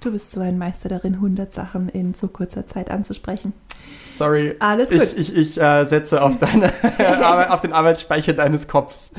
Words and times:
Du 0.00 0.12
bist 0.12 0.30
so 0.30 0.40
ein 0.40 0.58
Meister 0.58 0.88
darin, 0.88 1.14
100 1.14 1.52
Sachen 1.52 1.88
in 1.88 2.14
so 2.14 2.28
kurzer 2.28 2.66
Zeit 2.66 2.88
anzusprechen. 2.90 3.52
Sorry. 4.10 4.54
Alles 4.60 4.90
gut. 4.90 5.02
Ich, 5.02 5.16
ich, 5.16 5.36
ich 5.36 5.60
äh, 5.60 5.84
setze 5.84 6.22
auf, 6.22 6.38
deine, 6.40 6.72
auf 7.50 7.60
den 7.62 7.72
Arbeitsspeicher 7.72 8.32
deines 8.32 8.68
Kopfs. 8.68 9.12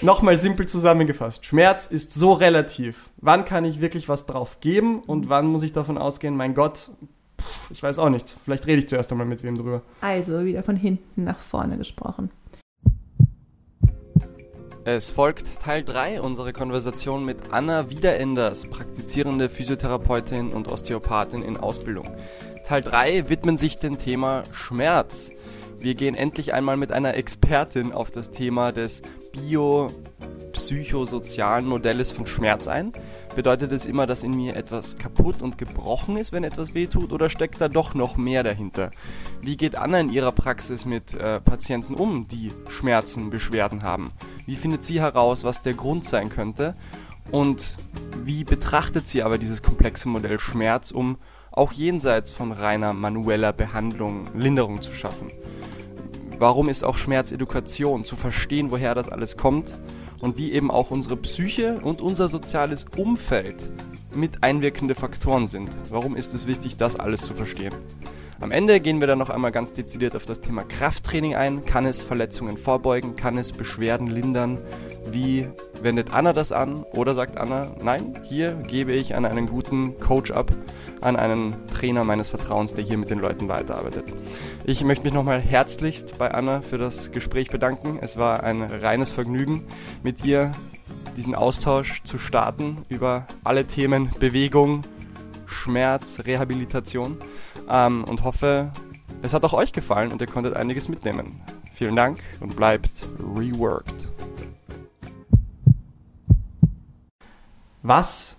Nochmal 0.00 0.36
simpel 0.36 0.66
zusammengefasst. 0.66 1.44
Schmerz 1.44 1.88
ist 1.88 2.14
so 2.14 2.32
relativ. 2.32 3.10
Wann 3.18 3.44
kann 3.44 3.64
ich 3.64 3.82
wirklich 3.82 4.08
was 4.08 4.24
drauf 4.24 4.60
geben 4.60 5.00
und 5.00 5.28
wann 5.28 5.46
muss 5.46 5.62
ich 5.62 5.72
davon 5.72 5.98
ausgehen, 5.98 6.36
mein 6.36 6.54
Gott, 6.54 6.90
pff, 7.40 7.70
ich 7.70 7.82
weiß 7.82 7.98
auch 7.98 8.10
nicht. 8.10 8.34
Vielleicht 8.44 8.66
rede 8.66 8.78
ich 8.78 8.88
zuerst 8.88 9.12
einmal 9.12 9.26
mit 9.26 9.42
wem 9.42 9.56
drüber. 9.56 9.82
Also 10.00 10.44
wieder 10.44 10.62
von 10.62 10.76
hinten 10.76 11.24
nach 11.24 11.38
vorne 11.38 11.76
gesprochen. 11.76 12.30
Es 14.86 15.10
folgt 15.10 15.60
Teil 15.60 15.82
3 15.82 16.20
unserer 16.20 16.52
Konversation 16.52 17.24
mit 17.24 17.38
Anna 17.52 17.88
Wiederenders, 17.88 18.66
praktizierende 18.66 19.48
Physiotherapeutin 19.48 20.52
und 20.52 20.68
Osteopathin 20.68 21.40
in 21.40 21.56
Ausbildung. 21.56 22.14
Teil 22.64 22.82
3 22.82 23.30
widmen 23.30 23.56
sich 23.56 23.78
dem 23.78 23.96
Thema 23.96 24.42
Schmerz. 24.52 25.30
Wir 25.78 25.94
gehen 25.94 26.14
endlich 26.14 26.52
einmal 26.52 26.76
mit 26.76 26.92
einer 26.92 27.14
Expertin 27.14 27.92
auf 27.92 28.10
das 28.10 28.30
Thema 28.30 28.72
des 28.72 29.00
biopsychosozialen 29.32 31.66
Modells 31.66 32.12
von 32.12 32.26
Schmerz 32.26 32.68
ein. 32.68 32.92
Bedeutet 33.34 33.72
es 33.72 33.86
immer, 33.86 34.06
dass 34.06 34.22
in 34.22 34.36
mir 34.36 34.54
etwas 34.54 34.98
kaputt 34.98 35.40
und 35.40 35.56
gebrochen 35.56 36.18
ist, 36.18 36.32
wenn 36.32 36.44
etwas 36.44 36.74
wehtut, 36.74 37.10
oder 37.10 37.30
steckt 37.30 37.58
da 37.58 37.68
doch 37.68 37.94
noch 37.94 38.18
mehr 38.18 38.42
dahinter? 38.42 38.90
Wie 39.40 39.56
geht 39.56 39.76
Anna 39.76 40.00
in 40.00 40.12
ihrer 40.12 40.32
Praxis 40.32 40.84
mit 40.84 41.14
äh, 41.14 41.40
Patienten 41.40 41.94
um, 41.94 42.28
die 42.28 42.52
Schmerzen, 42.68 43.30
Beschwerden 43.30 43.82
haben? 43.82 44.12
Wie 44.46 44.56
findet 44.56 44.84
sie 44.84 45.00
heraus, 45.00 45.44
was 45.44 45.60
der 45.62 45.74
Grund 45.74 46.04
sein 46.04 46.28
könnte? 46.28 46.74
Und 47.30 47.76
wie 48.24 48.44
betrachtet 48.44 49.08
sie 49.08 49.22
aber 49.22 49.38
dieses 49.38 49.62
komplexe 49.62 50.08
Modell 50.08 50.38
Schmerz, 50.38 50.90
um 50.90 51.16
auch 51.50 51.72
jenseits 51.72 52.30
von 52.32 52.52
reiner 52.52 52.92
manueller 52.92 53.52
Behandlung 53.52 54.28
Linderung 54.34 54.82
zu 54.82 54.92
schaffen? 54.92 55.30
Warum 56.38 56.68
ist 56.68 56.84
auch 56.84 56.98
Schmerzedukation, 56.98 58.04
zu 58.04 58.16
verstehen, 58.16 58.70
woher 58.70 58.94
das 58.94 59.08
alles 59.08 59.36
kommt 59.36 59.78
und 60.20 60.36
wie 60.36 60.52
eben 60.52 60.70
auch 60.70 60.90
unsere 60.90 61.16
Psyche 61.16 61.80
und 61.82 62.00
unser 62.00 62.28
soziales 62.28 62.86
Umfeld 62.96 63.70
mit 64.14 64.42
einwirkende 64.42 64.94
Faktoren 64.94 65.46
sind? 65.46 65.70
Warum 65.88 66.16
ist 66.16 66.34
es 66.34 66.46
wichtig, 66.46 66.76
das 66.76 66.96
alles 66.96 67.22
zu 67.22 67.34
verstehen? 67.34 67.74
Am 68.44 68.50
Ende 68.50 68.78
gehen 68.80 69.00
wir 69.00 69.06
dann 69.06 69.18
noch 69.18 69.30
einmal 69.30 69.52
ganz 69.52 69.72
dezidiert 69.72 70.14
auf 70.14 70.26
das 70.26 70.42
Thema 70.42 70.64
Krafttraining 70.64 71.34
ein. 71.34 71.64
Kann 71.64 71.86
es 71.86 72.04
Verletzungen 72.04 72.58
vorbeugen? 72.58 73.16
Kann 73.16 73.38
es 73.38 73.52
Beschwerden 73.52 74.06
lindern? 74.06 74.58
Wie 75.10 75.48
wendet 75.80 76.12
Anna 76.12 76.34
das 76.34 76.52
an? 76.52 76.82
Oder 76.92 77.14
sagt 77.14 77.38
Anna, 77.38 77.74
nein, 77.82 78.20
hier 78.22 78.52
gebe 78.52 78.92
ich 78.92 79.14
an 79.14 79.24
einen 79.24 79.46
guten 79.46 79.98
Coach 79.98 80.30
ab, 80.30 80.52
an 81.00 81.16
einen 81.16 81.56
Trainer 81.68 82.04
meines 82.04 82.28
Vertrauens, 82.28 82.74
der 82.74 82.84
hier 82.84 82.98
mit 82.98 83.08
den 83.08 83.18
Leuten 83.18 83.48
weiterarbeitet. 83.48 84.04
Ich 84.64 84.84
möchte 84.84 85.04
mich 85.04 85.14
nochmal 85.14 85.40
herzlichst 85.40 86.18
bei 86.18 86.30
Anna 86.30 86.60
für 86.60 86.76
das 86.76 87.12
Gespräch 87.12 87.48
bedanken. 87.48 87.98
Es 88.02 88.18
war 88.18 88.42
ein 88.42 88.60
reines 88.60 89.10
Vergnügen, 89.10 89.66
mit 90.02 90.22
ihr 90.22 90.52
diesen 91.16 91.34
Austausch 91.34 92.02
zu 92.02 92.18
starten 92.18 92.84
über 92.90 93.26
alle 93.42 93.64
Themen 93.64 94.10
Bewegung, 94.20 94.84
Schmerz, 95.46 96.20
Rehabilitation 96.26 97.16
ähm, 97.68 98.04
und 98.04 98.24
hoffe, 98.24 98.70
es 99.22 99.32
hat 99.32 99.44
auch 99.44 99.52
euch 99.52 99.72
gefallen 99.72 100.12
und 100.12 100.20
ihr 100.20 100.26
konntet 100.26 100.54
einiges 100.54 100.88
mitnehmen. 100.88 101.40
Vielen 101.72 101.96
Dank 101.96 102.20
und 102.40 102.56
bleibt 102.56 103.06
reworked. 103.18 104.08
Was 107.82 108.36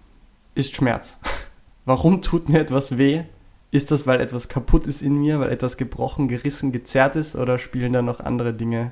ist 0.56 0.76
Schmerz? 0.76 1.18
Warum 1.86 2.22
tut 2.22 2.50
mir 2.50 2.60
etwas 2.60 2.98
weh? 2.98 3.24
Ist 3.72 3.92
das, 3.92 4.08
weil 4.08 4.22
etwas 4.22 4.48
kaputt 4.48 4.88
ist 4.88 5.02
in 5.02 5.20
mir, 5.20 5.40
weil 5.40 5.52
etwas 5.52 5.78
gebrochen, 5.78 6.28
gerissen, 6.28 6.72
gezerrt 6.72 7.16
ist 7.16 7.36
oder 7.36 7.60
spielen 7.60 7.94
da 7.94 8.02
noch 8.02 8.20
andere 8.20 8.54
Dinge 8.54 8.92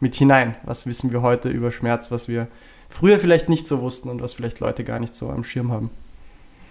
mit 0.00 0.16
hinein? 0.16 0.56
Was 0.64 0.86
wissen 0.86 1.12
wir 1.12 1.22
heute 1.22 1.48
über 1.48 1.70
Schmerz, 1.70 2.10
was 2.10 2.26
wir 2.26 2.48
früher 2.88 3.18
vielleicht 3.18 3.48
nicht 3.48 3.66
so 3.66 3.80
wussten 3.80 4.08
und 4.08 4.20
was 4.20 4.34
vielleicht 4.34 4.60
Leute 4.60 4.82
gar 4.82 4.98
nicht 4.98 5.14
so 5.14 5.30
am 5.30 5.44
Schirm 5.44 5.70
haben? 5.70 5.90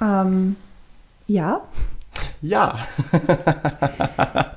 Ähm, 0.02 0.56
ja. 1.26 1.62
Ja. 2.42 2.80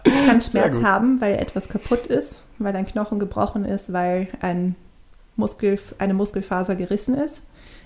Ich 0.04 0.26
kann 0.26 0.40
Schmerz 0.50 0.82
haben, 0.82 1.20
weil 1.20 1.34
etwas 1.36 1.68
kaputt 1.68 2.06
ist, 2.06 2.44
weil 2.58 2.74
ein 2.76 2.86
Knochen 2.86 3.18
gebrochen 3.18 3.64
ist, 3.64 3.92
weil 3.92 4.28
ein 4.40 4.74
Muskel, 5.36 5.78
eine 5.98 6.14
Muskelfaser 6.14 6.76
gerissen 6.76 7.14
ist. 7.14 7.42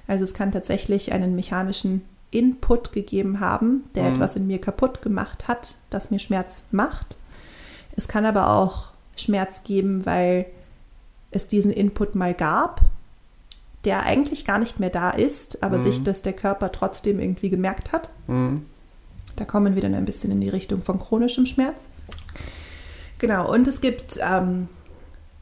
Also 0.07 0.25
es 0.25 0.35
kann 0.35 0.53
tatsächlich 0.53 1.13
einen 1.13 1.35
mechanischen 1.35 2.03
Input 2.31 2.93
gegeben 2.93 3.41
haben, 3.41 3.85
der 3.95 4.05
Mhm. 4.05 4.15
etwas 4.15 4.37
in 4.37 4.47
mir 4.47 4.61
kaputt 4.61 5.03
gemacht 5.03 5.49
hat, 5.49 5.75
das 5.91 6.11
mir 6.11 6.19
Schmerz 6.19 6.63
macht. 6.71 7.17
Es 7.97 8.07
kann 8.09 8.25
aber 8.25 8.51
auch 8.51 8.89
Schmerz 9.17 9.63
geben, 9.65 10.07
weil 10.07 10.47
es 11.33 11.49
diesen 11.49 11.73
Input 11.73 12.15
mal 12.15 12.35
gab, 12.35 12.81
der 13.85 14.03
eigentlich 14.05 14.45
gar 14.45 14.59
nicht 14.59 14.79
mehr 14.81 14.91
da 14.91 15.11
ist, 15.11 15.63
aber 15.63 15.79
Mhm. 15.79 15.83
sich 15.83 16.03
das 16.03 16.23
der 16.23 16.33
Körper 16.33 16.71
trotzdem 16.73 17.19
irgendwie 17.21 17.51
gemerkt 17.51 17.93
hat. 17.93 18.11
Mhm. 18.29 18.67
Da 19.41 19.47
kommen 19.47 19.75
wir 19.75 19.81
dann 19.81 19.95
ein 19.95 20.05
bisschen 20.05 20.31
in 20.31 20.43
die 20.43 20.51
Richtung 20.51 20.83
von 20.83 21.01
chronischem 21.01 21.47
Schmerz. 21.47 21.89
Genau, 23.19 23.51
und 23.51 23.67
es 23.67 23.81
gibt 23.81 24.19
ähm, 24.21 24.69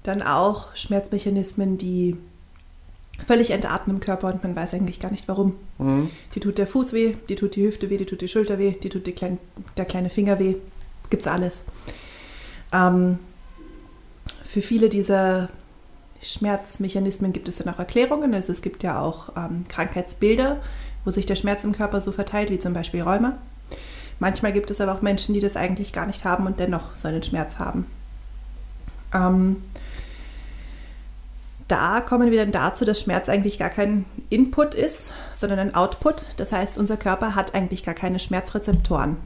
dann 0.04 0.22
auch 0.22 0.72
Schmerzmechanismen, 0.76 1.78
die 1.78 2.16
völlig 3.26 3.50
entarten 3.50 3.92
im 3.92 3.98
Körper 3.98 4.28
und 4.28 4.44
man 4.44 4.54
weiß 4.54 4.74
eigentlich 4.74 5.00
gar 5.00 5.10
nicht 5.10 5.26
warum. 5.26 5.56
Mhm. 5.78 6.10
Die 6.36 6.38
tut 6.38 6.58
der 6.58 6.68
Fuß 6.68 6.92
weh, 6.92 7.16
die 7.28 7.34
tut 7.34 7.56
die 7.56 7.66
Hüfte 7.66 7.90
weh, 7.90 7.96
die 7.96 8.06
tut 8.06 8.20
die 8.20 8.28
Schulter 8.28 8.60
weh, 8.60 8.70
die 8.70 8.88
tut 8.88 9.04
die 9.04 9.12
klein, 9.12 9.38
der 9.76 9.84
kleine 9.84 10.10
Finger 10.10 10.38
weh. 10.38 10.54
Gibt's 11.10 11.26
alles. 11.26 11.62
Ähm, 12.72 13.18
für 14.44 14.60
viele 14.60 14.88
dieser 14.88 15.48
Schmerzmechanismen 16.22 17.32
gibt 17.32 17.48
es 17.48 17.56
dann 17.56 17.74
auch 17.74 17.80
Erklärungen. 17.80 18.32
Also 18.32 18.52
es 18.52 18.62
gibt 18.62 18.84
ja 18.84 19.00
auch 19.00 19.30
ähm, 19.36 19.64
Krankheitsbilder, 19.66 20.62
wo 21.04 21.10
sich 21.10 21.26
der 21.26 21.34
Schmerz 21.34 21.64
im 21.64 21.72
Körper 21.72 22.00
so 22.00 22.12
verteilt, 22.12 22.52
wie 22.52 22.60
zum 22.60 22.74
Beispiel 22.74 23.02
Rheuma. 23.02 23.38
Manchmal 24.18 24.52
gibt 24.52 24.70
es 24.70 24.80
aber 24.80 24.94
auch 24.94 25.02
Menschen, 25.02 25.34
die 25.34 25.40
das 25.40 25.56
eigentlich 25.56 25.92
gar 25.92 26.06
nicht 26.06 26.24
haben 26.24 26.46
und 26.46 26.58
dennoch 26.58 26.94
so 26.96 27.08
einen 27.08 27.22
Schmerz 27.22 27.58
haben. 27.58 27.86
Ähm, 29.14 29.62
da 31.68 32.00
kommen 32.00 32.30
wir 32.30 32.40
dann 32.40 32.52
dazu, 32.52 32.84
dass 32.84 33.00
Schmerz 33.00 33.28
eigentlich 33.28 33.58
gar 33.58 33.68
kein 33.68 34.06
Input 34.30 34.74
ist, 34.74 35.12
sondern 35.34 35.58
ein 35.58 35.74
Output. 35.74 36.26
Das 36.38 36.50
heißt, 36.50 36.78
unser 36.78 36.96
Körper 36.96 37.34
hat 37.34 37.54
eigentlich 37.54 37.82
gar 37.82 37.94
keine 37.94 38.18
Schmerzrezeptoren. 38.18 39.16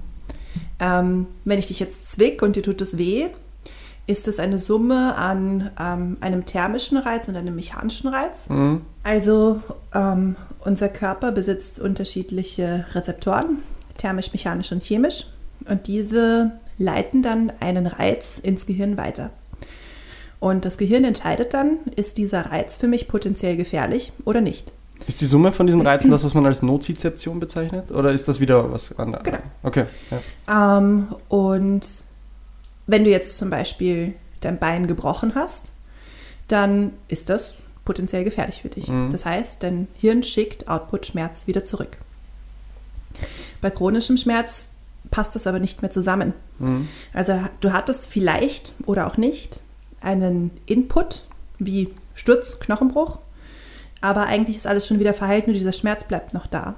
Ähm, 0.80 1.28
wenn 1.44 1.60
ich 1.60 1.66
dich 1.66 1.78
jetzt 1.78 2.10
zwick 2.10 2.42
und 2.42 2.56
dir 2.56 2.62
tut 2.62 2.80
es 2.80 2.98
weh, 2.98 3.28
ist 4.08 4.26
es 4.26 4.40
eine 4.40 4.58
Summe 4.58 5.14
an 5.14 5.70
ähm, 5.78 6.16
einem 6.20 6.44
thermischen 6.44 6.98
Reiz 6.98 7.28
und 7.28 7.36
einem 7.36 7.54
mechanischen 7.54 8.08
Reiz. 8.08 8.48
Mhm. 8.48 8.82
Also 9.04 9.62
ähm, 9.94 10.34
unser 10.64 10.88
Körper 10.88 11.30
besitzt 11.30 11.78
unterschiedliche 11.78 12.86
Rezeptoren, 12.92 13.58
thermisch, 14.02 14.32
mechanisch 14.32 14.72
und 14.72 14.82
chemisch. 14.82 15.26
Und 15.68 15.86
diese 15.86 16.52
leiten 16.78 17.22
dann 17.22 17.52
einen 17.60 17.86
Reiz 17.86 18.38
ins 18.42 18.66
Gehirn 18.66 18.96
weiter. 18.96 19.30
Und 20.40 20.64
das 20.64 20.76
Gehirn 20.76 21.04
entscheidet 21.04 21.54
dann, 21.54 21.78
ist 21.94 22.18
dieser 22.18 22.46
Reiz 22.46 22.74
für 22.74 22.88
mich 22.88 23.06
potenziell 23.06 23.56
gefährlich 23.56 24.12
oder 24.24 24.40
nicht. 24.40 24.72
Ist 25.06 25.20
die 25.20 25.26
Summe 25.26 25.52
von 25.52 25.66
diesen 25.66 25.80
Reizen 25.82 26.10
das, 26.10 26.24
was 26.24 26.34
man 26.34 26.44
als 26.46 26.62
Nozizeption 26.62 27.38
bezeichnet? 27.38 27.92
Oder 27.92 28.12
ist 28.12 28.26
das 28.26 28.40
wieder 28.40 28.72
was 28.72 28.98
anderes? 28.98 29.22
Genau. 29.22 29.38
Okay. 29.62 29.84
Ja. 30.48 30.78
Ähm, 30.78 31.14
und 31.28 31.86
wenn 32.88 33.04
du 33.04 33.10
jetzt 33.10 33.38
zum 33.38 33.50
Beispiel 33.50 34.14
dein 34.40 34.58
Bein 34.58 34.88
gebrochen 34.88 35.36
hast, 35.36 35.72
dann 36.48 36.92
ist 37.06 37.30
das 37.30 37.54
potenziell 37.84 38.24
gefährlich 38.24 38.62
für 38.62 38.68
dich. 38.68 38.88
Mhm. 38.88 39.10
Das 39.10 39.24
heißt, 39.24 39.62
dein 39.62 39.86
Hirn 39.94 40.22
schickt 40.22 40.68
Output-Schmerz 40.68 41.46
wieder 41.46 41.62
zurück. 41.62 41.98
Bei 43.60 43.70
chronischem 43.70 44.16
Schmerz 44.16 44.68
passt 45.10 45.34
das 45.34 45.46
aber 45.46 45.58
nicht 45.58 45.82
mehr 45.82 45.90
zusammen. 45.90 46.32
Mhm. 46.58 46.88
Also 47.12 47.40
du 47.60 47.72
hattest 47.72 48.06
vielleicht 48.06 48.74
oder 48.86 49.06
auch 49.06 49.16
nicht 49.16 49.60
einen 50.00 50.50
Input 50.66 51.24
wie 51.58 51.90
Sturz, 52.14 52.58
Knochenbruch, 52.60 53.18
aber 54.00 54.26
eigentlich 54.26 54.56
ist 54.56 54.66
alles 54.66 54.86
schon 54.86 54.98
wieder 54.98 55.14
verheilt, 55.14 55.46
nur 55.46 55.54
dieser 55.54 55.72
Schmerz 55.72 56.04
bleibt 56.04 56.34
noch 56.34 56.46
da. 56.46 56.74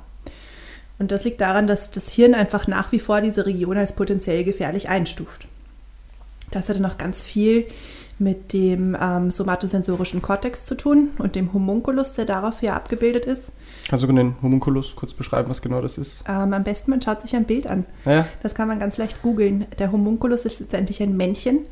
Und 0.98 1.10
das 1.10 1.24
liegt 1.24 1.40
daran, 1.40 1.66
dass 1.66 1.90
das 1.90 2.08
Hirn 2.08 2.34
einfach 2.34 2.66
nach 2.66 2.92
wie 2.92 3.00
vor 3.00 3.20
diese 3.20 3.46
Region 3.46 3.76
als 3.76 3.96
potenziell 3.96 4.44
gefährlich 4.44 4.88
einstuft. 4.88 5.48
Das 6.50 6.68
hatte 6.68 6.80
noch 6.80 6.98
ganz 6.98 7.22
viel 7.22 7.66
mit 8.18 8.52
dem 8.52 8.96
ähm, 9.00 9.30
somatosensorischen 9.30 10.22
Kortex 10.22 10.64
zu 10.64 10.76
tun 10.76 11.10
und 11.18 11.34
dem 11.34 11.52
Homunculus, 11.52 12.12
der 12.14 12.24
darauf 12.24 12.60
hier 12.60 12.74
abgebildet 12.74 13.26
ist. 13.26 13.44
Kannst 13.88 14.04
du 14.04 14.12
den 14.12 14.36
Homunculus 14.42 14.94
kurz 14.96 15.12
beschreiben, 15.12 15.50
was 15.50 15.62
genau 15.62 15.80
das 15.80 15.98
ist? 15.98 16.20
Ähm, 16.28 16.52
am 16.52 16.64
besten, 16.64 16.90
man 16.90 17.02
schaut 17.02 17.20
sich 17.20 17.34
ein 17.34 17.44
Bild 17.44 17.66
an. 17.66 17.84
Ja. 18.04 18.26
Das 18.42 18.54
kann 18.54 18.68
man 18.68 18.78
ganz 18.78 18.96
leicht 18.96 19.22
googeln. 19.22 19.66
Der 19.78 19.92
Homunculus 19.92 20.44
ist 20.44 20.60
letztendlich 20.60 21.02
ein 21.02 21.16
Männchen, 21.16 21.66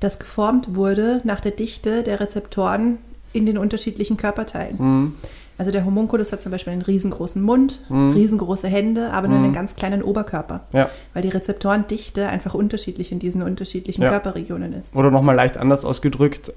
das 0.00 0.18
geformt 0.18 0.74
wurde 0.74 1.20
nach 1.24 1.40
der 1.40 1.52
Dichte 1.52 2.02
der 2.02 2.20
Rezeptoren 2.20 2.98
in 3.32 3.46
den 3.46 3.58
unterschiedlichen 3.58 4.16
Körperteilen. 4.16 4.76
Mhm. 4.78 5.14
Also 5.58 5.70
der 5.70 5.84
Homunculus 5.86 6.32
hat 6.32 6.42
zum 6.42 6.52
Beispiel 6.52 6.72
einen 6.74 6.82
riesengroßen 6.82 7.40
Mund, 7.40 7.80
Mhm. 7.88 8.10
riesengroße 8.12 8.68
Hände, 8.68 9.10
aber 9.12 9.28
nur 9.28 9.38
Mhm. 9.38 9.44
einen 9.44 9.52
ganz 9.54 9.74
kleinen 9.74 10.02
Oberkörper, 10.02 10.66
Ja. 10.72 10.90
weil 11.14 11.22
die 11.22 11.30
Rezeptorendichte 11.30 12.28
einfach 12.28 12.52
unterschiedlich 12.54 13.10
in 13.10 13.18
diesen 13.18 13.42
unterschiedlichen 13.42 14.02
Ja. 14.02 14.10
Körperregionen 14.10 14.74
ist. 14.74 14.94
Oder 14.94 15.10
nochmal 15.10 15.34
leicht 15.34 15.56
anders 15.56 15.84
ausgedrückt, 15.84 16.50
äh, 16.50 16.52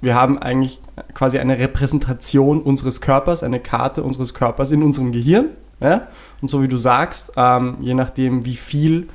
wir 0.00 0.14
haben 0.14 0.38
eigentlich 0.38 0.80
quasi 1.14 1.38
eine 1.38 1.58
Repräsentation 1.58 2.62
unseres 2.62 3.00
Körpers, 3.00 3.42
eine 3.42 3.58
Karte 3.58 4.04
unseres 4.04 4.34
Körpers 4.34 4.70
in 4.70 4.82
unserem 4.84 5.10
Gehirn. 5.10 5.46
Ja? 5.82 6.06
Und 6.40 6.48
so 6.48 6.62
wie 6.62 6.68
du 6.68 6.76
sagst, 6.76 7.32
ähm, 7.36 7.76
je 7.80 7.94
nachdem, 7.94 8.44
wie 8.44 8.56
viel 8.56 9.08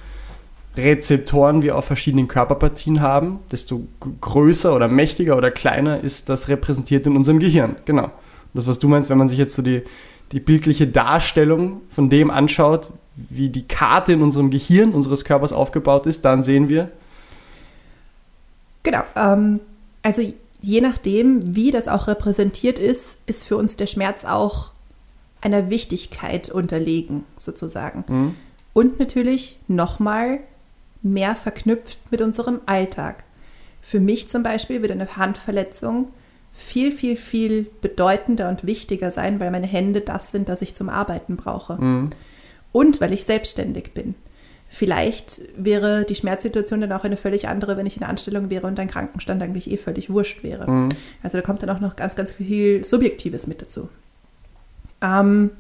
Rezeptoren 0.75 1.62
wir 1.62 1.78
auf 1.78 1.86
verschiedenen 1.86 2.28
Körperpartien 2.28 3.00
haben, 3.00 3.40
desto 3.52 3.84
größer 4.22 4.75
oder 4.75 4.88
mächtiger 4.88 5.38
oder 5.38 5.52
kleiner 5.52 6.00
ist 6.00 6.30
das 6.30 6.48
repräsentiert 6.48 7.06
in 7.06 7.16
unserem 7.16 7.38
Gehirn. 7.40 7.75
Genau. 7.86 8.10
Das, 8.53 8.67
was 8.67 8.79
du 8.79 8.88
meinst, 8.88 9.09
wenn 9.09 9.17
man 9.17 9.27
sich 9.27 9.39
jetzt 9.39 9.55
so 9.55 9.61
die, 9.61 9.81
die 10.31 10.39
bildliche 10.39 10.88
Darstellung 10.88 11.81
von 11.89 12.09
dem 12.09 12.29
anschaut, 12.29 12.89
wie 13.15 13.50
die 13.50 13.67
Karte 13.67 14.13
in 14.13 14.21
unserem 14.21 14.50
Gehirn 14.50 14.91
unseres 14.91 15.23
Körpers 15.25 15.53
aufgebaut 15.53 16.05
ist, 16.05 16.23
dann 16.25 16.44
sehen 16.44 16.69
wir, 16.69 16.91
Genau. 18.83 19.03
Ähm, 19.15 19.61
also 20.01 20.21
je 20.61 20.81
nachdem, 20.81 21.55
wie 21.55 21.71
das 21.71 21.88
auch 21.88 22.07
repräsentiert 22.07 22.79
ist, 22.79 23.17
ist 23.25 23.44
für 23.44 23.57
uns 23.57 23.75
der 23.77 23.88
Schmerz 23.88 24.25
auch 24.25 24.71
einer 25.41 25.69
Wichtigkeit 25.69 26.50
unterlegen, 26.50 27.23
sozusagen. 27.38 28.03
hm, 28.07 28.35
Und 28.73 29.00
natürlich 29.00 29.57
nochmal 29.67 30.39
mehr 31.01 31.35
verknüpft 31.35 32.00
mit 32.11 32.21
unserem 32.21 32.61
Alltag. 32.65 33.23
Für 33.81 34.00
mich 34.00 34.29
zum 34.29 34.44
Beispiel 34.44 34.81
wird 34.81 34.91
eine 34.91 35.17
Handverletzung 35.17 36.07
viel, 36.53 36.91
viel, 36.91 37.17
viel 37.17 37.67
bedeutender 37.81 38.47
und 38.50 38.65
wichtiger 38.65 39.11
sein, 39.11 39.39
weil 39.39 39.51
meine 39.51 39.67
Hände 39.67 40.01
das 40.01 40.31
sind, 40.31 40.50
das 40.50 40.61
ich 40.61 40.75
zum 40.75 40.88
Arbeiten 40.89 41.35
brauche. 41.35 41.77
hm, 41.77 42.09
Und 42.71 43.01
weil 43.01 43.13
ich 43.13 43.25
selbstständig 43.25 43.94
bin. 43.94 44.15
Vielleicht 44.69 45.41
wäre 45.55 46.03
die 46.03 46.15
Schmerzsituation 46.15 46.81
dann 46.81 46.91
auch 46.91 47.03
eine 47.03 47.17
völlig 47.17 47.47
andere, 47.47 47.77
wenn 47.77 47.85
ich 47.85 47.95
in 47.95 48.00
der 48.00 48.09
Anstellung 48.09 48.50
wäre 48.50 48.65
und 48.65 48.79
ein 48.79 48.88
Krankenstand 48.88 49.41
eigentlich 49.44 49.69
eh 49.69 49.77
völlig 49.77 50.09
wurscht 50.09 50.44
wäre. 50.44 50.65
hm. 50.65 50.89
Also 51.21 51.38
da 51.38 51.41
kommt 51.44 51.61
dann 51.61 51.69
auch 51.69 51.79
noch 51.79 51.95
ganz, 51.95 52.15
ganz 52.15 52.31
viel 52.31 52.83
Subjektives 52.83 53.45
mit 53.45 53.61
dazu. 53.61 53.89
Ähm, 55.01 55.51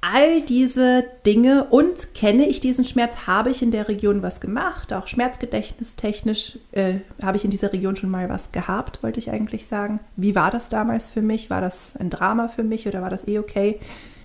all 0.00 0.40
diese 0.40 1.04
Dinge 1.26 1.64
und 1.64 2.14
kenne 2.14 2.48
ich 2.48 2.60
diesen 2.60 2.84
Schmerz, 2.84 3.26
habe 3.26 3.50
ich 3.50 3.62
in 3.62 3.70
der 3.70 3.88
Region 3.88 4.22
was 4.22 4.40
gemacht, 4.40 4.92
auch 4.92 5.06
schmerzgedächtnistechnisch 5.06 6.58
äh, 6.72 6.94
habe 7.22 7.36
ich 7.36 7.44
in 7.44 7.50
dieser 7.50 7.72
Region 7.72 7.96
schon 7.96 8.10
mal 8.10 8.28
was 8.28 8.50
gehabt, 8.50 9.02
wollte 9.02 9.18
ich 9.18 9.30
eigentlich 9.30 9.66
sagen. 9.66 10.00
Wie 10.16 10.34
war 10.34 10.50
das 10.50 10.68
damals 10.70 11.06
für 11.06 11.20
mich? 11.20 11.50
War 11.50 11.60
das 11.60 11.96
ein 11.98 12.08
Drama 12.08 12.48
für 12.48 12.62
mich 12.62 12.86
oder 12.86 13.02
war 13.02 13.10
das 13.10 13.28
eh 13.28 13.38
okay? 13.38 13.78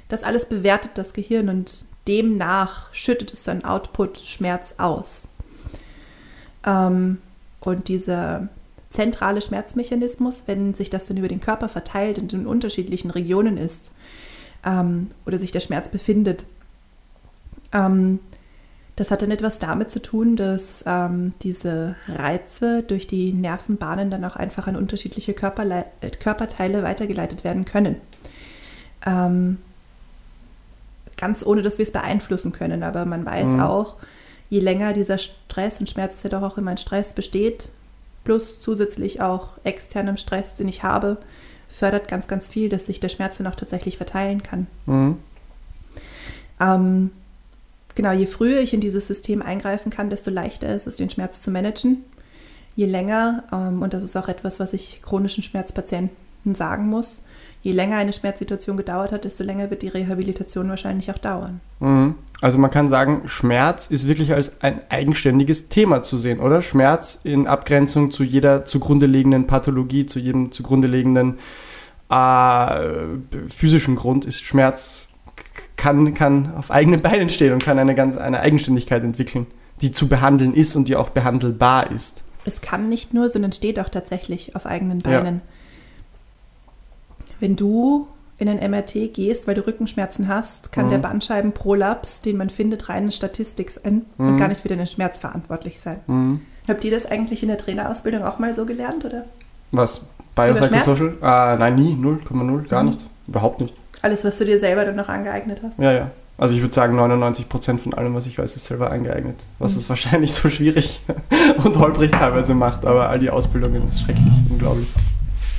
Das 0.07 0.23
alles 0.23 0.47
bewertet 0.47 0.91
das 0.95 1.13
Gehirn 1.13 1.49
und 1.49 1.85
demnach 2.07 2.93
schüttet 2.93 3.33
es 3.33 3.43
dann 3.43 3.65
Output 3.65 4.17
Schmerz 4.19 4.75
aus. 4.77 5.27
Ähm, 6.65 7.17
und 7.59 7.89
dieser 7.89 8.47
zentrale 8.91 9.41
Schmerzmechanismus, 9.41 10.43
wenn 10.45 10.73
sich 10.73 10.89
das 10.89 11.05
dann 11.05 11.17
über 11.17 11.27
den 11.27 11.41
Körper 11.41 11.67
verteilt 11.67 12.17
und 12.17 12.31
in 12.31 12.47
unterschiedlichen 12.47 13.11
Regionen 13.11 13.57
ist 13.57 13.91
ähm, 14.65 15.11
oder 15.25 15.37
sich 15.37 15.51
der 15.51 15.59
Schmerz 15.59 15.89
befindet, 15.89 16.45
ähm, 17.71 18.19
das 18.95 19.11
hat 19.11 19.21
dann 19.21 19.31
etwas 19.31 19.59
damit 19.59 19.91
zu 19.91 20.01
tun, 20.01 20.37
dass 20.37 20.83
ähm, 20.87 21.33
diese 21.41 21.95
Reize 22.07 22.81
durch 22.81 23.07
die 23.07 23.33
Nervenbahnen 23.33 24.09
dann 24.09 24.23
auch 24.23 24.37
einfach 24.37 24.67
an 24.67 24.77
unterschiedliche 24.77 25.33
Körperle 25.33 25.85
äh, 25.99 26.09
Körperteile 26.11 26.81
weitergeleitet 26.81 27.43
werden 27.43 27.65
können. 27.65 27.97
Ähm, 29.05 29.57
ganz 31.17 31.45
ohne, 31.45 31.61
dass 31.61 31.77
wir 31.77 31.83
es 31.83 31.91
beeinflussen 31.91 32.53
können. 32.53 32.83
Aber 32.83 33.05
man 33.05 33.25
weiß 33.25 33.51
Mhm. 33.51 33.59
auch, 33.61 33.95
je 34.49 34.59
länger 34.59 34.93
dieser 34.93 35.17
Stress, 35.17 35.79
und 35.81 35.89
Schmerz 35.89 36.13
ist 36.15 36.23
ja 36.23 36.29
doch 36.29 36.41
auch 36.41 36.57
immer 36.57 36.71
ein 36.71 36.77
Stress, 36.77 37.13
besteht, 37.13 37.69
plus 38.23 38.59
zusätzlich 38.61 39.21
auch 39.21 39.49
externem 39.65 40.15
Stress, 40.17 40.55
den 40.55 40.69
ich 40.69 40.83
habe, 40.83 41.17
fördert 41.75 42.07
ganz, 42.07 42.27
ganz 42.27 42.47
viel, 42.47 42.69
dass 42.69 42.85
sich 42.85 42.99
der 42.99 43.09
Schmerz 43.09 43.37
dann 43.37 43.47
auch 43.47 43.55
tatsächlich 43.55 43.97
verteilen 43.97 44.43
kann. 44.43 44.67
Mhm. 44.85 45.17
Ähm, 46.59 47.11
genau, 47.95 48.13
je 48.13 48.27
früher 48.27 48.61
ich 48.61 48.73
in 48.73 48.79
dieses 48.79 49.07
System 49.07 49.41
eingreifen 49.41 49.89
kann, 49.89 50.09
desto 50.09 50.31
leichter 50.31 50.73
ist 50.73 50.87
es, 50.87 50.95
den 50.95 51.09
Schmerz 51.09 51.41
zu 51.41 51.51
managen. 51.51 52.03
Je 52.77 52.85
länger, 52.85 53.43
ähm, 53.51 53.81
und 53.81 53.93
das 53.93 54.03
ist 54.03 54.15
auch 54.15 54.29
etwas, 54.29 54.59
was 54.59 54.73
ich 54.73 55.01
chronischen 55.03 55.43
Schmerzpatienten 55.43 56.55
sagen 56.55 56.87
muss, 56.87 57.23
je 57.61 57.71
länger 57.71 57.97
eine 57.97 58.13
Schmerzsituation 58.13 58.77
gedauert 58.77 59.11
hat, 59.11 59.25
desto 59.25 59.43
länger 59.43 59.69
wird 59.69 59.81
die 59.81 59.87
Rehabilitation 59.87 60.69
wahrscheinlich 60.69 61.11
auch 61.11 61.17
dauern. 61.17 61.59
Mhm. 61.79 62.15
Also 62.41 62.57
man 62.57 62.71
kann 62.71 62.87
sagen, 62.87 63.23
Schmerz 63.25 63.87
ist 63.87 64.07
wirklich 64.07 64.33
als 64.33 64.61
ein 64.61 64.81
eigenständiges 64.89 65.67
Thema 65.67 66.01
zu 66.01 66.17
sehen, 66.17 66.39
oder? 66.39 66.61
Schmerz 66.61 67.19
in 67.23 67.47
Abgrenzung 67.47 68.11
zu 68.11 68.23
jeder 68.23 68.65
zugrunde 68.65 69.07
liegenden 69.07 69.47
Pathologie, 69.47 70.05
zu 70.05 70.19
jedem 70.19 70.51
zugrunde 70.51 70.87
liegenden 70.87 71.39
äh, 72.09 73.49
physischen 73.49 73.95
Grund 73.95 74.25
ist 74.25 74.41
Schmerz 74.43 75.01
kann, 75.77 76.13
kann 76.13 76.55
auf 76.55 76.71
eigenen 76.71 77.01
Beinen 77.01 77.29
stehen 77.29 77.53
und 77.53 77.63
kann 77.63 77.77
eine 77.79 77.95
ganz 77.95 78.15
eine 78.17 78.39
Eigenständigkeit 78.39 79.03
entwickeln, 79.03 79.45
die 79.81 79.91
zu 79.91 80.07
behandeln 80.07 80.53
ist 80.53 80.75
und 80.75 80.87
die 80.87 80.95
auch 80.95 81.09
behandelbar 81.09 81.91
ist. 81.91 82.23
Es 82.45 82.61
kann 82.61 82.89
nicht 82.89 83.13
nur, 83.13 83.27
sondern 83.29 83.51
steht 83.51 83.79
auch 83.79 83.89
tatsächlich 83.89 84.55
auf 84.55 84.65
eigenen 84.65 84.99
Ja. 85.01 85.19
Beinen. 85.21 85.41
Wenn 87.39 87.55
du 87.55 88.07
in 88.37 88.49
ein 88.49 88.59
MRT 88.71 89.13
gehst, 89.13 89.47
weil 89.47 89.55
du 89.55 89.65
Rückenschmerzen 89.65 90.27
hast, 90.27 90.71
kann 90.71 90.87
Mhm. 90.87 90.89
der 90.91 90.97
Bandscheibenprolaps, 90.99 92.21
den 92.21 92.37
man 92.37 92.49
findet, 92.49 92.89
reine 92.89 93.11
Statistik 93.11 93.71
sein 93.71 94.05
Mhm. 94.17 94.27
und 94.29 94.37
gar 94.37 94.47
nicht 94.49 94.61
für 94.61 94.67
den 94.67 94.85
Schmerz 94.85 95.17
verantwortlich 95.17 95.79
sein. 95.79 95.99
Mhm. 96.07 96.41
Habt 96.67 96.83
ihr 96.83 96.91
das 96.91 97.05
eigentlich 97.05 97.43
in 97.43 97.47
der 97.49 97.57
Trainerausbildung 97.57 98.23
auch 98.23 98.39
mal 98.39 98.53
so 98.53 98.65
gelernt, 98.65 99.05
oder? 99.05 99.25
Was? 99.71 100.05
Biopsychosocial? 100.35 101.13
Äh, 101.21 101.57
nein, 101.57 101.75
nie, 101.75 101.93
0,0, 101.93 102.67
gar 102.67 102.83
Mhm. 102.83 102.89
nicht. 102.89 102.99
Überhaupt 103.27 103.61
nicht. 103.61 103.73
Alles, 104.01 104.23
was 104.23 104.37
du 104.37 104.45
dir 104.45 104.59
selber 104.59 104.85
dann 104.85 104.95
noch 104.95 105.09
angeeignet 105.09 105.61
hast? 105.63 105.79
Ja, 105.79 105.91
ja. 105.91 106.11
Also 106.37 106.53
ich 106.53 106.61
würde 106.61 106.73
sagen, 106.75 106.95
99% 106.99 107.79
von 107.79 107.93
allem, 107.93 108.13
was 108.13 108.25
ich 108.27 108.37
weiß, 108.37 108.55
ist 108.57 108.65
selber 108.65 108.91
eingeeignet. 108.91 109.37
Was 109.57 109.73
Mhm. 109.73 109.79
es 109.79 109.89
wahrscheinlich 109.89 110.33
so 110.33 110.49
schwierig 110.49 111.01
und 111.63 111.77
holprig 111.79 112.11
teilweise 112.11 112.53
macht, 112.53 112.85
aber 112.85 113.09
all 113.09 113.19
die 113.19 113.29
Ausbildungen 113.29 113.87
ist 113.89 114.01
schrecklich, 114.01 114.27
unglaublich. 114.49 114.87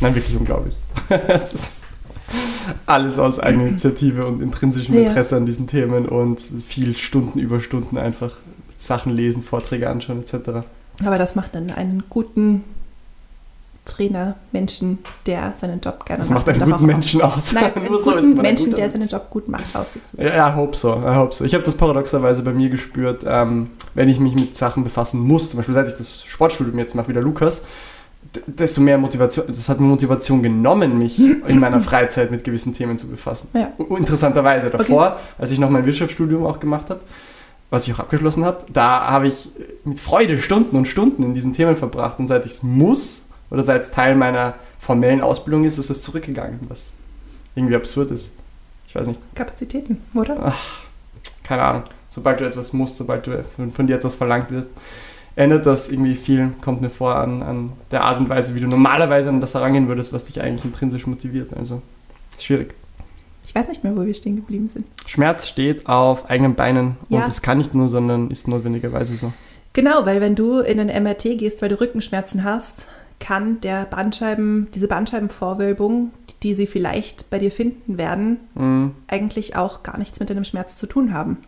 Nein, 0.00 0.14
wirklich 0.14 0.36
unglaublich. 0.36 0.74
es 1.28 1.54
ist 1.54 1.82
alles 2.84 3.18
aus 3.18 3.40
Eigeninitiative 3.40 4.26
und 4.26 4.42
intrinsischem 4.42 4.94
Ja. 4.96 5.02
Interesse 5.08 5.36
an 5.36 5.46
diesen 5.46 5.66
Themen 5.66 6.06
und 6.06 6.40
viel 6.40 6.96
Stunden 6.96 7.38
über 7.38 7.60
Stunden 7.60 7.96
einfach 7.96 8.32
Sachen 8.76 9.12
lesen, 9.14 9.42
Vorträge 9.42 9.88
anschauen 9.88 10.20
etc. 10.20 10.66
Aber 11.04 11.16
das 11.18 11.34
macht 11.36 11.54
dann 11.54 11.70
einen 11.70 12.04
guten 12.10 12.64
Trainer, 13.86 14.36
Menschen, 14.52 14.98
der 15.24 15.54
seinen 15.56 15.80
Job 15.80 16.04
gerne 16.04 16.20
Das 16.20 16.28
macht 16.30 16.46
macht. 16.46 16.56
einen 16.60 16.70
guten 16.70 16.74
auch- 16.84 16.86
Menschen 16.86 17.22
aus. 17.22 17.52
Nein, 17.54 17.72
einen 17.76 17.86
so 18.04 18.10
guten 18.12 18.34
Menschen, 18.34 18.66
guter 18.66 18.76
der 18.76 18.90
seinen 18.90 19.08
Job 19.08 19.30
gut 19.30 19.48
macht, 19.48 19.74
aussitzen. 19.74 20.18
Ja, 20.20 20.34
ja, 20.36 20.54
hope 20.54 20.76
so, 20.76 20.92
I 20.94 21.16
hope 21.16 21.34
so. 21.34 21.44
Ich 21.44 21.54
habe 21.54 21.64
das 21.64 21.74
paradoxerweise 21.74 22.42
bei 22.42 22.52
mir 22.52 22.68
gespürt, 22.68 23.24
ähm, 23.26 23.70
wenn 23.94 24.08
ich 24.10 24.18
mich 24.20 24.34
mit 24.34 24.56
Sachen 24.56 24.84
befassen 24.84 25.20
muss, 25.20 25.48
zum 25.50 25.56
Beispiel 25.58 25.74
seit 25.74 25.88
ich 25.88 25.94
das 25.94 26.24
Sportstudium 26.24 26.78
jetzt 26.78 26.94
mache, 26.94 27.08
wie 27.08 27.12
der 27.14 27.22
Lukas, 27.22 27.62
desto 28.46 28.80
mehr 28.80 28.98
Motivation, 28.98 29.46
das 29.48 29.68
hat 29.68 29.80
mir 29.80 29.86
Motivation 29.86 30.42
genommen, 30.42 30.98
mich 30.98 31.18
in 31.18 31.58
meiner 31.60 31.80
Freizeit 31.80 32.30
mit 32.30 32.44
gewissen 32.44 32.74
Themen 32.74 32.98
zu 32.98 33.08
befassen. 33.08 33.48
Ja. 33.54 33.70
Interessanterweise, 33.96 34.68
davor, 34.68 35.18
als 35.38 35.52
ich 35.52 35.58
noch 35.58 35.70
mein 35.70 35.86
Wirtschaftsstudium 35.86 36.44
auch 36.44 36.60
gemacht 36.60 36.90
habe, 36.90 37.00
was 37.70 37.86
ich 37.86 37.94
auch 37.94 38.00
abgeschlossen 38.00 38.44
habe, 38.44 38.64
da 38.72 39.06
habe 39.08 39.28
ich 39.28 39.48
mit 39.84 39.98
Freude 40.00 40.38
Stunden 40.38 40.76
und 40.76 40.86
Stunden 40.86 41.22
in 41.22 41.34
diesen 41.34 41.52
Themen 41.54 41.76
verbracht 41.76 42.18
und 42.18 42.26
seit 42.26 42.46
ich 42.46 42.52
es 42.52 42.62
muss 42.62 43.22
oder 43.56 43.62
seit 43.64 43.82
es 43.82 43.90
Teil 43.90 44.14
meiner 44.14 44.52
formellen 44.78 45.22
Ausbildung 45.22 45.64
ist, 45.64 45.78
ist 45.78 45.88
es 45.88 46.02
zurückgegangen, 46.02 46.60
was 46.68 46.92
irgendwie 47.54 47.74
absurd 47.74 48.10
ist. 48.10 48.32
Ich 48.86 48.94
weiß 48.94 49.06
nicht 49.06 49.20
Kapazitäten, 49.34 50.02
oder? 50.12 50.52
keine 51.42 51.62
Ahnung, 51.62 51.82
sobald 52.10 52.38
du 52.40 52.44
etwas 52.44 52.74
musst, 52.74 52.98
sobald 52.98 53.26
du 53.26 53.42
von, 53.56 53.72
von 53.72 53.86
dir 53.86 53.96
etwas 53.96 54.14
verlangt 54.14 54.50
wird, 54.50 54.66
ändert 55.36 55.64
das 55.64 55.90
irgendwie 55.90 56.16
viel, 56.16 56.52
kommt 56.60 56.82
mir 56.82 56.90
vor, 56.90 57.16
an, 57.16 57.42
an 57.42 57.72
der 57.90 58.04
Art 58.04 58.18
und 58.18 58.28
Weise, 58.28 58.54
wie 58.54 58.60
du 58.60 58.66
normalerweise 58.66 59.30
an 59.30 59.40
das 59.40 59.54
herangehen 59.54 59.88
würdest, 59.88 60.12
was 60.12 60.26
dich 60.26 60.42
eigentlich 60.42 60.66
intrinsisch 60.66 61.06
motiviert. 61.06 61.54
Also, 61.56 61.80
schwierig. 62.38 62.74
Ich 63.46 63.54
weiß 63.54 63.68
nicht 63.68 63.84
mehr, 63.84 63.96
wo 63.96 64.04
wir 64.04 64.12
stehen 64.12 64.36
geblieben 64.36 64.68
sind. 64.68 64.84
Schmerz 65.06 65.48
steht 65.48 65.86
auf 65.86 66.28
eigenen 66.28 66.56
Beinen 66.56 66.98
Ja. 67.08 67.24
und 67.24 67.30
es 67.30 67.40
kann 67.40 67.56
nicht 67.56 67.72
nur, 67.74 67.88
sondern 67.88 68.30
ist 68.30 68.48
notwendigerweise 68.48 69.16
so. 69.16 69.32
Genau, 69.72 70.06
weil 70.06 70.20
wenn 70.22 70.34
du 70.34 70.60
in 70.60 70.80
ein 70.80 71.02
MRT 71.02 71.38
gehst, 71.38 71.60
weil 71.62 71.68
du 71.68 71.78
Rückenschmerzen 71.80 72.44
hast, 72.44 72.86
kann 73.18 73.60
der 73.60 73.84
Bandscheiben, 73.86 74.68
diese 74.74 74.88
Bandscheibenvorwölbung, 74.88 76.12
die 76.42 76.54
sie 76.54 76.66
vielleicht 76.66 77.30
bei 77.30 77.38
dir 77.38 77.50
finden 77.50 77.98
werden, 77.98 78.38
Mhm. 78.54 78.94
eigentlich 79.08 79.56
auch 79.56 79.82
gar 79.82 79.98
nichts 79.98 80.20
mit 80.20 80.28
deinem 80.30 80.44
Schmerz 80.44 80.76
zu 80.76 80.86
tun 80.86 81.12
haben. 81.14 81.38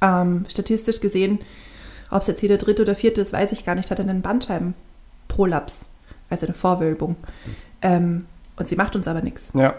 Ähm, 0.00 0.44
statistisch 0.48 1.00
gesehen, 1.00 1.40
ob 2.10 2.22
es 2.22 2.28
jetzt 2.28 2.40
jeder 2.42 2.56
dritte 2.56 2.82
oder 2.82 2.94
vierte 2.94 3.20
ist, 3.20 3.32
weiß 3.32 3.52
ich 3.52 3.64
gar 3.66 3.74
nicht, 3.74 3.90
hat 3.90 3.98
einen 4.00 4.22
Bandscheibenprolaps, 4.22 5.86
also 6.30 6.46
eine 6.46 6.54
Vorwölbung. 6.54 7.16
Ähm, 7.82 8.26
und 8.56 8.68
sie 8.68 8.76
macht 8.76 8.94
uns 8.96 9.08
aber 9.08 9.22
nichts. 9.22 9.50
Ja. 9.54 9.74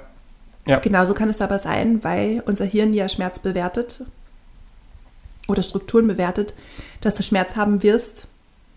Ja. 0.68 0.80
Genauso 0.80 1.14
kann 1.14 1.30
es 1.30 1.42
aber 1.42 1.58
sein, 1.58 2.04
weil 2.04 2.44
unser 2.46 2.66
Hirn 2.66 2.94
ja 2.94 3.08
Schmerz 3.10 3.40
bewertet 3.40 4.02
oder 5.48 5.64
Strukturen 5.64 6.06
bewertet, 6.08 6.54
dass 7.02 7.16
du 7.16 7.24
Schmerz 7.24 7.56
haben 7.56 7.82
wirst, 7.82 8.28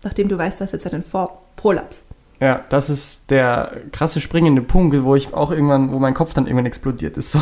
nachdem 0.03 0.27
du 0.27 0.37
weißt, 0.37 0.61
dass 0.61 0.71
jetzt 0.71 0.85
einen 0.85 1.03
Vor 1.03 1.41
Prolaps. 1.55 2.03
Ja, 2.39 2.61
das 2.69 2.89
ist 2.89 3.29
der 3.29 3.77
krasse 3.91 4.19
springende 4.19 4.61
Punkt, 4.61 5.01
wo 5.03 5.15
ich 5.15 5.33
auch 5.33 5.51
irgendwann, 5.51 5.91
wo 5.91 5.99
mein 5.99 6.13
Kopf 6.13 6.33
dann 6.33 6.45
irgendwann 6.45 6.65
explodiert 6.65 7.17
ist. 7.17 7.37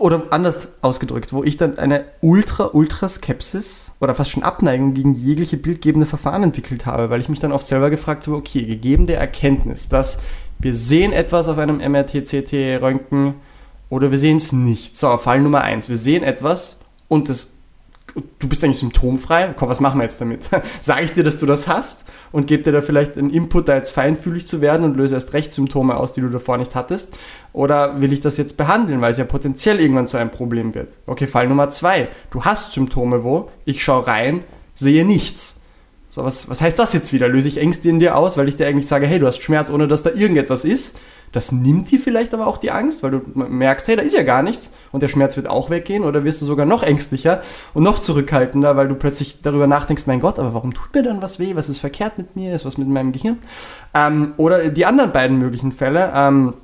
Oder 0.00 0.28
anders 0.30 0.68
ausgedrückt, 0.80 1.34
wo 1.34 1.44
ich 1.44 1.58
dann 1.58 1.76
eine 1.76 2.06
ultra, 2.22 2.70
ultra 2.72 3.06
Skepsis 3.06 3.92
oder 4.00 4.14
fast 4.14 4.30
schon 4.30 4.42
Abneigung 4.42 4.94
gegen 4.94 5.14
jegliche 5.14 5.58
bildgebende 5.58 6.06
Verfahren 6.06 6.42
entwickelt 6.42 6.86
habe, 6.86 7.10
weil 7.10 7.20
ich 7.20 7.28
mich 7.28 7.38
dann 7.38 7.52
oft 7.52 7.66
selber 7.66 7.90
gefragt 7.90 8.26
habe, 8.26 8.36
okay, 8.36 8.62
gegeben 8.62 9.06
der 9.06 9.20
Erkenntnis, 9.20 9.90
dass 9.90 10.18
wir 10.58 10.74
sehen 10.74 11.12
etwas 11.12 11.48
auf 11.48 11.58
einem 11.58 11.76
MRT-CT-Röntgen 11.76 13.34
oder 13.90 14.10
wir 14.10 14.16
sehen 14.16 14.38
es 14.38 14.52
nicht. 14.52 14.96
So, 14.96 15.18
Fall 15.18 15.42
Nummer 15.42 15.60
eins, 15.60 15.90
wir 15.90 15.98
sehen 15.98 16.22
etwas 16.22 16.78
und 17.08 17.28
das 17.28 17.58
du 18.38 18.48
bist 18.48 18.64
eigentlich 18.64 18.78
symptomfrei, 18.78 19.54
komm, 19.56 19.68
was 19.68 19.80
machen 19.80 19.98
wir 19.98 20.04
jetzt 20.04 20.20
damit? 20.20 20.48
Sage 20.80 21.04
ich 21.04 21.12
dir, 21.12 21.24
dass 21.24 21.38
du 21.38 21.46
das 21.46 21.68
hast 21.68 22.04
und 22.32 22.46
gebe 22.46 22.62
dir 22.62 22.72
da 22.72 22.82
vielleicht 22.82 23.16
einen 23.16 23.30
Input, 23.30 23.68
da 23.68 23.76
jetzt 23.76 23.90
feinfühlig 23.90 24.46
zu 24.46 24.60
werden 24.60 24.84
und 24.84 24.96
löse 24.96 25.14
erst 25.14 25.32
recht 25.32 25.52
Symptome 25.52 25.96
aus, 25.96 26.12
die 26.12 26.20
du 26.20 26.28
davor 26.28 26.58
nicht 26.58 26.74
hattest? 26.74 27.12
Oder 27.52 28.00
will 28.00 28.12
ich 28.12 28.20
das 28.20 28.36
jetzt 28.36 28.56
behandeln, 28.56 29.00
weil 29.00 29.12
es 29.12 29.18
ja 29.18 29.24
potenziell 29.24 29.80
irgendwann 29.80 30.06
zu 30.06 30.16
einem 30.16 30.30
Problem 30.30 30.74
wird? 30.74 30.98
Okay, 31.06 31.26
Fall 31.26 31.48
Nummer 31.48 31.70
zwei. 31.70 32.08
Du 32.30 32.44
hast 32.44 32.72
Symptome 32.72 33.24
wo? 33.24 33.50
Ich 33.64 33.82
schaue 33.82 34.06
rein, 34.06 34.44
sehe 34.74 35.04
nichts. 35.04 35.60
So, 36.10 36.24
was, 36.24 36.48
was 36.50 36.60
heißt 36.60 36.78
das 36.78 36.92
jetzt 36.92 37.12
wieder? 37.12 37.28
Löse 37.28 37.48
ich 37.48 37.58
Ängste 37.58 37.88
in 37.88 38.00
dir 38.00 38.16
aus, 38.16 38.36
weil 38.36 38.48
ich 38.48 38.56
dir 38.56 38.66
eigentlich 38.66 38.88
sage, 38.88 39.06
hey, 39.06 39.20
du 39.20 39.28
hast 39.28 39.42
Schmerz, 39.42 39.70
ohne 39.70 39.86
dass 39.86 40.02
da 40.02 40.10
irgendetwas 40.10 40.64
ist? 40.64 40.98
Das 41.32 41.52
nimmt 41.52 41.90
dir 41.90 42.00
vielleicht 42.00 42.34
aber 42.34 42.46
auch 42.46 42.58
die 42.58 42.70
Angst, 42.70 43.02
weil 43.02 43.12
du 43.12 43.22
merkst, 43.34 43.86
hey, 43.88 43.96
da 43.96 44.02
ist 44.02 44.14
ja 44.14 44.22
gar 44.22 44.42
nichts 44.42 44.72
und 44.90 45.02
der 45.02 45.08
Schmerz 45.08 45.36
wird 45.36 45.48
auch 45.48 45.70
weggehen 45.70 46.04
oder 46.04 46.24
wirst 46.24 46.42
du 46.42 46.46
sogar 46.46 46.66
noch 46.66 46.82
ängstlicher 46.82 47.42
und 47.72 47.82
noch 47.82 48.00
zurückhaltender, 48.00 48.76
weil 48.76 48.88
du 48.88 48.94
plötzlich 48.94 49.42
darüber 49.42 49.66
nachdenkst, 49.66 50.06
mein 50.06 50.20
Gott, 50.20 50.38
aber 50.38 50.54
warum 50.54 50.74
tut 50.74 50.94
mir 50.94 51.02
dann 51.02 51.22
was 51.22 51.38
weh? 51.38 51.54
Was 51.54 51.68
ist 51.68 51.78
verkehrt 51.78 52.18
mit 52.18 52.34
mir? 52.34 52.54
Ist 52.54 52.64
was 52.64 52.78
mit 52.78 52.88
meinem 52.88 53.12
Gehirn? 53.12 53.38
Ähm, 53.94 54.34
oder 54.36 54.68
die 54.68 54.86
anderen 54.86 55.12
beiden 55.12 55.38
möglichen 55.38 55.72
Fälle. 55.72 56.12
Ähm, 56.14 56.54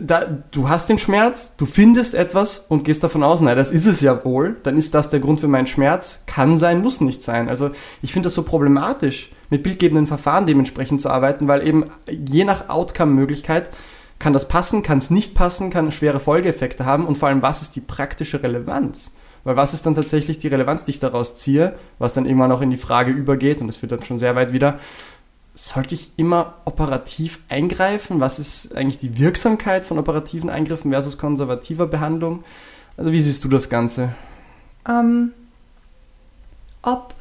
da, 0.00 0.24
du 0.50 0.68
hast 0.68 0.88
den 0.88 0.98
Schmerz, 0.98 1.56
du 1.56 1.66
findest 1.66 2.14
etwas 2.14 2.64
und 2.68 2.84
gehst 2.84 3.02
davon 3.04 3.22
aus, 3.22 3.40
nein, 3.40 3.56
das 3.56 3.70
ist 3.70 3.86
es 3.86 4.00
ja 4.00 4.24
wohl, 4.24 4.56
dann 4.62 4.76
ist 4.76 4.94
das 4.94 5.10
der 5.10 5.20
Grund 5.20 5.40
für 5.40 5.48
meinen 5.48 5.66
Schmerz. 5.66 6.24
Kann 6.26 6.58
sein, 6.58 6.82
muss 6.82 7.00
nicht 7.00 7.22
sein. 7.22 7.48
Also 7.48 7.70
ich 8.02 8.12
finde 8.12 8.26
das 8.26 8.34
so 8.34 8.42
problematisch, 8.42 9.30
mit 9.50 9.62
bildgebenden 9.62 10.06
Verfahren 10.06 10.46
dementsprechend 10.46 11.00
zu 11.00 11.10
arbeiten, 11.10 11.46
weil 11.46 11.66
eben 11.66 11.86
je 12.08 12.44
nach 12.44 12.68
Outcome-Möglichkeit 12.68 13.70
kann 14.18 14.32
das 14.32 14.48
passen, 14.48 14.82
kann 14.82 14.98
es 14.98 15.10
nicht 15.10 15.34
passen, 15.34 15.70
kann 15.70 15.92
schwere 15.92 16.20
Folgeeffekte 16.20 16.86
haben 16.86 17.06
und 17.06 17.18
vor 17.18 17.28
allem, 17.28 17.42
was 17.42 17.60
ist 17.60 17.76
die 17.76 17.80
praktische 17.80 18.42
Relevanz? 18.42 19.14
Weil 19.44 19.56
was 19.56 19.74
ist 19.74 19.84
dann 19.84 19.96
tatsächlich 19.96 20.38
die 20.38 20.48
Relevanz, 20.48 20.84
die 20.84 20.92
ich 20.92 21.00
daraus 21.00 21.36
ziehe, 21.36 21.74
was 21.98 22.14
dann 22.14 22.26
irgendwann 22.26 22.52
auch 22.52 22.60
in 22.60 22.70
die 22.70 22.76
Frage 22.76 23.10
übergeht, 23.10 23.60
und 23.60 23.66
das 23.66 23.76
führt 23.76 23.92
dann 23.92 24.04
schon 24.04 24.18
sehr 24.18 24.36
weit 24.36 24.52
wieder, 24.52 24.78
sollte 25.54 25.94
ich 25.94 26.12
immer 26.16 26.54
operativ 26.64 27.40
eingreifen? 27.48 28.20
Was 28.20 28.38
ist 28.38 28.74
eigentlich 28.74 28.98
die 28.98 29.18
Wirksamkeit 29.18 29.84
von 29.84 29.98
operativen 29.98 30.50
Eingriffen 30.50 30.92
versus 30.92 31.18
konservativer 31.18 31.86
Behandlung? 31.86 32.44
Also 32.96 33.12
wie 33.12 33.20
siehst 33.20 33.44
du 33.44 33.48
das 33.48 33.68
Ganze? 33.68 34.14
Ähm, 34.88 35.32
ob 36.82 37.14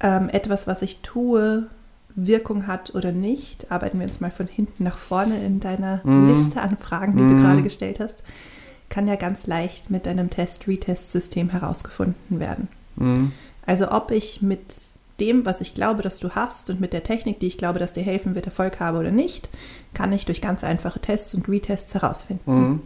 ähm, 0.00 0.28
etwas, 0.30 0.66
was 0.66 0.82
ich 0.82 1.00
tue, 1.00 1.66
Wirkung 2.14 2.66
hat 2.66 2.94
oder 2.94 3.12
nicht, 3.12 3.70
arbeiten 3.70 3.98
wir 3.98 4.06
uns 4.06 4.20
mal 4.20 4.30
von 4.30 4.46
hinten 4.46 4.84
nach 4.84 4.98
vorne 4.98 5.44
in 5.44 5.60
deiner 5.60 6.00
mm. 6.04 6.34
Liste 6.34 6.60
an 6.60 6.76
Fragen, 6.76 7.16
die 7.16 7.22
mm. 7.22 7.28
du 7.28 7.34
mhm. 7.34 7.40
gerade 7.40 7.62
gestellt 7.62 8.00
hast, 8.00 8.22
kann 8.88 9.06
ja 9.06 9.16
ganz 9.16 9.46
leicht 9.46 9.90
mit 9.90 10.08
einem 10.08 10.30
Test-Retest-System 10.30 11.50
herausgefunden 11.50 12.40
werden. 12.40 12.68
Mm. 12.96 13.26
Also 13.64 13.92
ob 13.92 14.10
ich 14.10 14.42
mit 14.42 14.74
dem, 15.20 15.44
was 15.44 15.60
ich 15.60 15.74
glaube, 15.74 16.02
dass 16.02 16.18
du 16.18 16.30
hast 16.30 16.70
und 16.70 16.80
mit 16.80 16.92
der 16.92 17.02
Technik, 17.02 17.40
die 17.40 17.46
ich 17.46 17.58
glaube, 17.58 17.78
dass 17.78 17.92
dir 17.92 18.02
helfen 18.02 18.34
wird, 18.34 18.46
Erfolg 18.46 18.80
habe 18.80 18.98
oder 18.98 19.10
nicht, 19.10 19.48
kann 19.94 20.12
ich 20.12 20.24
durch 20.24 20.40
ganz 20.40 20.64
einfache 20.64 21.00
Tests 21.00 21.34
und 21.34 21.48
Retests 21.48 21.94
herausfinden. 21.94 22.52
Mhm. 22.52 22.82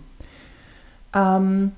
Ähm, 1.15 1.73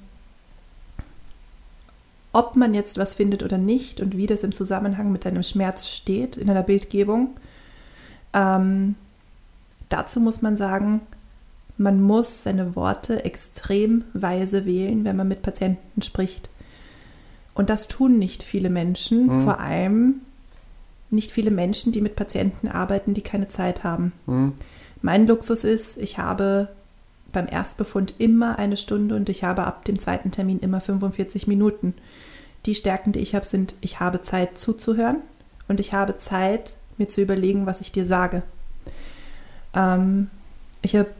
ob 2.33 2.57
man 2.57 2.75
jetzt 2.75 2.99
was 2.99 3.15
findet 3.15 3.43
oder 3.43 3.59
nicht 3.59 4.01
und 4.01 4.17
wie 4.17 4.27
das 4.27 4.43
im 4.43 4.53
Zusammenhang 4.53 5.11
mit 5.11 5.25
deinem 5.25 5.43
Schmerz 5.43 5.87
steht 5.87 6.37
in 6.37 6.51
einer 6.51 6.63
Bildgebung, 6.63 7.31
ähm, 8.35 8.95
dazu 9.89 10.21
muss 10.21 10.43
man 10.43 10.57
sagen, 10.57 11.01
man 11.79 12.01
muss 12.03 12.43
seine 12.43 12.77
Worte 12.77 13.25
extrem 13.25 14.05
weise 14.13 14.65
wählen, 14.65 15.05
wenn 15.05 15.17
man 15.17 15.29
mit 15.29 15.43
Patienten 15.43 16.03
spricht. 16.03 16.49
Und 17.55 17.71
das 17.71 17.89
tun 17.89 18.19
nicht 18.19 18.43
viele 18.43 18.71
Menschen, 18.71 19.27
mhm. 19.27 19.45
vor 19.45 19.61
allem 19.61 20.21
nicht 21.11 21.31
viele 21.31 21.51
Menschen, 21.51 21.93
die 21.93 22.01
mit 22.01 22.17
Patienten 22.17 22.69
arbeiten, 22.69 23.15
die 23.15 23.23
keine 23.23 23.49
Zeit 23.49 23.85
haben. 23.85 24.13
Mhm. 24.27 24.55
Mein 25.03 25.27
Luxus 25.27 25.65
ist, 25.65 25.99
ich 25.99 26.19
habe 26.19 26.69
beim 27.33 27.47
Erstbefund 27.49 28.15
immer 28.19 28.59
eine 28.59 28.77
Stunde 28.77 29.15
und 29.15 29.29
ich 29.29 29.45
habe 29.45 29.65
ab 29.65 29.85
dem 29.85 29.99
zweiten 29.99 30.31
Termin 30.31 30.59
immer 30.61 30.81
45 30.81 31.47
Minuten. 31.47 31.95
Die 32.65 32.75
Stärken, 32.75 33.13
die 33.13 33.21
ich 33.21 33.35
habe, 33.35 33.45
sind, 33.45 33.75
ich 33.81 34.01
habe 34.01 34.23
Zeit 34.23 34.59
zuzuhören 34.59 35.19
und 35.69 35.81
ich 35.81 35.93
habe 35.93 36.17
Zeit, 36.17 36.77
mir 36.99 37.09
zu 37.09 37.21
überlegen, 37.21 37.67
was 37.67 37.81
ich 37.81 37.93
dir 37.93 38.07
sage. 38.07 38.43
Ähm, 39.75 40.31
ich 40.83 40.97
habe 40.97 41.11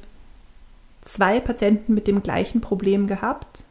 zwei 1.05 1.41
Patienten 1.41 1.95
mit 1.95 2.07
dem 2.07 2.23
gleichen 2.23 2.61
Problem 2.61 3.07
gehabt, 3.07 3.65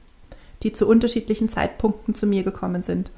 die 0.63 0.71
zu 0.71 0.87
unterschiedlichen 0.87 1.49
Zeitpunkten 1.49 2.13
zu 2.13 2.27
mir 2.27 2.43
gekommen 2.43 2.83
sind. 2.83 3.11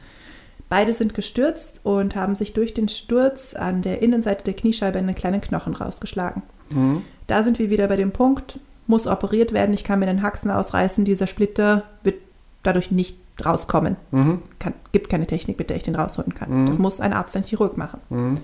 Beide 0.69 0.93
sind 0.93 1.13
gestürzt 1.13 1.81
und 1.83 2.15
haben 2.15 2.35
sich 2.35 2.53
durch 2.53 2.73
den 2.73 2.89
Sturz 2.89 3.53
an 3.53 3.81
der 3.81 4.01
Innenseite 4.01 4.43
der 4.43 4.53
Kniescheibe 4.53 4.99
einen 4.99 5.15
kleinen 5.15 5.39
Knochen 5.39 5.73
rausgeschlagen. 5.73 6.43
Mhm. 6.71 7.03
Da 7.27 7.43
sind 7.43 7.59
wir 7.59 7.69
wieder 7.69 7.87
bei 7.87 7.95
dem 7.95 8.11
Punkt, 8.11 8.59
muss 8.85 9.07
operiert 9.07 9.53
werden, 9.53 9.73
ich 9.73 9.83
kann 9.83 9.99
mir 9.99 10.05
den 10.05 10.21
Haxen 10.21 10.51
ausreißen, 10.51 11.05
dieser 11.05 11.27
Splitter 11.27 11.83
wird 12.03 12.15
dadurch 12.63 12.91
nicht 12.91 13.17
rauskommen. 13.45 13.95
Mhm. 14.11 14.41
Kann, 14.59 14.73
gibt 14.91 15.09
keine 15.09 15.27
Technik, 15.27 15.59
mit 15.59 15.69
der 15.69 15.77
ich 15.77 15.83
den 15.83 15.95
rausholen 15.95 16.33
kann. 16.33 16.63
Mhm. 16.63 16.65
Das 16.65 16.79
muss 16.79 16.99
ein 16.99 17.13
Arzt, 17.13 17.35
ein 17.35 17.43
Chirurg 17.43 17.77
machen. 17.77 18.01
Mhm. 18.09 18.39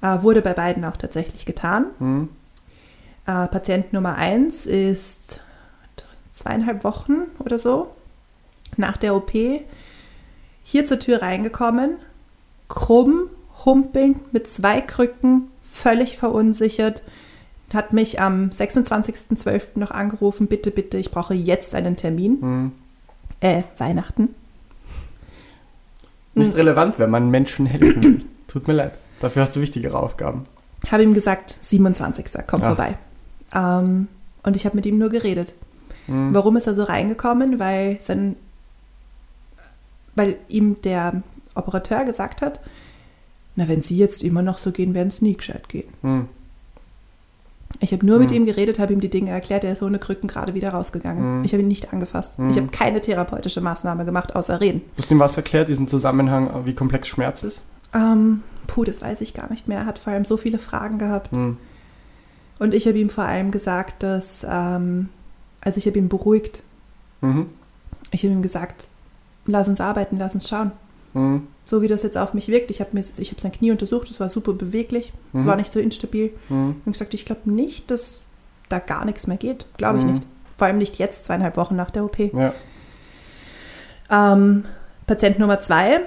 Äh, 0.00 0.22
wurde 0.22 0.42
bei 0.42 0.52
beiden 0.52 0.84
auch 0.84 0.96
tatsächlich 0.96 1.44
getan. 1.44 1.86
Mhm. 1.98 2.28
Äh, 3.26 3.46
Patient 3.48 3.92
Nummer 3.92 4.16
1 4.16 4.66
ist 4.66 5.40
zweieinhalb 6.30 6.84
Wochen 6.84 7.22
oder 7.38 7.58
so 7.58 7.88
nach 8.76 8.96
der 8.96 9.14
OP 9.14 9.32
hier 10.64 10.86
zur 10.86 10.98
Tür 10.98 11.22
reingekommen, 11.22 11.96
krumm, 12.68 13.28
humpelnd, 13.64 14.32
mit 14.32 14.48
zwei 14.48 14.80
Krücken, 14.80 15.48
völlig 15.70 16.16
verunsichert, 16.16 17.02
hat 17.72 17.92
mich 17.92 18.20
am 18.20 18.50
26.12. 18.50 19.78
noch 19.78 19.90
angerufen, 19.90 20.46
bitte, 20.46 20.70
bitte, 20.70 20.98
ich 20.98 21.10
brauche 21.10 21.34
jetzt 21.34 21.74
einen 21.74 21.96
Termin. 21.96 22.38
Mhm. 22.40 22.72
Äh, 23.40 23.62
Weihnachten. 23.78 24.28
Nicht 26.34 26.54
relevant, 26.54 26.98
wenn 26.98 27.10
man 27.10 27.30
Menschen 27.30 27.66
helfen 27.66 28.02
will. 28.02 28.24
Tut 28.48 28.68
mir 28.68 28.74
leid. 28.74 28.92
Dafür 29.20 29.42
hast 29.42 29.56
du 29.56 29.60
wichtigere 29.60 29.98
Aufgaben. 29.98 30.46
Habe 30.90 31.02
ihm 31.02 31.14
gesagt, 31.14 31.50
27. 31.50 32.26
komm 32.46 32.60
ja. 32.60 32.68
vorbei. 32.68 32.98
Ähm, 33.54 34.08
und 34.42 34.56
ich 34.56 34.64
habe 34.64 34.76
mit 34.76 34.86
ihm 34.86 34.98
nur 34.98 35.10
geredet. 35.10 35.54
Mhm. 36.06 36.34
Warum 36.34 36.56
ist 36.56 36.66
er 36.66 36.74
so 36.74 36.84
reingekommen? 36.84 37.58
Weil 37.58 37.98
sein 38.00 38.36
weil 40.14 40.36
ihm 40.48 40.80
der 40.82 41.22
Operateur 41.54 42.04
gesagt 42.04 42.42
hat, 42.42 42.60
na, 43.54 43.68
wenn 43.68 43.82
Sie 43.82 43.96
jetzt 43.96 44.24
immer 44.24 44.42
noch 44.42 44.58
so 44.58 44.72
gehen, 44.72 44.94
werden 44.94 45.08
es 45.08 45.20
nie 45.20 45.36
gescheit 45.36 45.68
gehen. 45.68 45.88
Hm. 46.02 46.28
Ich 47.80 47.92
habe 47.92 48.04
nur 48.04 48.16
hm. 48.16 48.22
mit 48.22 48.30
ihm 48.30 48.46
geredet, 48.46 48.78
habe 48.78 48.92
ihm 48.92 49.00
die 49.00 49.10
Dinge 49.10 49.30
erklärt, 49.30 49.64
er 49.64 49.72
ist 49.72 49.82
ohne 49.82 49.98
Krücken 49.98 50.28
gerade 50.28 50.54
wieder 50.54 50.70
rausgegangen. 50.70 51.38
Hm. 51.38 51.44
Ich 51.44 51.52
habe 51.52 51.62
ihn 51.62 51.68
nicht 51.68 51.92
angefasst. 51.92 52.34
Ich 52.34 52.56
hm. 52.56 52.64
habe 52.64 52.68
keine 52.68 53.00
therapeutische 53.00 53.60
Maßnahme 53.60 54.04
gemacht, 54.04 54.34
außer 54.34 54.60
reden. 54.60 54.82
Du 54.96 55.02
hast 55.02 55.10
ihm 55.10 55.18
was 55.18 55.36
erklärt, 55.36 55.68
diesen 55.68 55.88
Zusammenhang, 55.88 56.64
wie 56.64 56.74
komplex 56.74 57.08
Schmerz 57.08 57.42
ist? 57.42 57.62
Ähm, 57.94 58.42
puh, 58.66 58.84
das 58.84 59.02
weiß 59.02 59.20
ich 59.20 59.34
gar 59.34 59.50
nicht 59.50 59.68
mehr. 59.68 59.80
Er 59.80 59.86
hat 59.86 59.98
vor 59.98 60.12
allem 60.12 60.24
so 60.24 60.36
viele 60.36 60.58
Fragen 60.58 60.98
gehabt. 60.98 61.32
Hm. 61.32 61.58
Und 62.58 62.74
ich 62.74 62.86
habe 62.86 62.98
ihm 62.98 63.10
vor 63.10 63.24
allem 63.24 63.50
gesagt, 63.50 64.02
dass, 64.02 64.46
ähm, 64.48 65.08
also 65.60 65.78
ich 65.78 65.86
habe 65.86 65.98
ihn 65.98 66.08
beruhigt. 66.08 66.62
Mhm. 67.20 67.46
Ich 68.12 68.22
habe 68.22 68.32
ihm 68.32 68.42
gesagt, 68.42 68.88
lass 69.46 69.68
uns 69.68 69.80
arbeiten, 69.80 70.16
lass 70.18 70.34
uns 70.34 70.48
schauen. 70.48 70.72
Mhm. 71.14 71.46
So 71.64 71.82
wie 71.82 71.88
das 71.88 72.02
jetzt 72.02 72.18
auf 72.18 72.34
mich 72.34 72.48
wirkt. 72.48 72.70
Ich 72.70 72.80
habe 72.80 72.96
hab 72.96 73.40
sein 73.40 73.52
Knie 73.52 73.70
untersucht, 73.70 74.10
es 74.10 74.20
war 74.20 74.28
super 74.28 74.52
beweglich, 74.52 75.12
es 75.32 75.42
mhm. 75.42 75.46
war 75.46 75.56
nicht 75.56 75.72
so 75.72 75.80
instabil. 75.80 76.32
Mhm. 76.48 76.76
Und 76.84 76.92
gesagt, 76.92 77.14
ich 77.14 77.24
glaube 77.24 77.50
nicht, 77.50 77.90
dass 77.90 78.20
da 78.68 78.78
gar 78.78 79.04
nichts 79.04 79.26
mehr 79.26 79.36
geht. 79.36 79.66
Glaube 79.76 79.98
ich 79.98 80.04
mhm. 80.04 80.12
nicht. 80.14 80.26
Vor 80.56 80.66
allem 80.66 80.78
nicht 80.78 80.98
jetzt, 80.98 81.24
zweieinhalb 81.24 81.56
Wochen 81.56 81.76
nach 81.76 81.90
der 81.90 82.04
OP. 82.04 82.18
Ja. 82.18 82.52
Ähm, 84.10 84.64
Patient 85.06 85.38
Nummer 85.38 85.60
zwei 85.60 86.00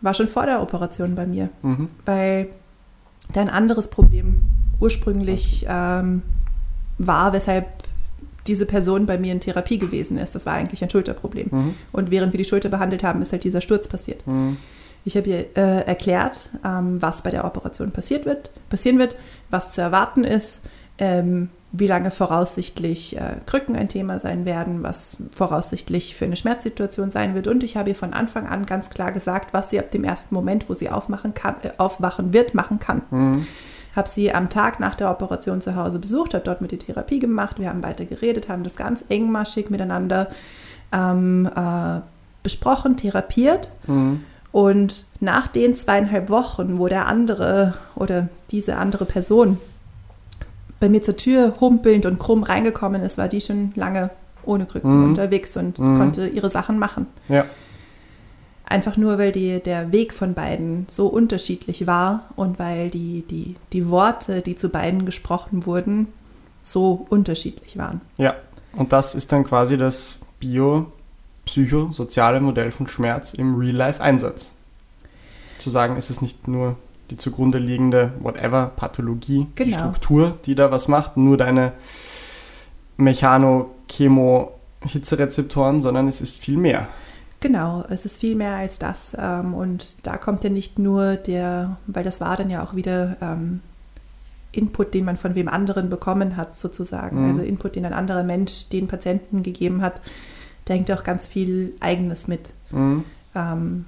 war 0.00 0.14
schon 0.14 0.28
vor 0.28 0.46
der 0.46 0.60
Operation 0.60 1.14
bei 1.14 1.26
mir, 1.26 1.48
mhm. 1.62 1.88
weil 2.04 2.48
der 3.34 3.42
ein 3.42 3.50
anderes 3.50 3.88
Problem 3.88 4.42
ursprünglich 4.80 5.64
ähm, 5.68 6.22
war, 6.98 7.32
weshalb 7.32 7.66
diese 8.46 8.66
Person 8.66 9.06
bei 9.06 9.18
mir 9.18 9.32
in 9.32 9.40
Therapie 9.40 9.78
gewesen 9.78 10.18
ist. 10.18 10.34
Das 10.34 10.46
war 10.46 10.54
eigentlich 10.54 10.82
ein 10.82 10.90
Schulterproblem. 10.90 11.48
Mhm. 11.50 11.74
Und 11.92 12.10
während 12.10 12.32
wir 12.32 12.38
die 12.38 12.44
Schulter 12.44 12.68
behandelt 12.68 13.02
haben, 13.02 13.22
ist 13.22 13.32
halt 13.32 13.44
dieser 13.44 13.60
Sturz 13.60 13.88
passiert. 13.88 14.26
Mhm. 14.26 14.56
Ich 15.04 15.16
habe 15.16 15.28
ihr 15.28 15.56
äh, 15.56 15.86
erklärt, 15.86 16.50
ähm, 16.64 17.00
was 17.00 17.22
bei 17.22 17.30
der 17.30 17.44
Operation 17.44 17.90
passiert 17.90 18.24
wird, 18.24 18.50
passieren 18.70 18.98
wird, 18.98 19.16
was 19.50 19.72
zu 19.72 19.80
erwarten 19.80 20.24
ist, 20.24 20.62
ähm, 20.98 21.50
wie 21.72 21.86
lange 21.88 22.10
voraussichtlich 22.10 23.16
äh, 23.16 23.34
Krücken 23.46 23.76
ein 23.76 23.88
Thema 23.88 24.18
sein 24.20 24.44
werden, 24.44 24.82
was 24.82 25.16
voraussichtlich 25.34 26.14
für 26.14 26.24
eine 26.24 26.36
Schmerzsituation 26.36 27.10
sein 27.10 27.34
wird. 27.34 27.48
Und 27.48 27.64
ich 27.64 27.76
habe 27.76 27.90
ihr 27.90 27.96
von 27.96 28.14
Anfang 28.14 28.46
an 28.46 28.64
ganz 28.64 28.90
klar 28.90 29.10
gesagt, 29.10 29.52
was 29.52 29.70
sie 29.70 29.80
ab 29.80 29.90
dem 29.90 30.04
ersten 30.04 30.34
Moment, 30.34 30.68
wo 30.68 30.74
sie 30.74 30.88
aufmachen 30.88 31.34
kann, 31.34 31.56
äh, 31.62 31.70
aufwachen 31.78 32.32
wird, 32.32 32.54
machen 32.54 32.78
kann. 32.78 33.02
Mhm. 33.10 33.46
Habe 33.96 34.08
sie 34.08 34.34
am 34.34 34.48
Tag 34.48 34.80
nach 34.80 34.94
der 34.94 35.10
Operation 35.10 35.60
zu 35.60 35.76
Hause 35.76 35.98
besucht, 35.98 36.34
habe 36.34 36.44
dort 36.44 36.60
mit 36.60 36.72
die 36.72 36.78
Therapie 36.78 37.20
gemacht, 37.20 37.58
wir 37.60 37.68
haben 37.68 37.82
weiter 37.82 38.04
geredet, 38.04 38.48
haben 38.48 38.64
das 38.64 38.76
ganz 38.76 39.04
engmaschig 39.08 39.70
miteinander 39.70 40.28
ähm, 40.92 41.48
äh, 41.54 42.00
besprochen, 42.42 42.96
therapiert. 42.96 43.70
Mhm. 43.86 44.22
Und 44.52 45.04
nach 45.20 45.48
den 45.48 45.74
zweieinhalb 45.74 46.30
Wochen, 46.30 46.78
wo 46.78 46.86
der 46.88 47.06
andere 47.06 47.74
oder 47.96 48.28
diese 48.50 48.76
andere 48.76 49.04
Person 49.04 49.58
bei 50.80 50.88
mir 50.88 51.02
zur 51.02 51.16
Tür 51.16 51.54
humpelnd 51.60 52.04
und 52.06 52.18
krumm 52.18 52.42
reingekommen 52.42 53.02
ist, 53.02 53.16
war 53.18 53.28
die 53.28 53.40
schon 53.40 53.72
lange 53.74 54.10
ohne 54.44 54.66
Krücken 54.66 54.98
Mhm. 55.02 55.08
unterwegs 55.10 55.56
und 55.56 55.78
Mhm. 55.78 55.98
konnte 55.98 56.26
ihre 56.26 56.50
Sachen 56.50 56.78
machen. 56.78 57.06
Ja. 57.28 57.44
Einfach 58.66 58.96
nur, 58.96 59.18
weil 59.18 59.32
die, 59.32 59.60
der 59.60 59.92
Weg 59.92 60.14
von 60.14 60.32
beiden 60.34 60.86
so 60.88 61.06
unterschiedlich 61.06 61.86
war 61.86 62.24
und 62.34 62.58
weil 62.58 62.88
die, 62.88 63.22
die, 63.28 63.56
die 63.72 63.90
Worte, 63.90 64.40
die 64.40 64.56
zu 64.56 64.70
beiden 64.70 65.04
gesprochen 65.04 65.66
wurden, 65.66 66.08
so 66.62 67.06
unterschiedlich 67.10 67.76
waren. 67.76 68.00
Ja. 68.16 68.34
Und 68.72 68.92
das 68.92 69.14
ist 69.14 69.30
dann 69.30 69.44
quasi 69.44 69.76
das 69.76 70.16
biopsychosoziale 70.40 72.40
Modell 72.40 72.72
von 72.72 72.88
Schmerz 72.88 73.34
im 73.34 73.54
Real-Life-Einsatz. 73.54 74.50
Zu 75.60 75.70
sagen, 75.70 75.96
es 75.96 76.10
ist 76.10 76.22
nicht 76.22 76.48
nur 76.48 76.76
die 77.10 77.16
zugrunde 77.16 77.58
liegende, 77.58 78.12
whatever, 78.20 78.72
Pathologie, 78.74 79.46
die 79.58 79.64
Genau. 79.64 79.78
Struktur, 79.78 80.38
die 80.46 80.54
da 80.54 80.70
was 80.70 80.88
macht, 80.88 81.16
nur 81.16 81.36
deine 81.36 81.72
Mechano-Chemo-Hitzerezeptoren, 82.96 85.82
sondern 85.82 86.08
es 86.08 86.20
ist 86.20 86.36
viel 86.36 86.56
mehr. 86.56 86.88
Genau, 87.44 87.84
es 87.90 88.06
ist 88.06 88.20
viel 88.20 88.36
mehr 88.36 88.54
als 88.54 88.78
das. 88.78 89.14
ähm, 89.20 89.52
Und 89.52 89.96
da 90.02 90.16
kommt 90.16 90.42
ja 90.44 90.48
nicht 90.50 90.78
nur 90.78 91.16
der, 91.16 91.76
weil 91.86 92.02
das 92.02 92.18
war 92.22 92.38
dann 92.38 92.48
ja 92.48 92.62
auch 92.64 92.74
wieder 92.74 93.18
ähm, 93.20 93.60
Input, 94.50 94.94
den 94.94 95.04
man 95.04 95.18
von 95.18 95.34
wem 95.34 95.48
anderen 95.48 95.90
bekommen 95.90 96.38
hat, 96.38 96.56
sozusagen. 96.56 97.22
Mhm. 97.22 97.30
Also 97.32 97.44
Input, 97.44 97.76
den 97.76 97.84
ein 97.84 97.92
anderer 97.92 98.22
Mensch 98.22 98.70
den 98.70 98.88
Patienten 98.88 99.42
gegeben 99.42 99.82
hat. 99.82 100.00
Da 100.64 100.72
hängt 100.72 100.90
auch 100.90 101.04
ganz 101.04 101.26
viel 101.26 101.74
Eigenes 101.80 102.28
mit. 102.28 102.54
Mhm. 102.70 103.04
ähm, 103.34 103.84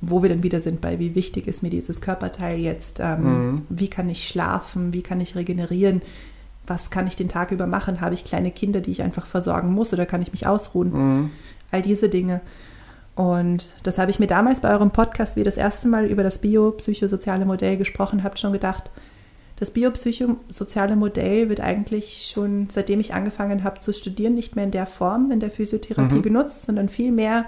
wo 0.00 0.22
wir 0.22 0.28
dann 0.28 0.42
wieder 0.44 0.60
sind 0.60 0.80
bei, 0.80 0.98
wie 1.00 1.14
wichtig 1.16 1.48
ist 1.48 1.62
mir 1.62 1.70
dieses 1.70 2.00
Körperteil 2.02 2.58
jetzt, 2.58 3.00
ähm, 3.00 3.22
Mhm. 3.22 3.62
wie 3.70 3.88
kann 3.88 4.08
ich 4.10 4.28
schlafen, 4.28 4.92
wie 4.92 5.02
kann 5.02 5.20
ich 5.20 5.34
regenerieren, 5.36 6.02
was 6.68 6.90
kann 6.90 7.06
ich 7.08 7.16
den 7.16 7.28
Tag 7.28 7.50
über 7.50 7.66
machen, 7.66 8.00
habe 8.00 8.14
ich 8.14 8.24
kleine 8.24 8.50
Kinder, 8.52 8.80
die 8.80 8.92
ich 8.92 9.02
einfach 9.02 9.26
versorgen 9.26 9.72
muss 9.72 9.92
oder 9.92 10.06
kann 10.06 10.22
ich 10.22 10.30
mich 10.32 10.46
ausruhen, 10.46 10.92
Mhm. 10.92 11.30
All 11.70 11.82
diese 11.82 12.08
Dinge. 12.08 12.40
Und 13.14 13.74
das 13.82 13.98
habe 13.98 14.10
ich 14.10 14.20
mir 14.20 14.26
damals 14.28 14.60
bei 14.60 14.70
eurem 14.70 14.92
Podcast, 14.92 15.34
wie 15.34 15.40
ihr 15.40 15.44
das 15.44 15.56
erste 15.56 15.88
Mal 15.88 16.06
über 16.06 16.22
das 16.22 16.38
biopsychosoziale 16.38 17.44
Modell 17.44 17.76
gesprochen 17.76 18.22
habt, 18.22 18.38
schon 18.38 18.52
gedacht. 18.52 18.90
Das 19.56 19.72
biopsychosoziale 19.72 20.94
Modell 20.94 21.48
wird 21.48 21.60
eigentlich 21.60 22.30
schon, 22.32 22.68
seitdem 22.70 23.00
ich 23.00 23.14
angefangen 23.14 23.64
habe 23.64 23.80
zu 23.80 23.92
studieren, 23.92 24.34
nicht 24.34 24.54
mehr 24.54 24.64
in 24.64 24.70
der 24.70 24.86
Form 24.86 25.32
in 25.32 25.40
der 25.40 25.50
Physiotherapie 25.50 26.14
Mhm. 26.16 26.22
genutzt, 26.22 26.62
sondern 26.62 26.88
vielmehr 26.88 27.46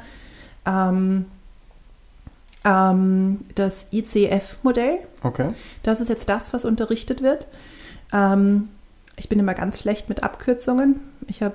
ähm, 0.66 1.26
ähm, 2.64 3.40
das 3.54 3.86
ICF-Modell. 3.92 4.98
Okay. 5.22 5.48
Das 5.82 6.00
ist 6.00 6.08
jetzt 6.08 6.28
das, 6.28 6.52
was 6.52 6.64
unterrichtet 6.64 7.22
wird. 7.22 7.46
Ähm, 8.12 8.68
ich 9.16 9.28
bin 9.28 9.38
immer 9.38 9.54
ganz 9.54 9.80
schlecht 9.80 10.08
mit 10.08 10.22
Abkürzungen. 10.24 10.96
Ich 11.28 11.42
habe 11.42 11.54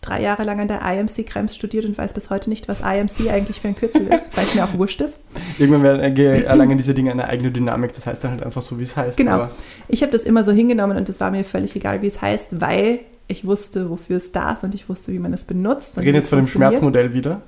drei 0.00 0.22
Jahre 0.22 0.44
lang 0.44 0.60
an 0.60 0.68
der 0.68 0.80
IMC 0.82 1.26
Krems 1.26 1.54
studiert 1.54 1.84
und 1.84 1.98
weiß 1.98 2.14
bis 2.14 2.30
heute 2.30 2.48
nicht, 2.50 2.68
was 2.68 2.80
IMC 2.80 3.30
eigentlich 3.30 3.60
für 3.60 3.68
ein 3.68 3.74
Kürzel 3.74 4.06
ist, 4.06 4.28
weil 4.36 4.44
es 4.44 4.54
mir 4.54 4.64
auch 4.64 4.74
wurscht 4.78 5.00
ist. 5.00 5.18
Irgendwann 5.58 5.82
werden, 5.82 6.16
äh, 6.16 6.40
erlangen 6.44 6.76
diese 6.78 6.94
Dinge 6.94 7.10
eine 7.10 7.26
eigene 7.26 7.50
Dynamik, 7.50 7.92
das 7.92 8.06
heißt 8.06 8.22
dann 8.24 8.30
halt 8.32 8.42
einfach 8.42 8.62
so, 8.62 8.78
wie 8.78 8.84
es 8.84 8.96
heißt. 8.96 9.16
Genau. 9.16 9.48
Ich 9.88 10.02
habe 10.02 10.12
das 10.12 10.22
immer 10.22 10.44
so 10.44 10.52
hingenommen 10.52 10.96
und 10.96 11.08
es 11.08 11.18
war 11.20 11.30
mir 11.30 11.44
völlig 11.44 11.74
egal, 11.76 12.00
wie 12.02 12.06
es 12.06 12.22
heißt, 12.22 12.60
weil 12.60 13.00
ich 13.26 13.44
wusste, 13.44 13.90
wofür 13.90 14.16
es 14.16 14.32
da 14.32 14.52
ist 14.52 14.64
und 14.64 14.74
ich 14.74 14.88
wusste, 14.88 15.12
wie 15.12 15.18
man 15.18 15.32
es 15.34 15.44
benutzt. 15.44 15.96
wir 15.96 16.02
reden 16.04 16.14
jetzt 16.14 16.30
von 16.30 16.38
dem. 16.38 16.48
Schmerzmodell 16.48 17.12
wieder. 17.12 17.42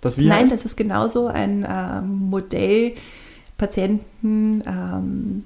Das 0.00 0.16
wie 0.16 0.28
Nein, 0.28 0.42
heißt? 0.44 0.52
das 0.52 0.64
ist 0.64 0.76
genauso 0.76 1.26
ein 1.26 1.66
ähm, 1.68 2.28
Modell, 2.30 2.92
Patienten 3.58 4.62
ähm, 4.66 5.44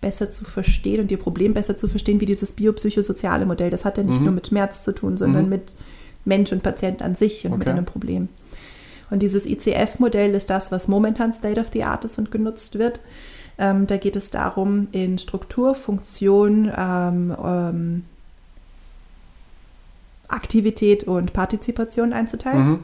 besser 0.00 0.30
zu 0.30 0.44
verstehen 0.44 1.00
und 1.00 1.10
ihr 1.10 1.18
Problem 1.18 1.54
besser 1.54 1.76
zu 1.76 1.88
verstehen, 1.88 2.20
wie 2.20 2.26
dieses 2.26 2.52
biopsychosoziale 2.52 3.46
Modell. 3.46 3.70
Das 3.70 3.84
hat 3.84 3.98
ja 3.98 4.02
nicht 4.02 4.18
Mhm. 4.18 4.24
nur 4.24 4.34
mit 4.34 4.48
Schmerz 4.48 4.82
zu 4.82 4.92
tun, 4.92 5.16
sondern 5.16 5.44
Mhm. 5.44 5.48
mit 5.50 5.62
Mensch 6.24 6.52
und 6.52 6.62
Patient 6.62 7.02
an 7.02 7.14
sich 7.14 7.44
und 7.44 7.52
mit 7.52 7.62
Okay. 7.62 7.70
einem 7.70 7.84
Problem. 7.84 8.28
Und 9.10 9.20
dieses 9.20 9.44
ICF-Modell 9.44 10.34
ist 10.34 10.48
das, 10.50 10.72
was 10.72 10.88
momentan 10.88 11.32
State 11.32 11.60
of 11.60 11.66
the 11.72 11.84
Art 11.84 12.04
ist 12.04 12.18
und 12.18 12.30
genutzt 12.30 12.78
wird. 12.78 13.00
Ähm, 13.58 13.86
da 13.86 13.98
geht 13.98 14.16
es 14.16 14.30
darum, 14.30 14.88
in 14.92 15.18
Struktur, 15.18 15.74
Funktion, 15.74 16.72
ähm, 16.76 17.36
ähm, 17.44 18.04
Aktivität 20.28 21.04
und 21.04 21.32
Partizipation 21.32 22.12
einzuteilen 22.12 22.66
Mhm. 22.68 22.78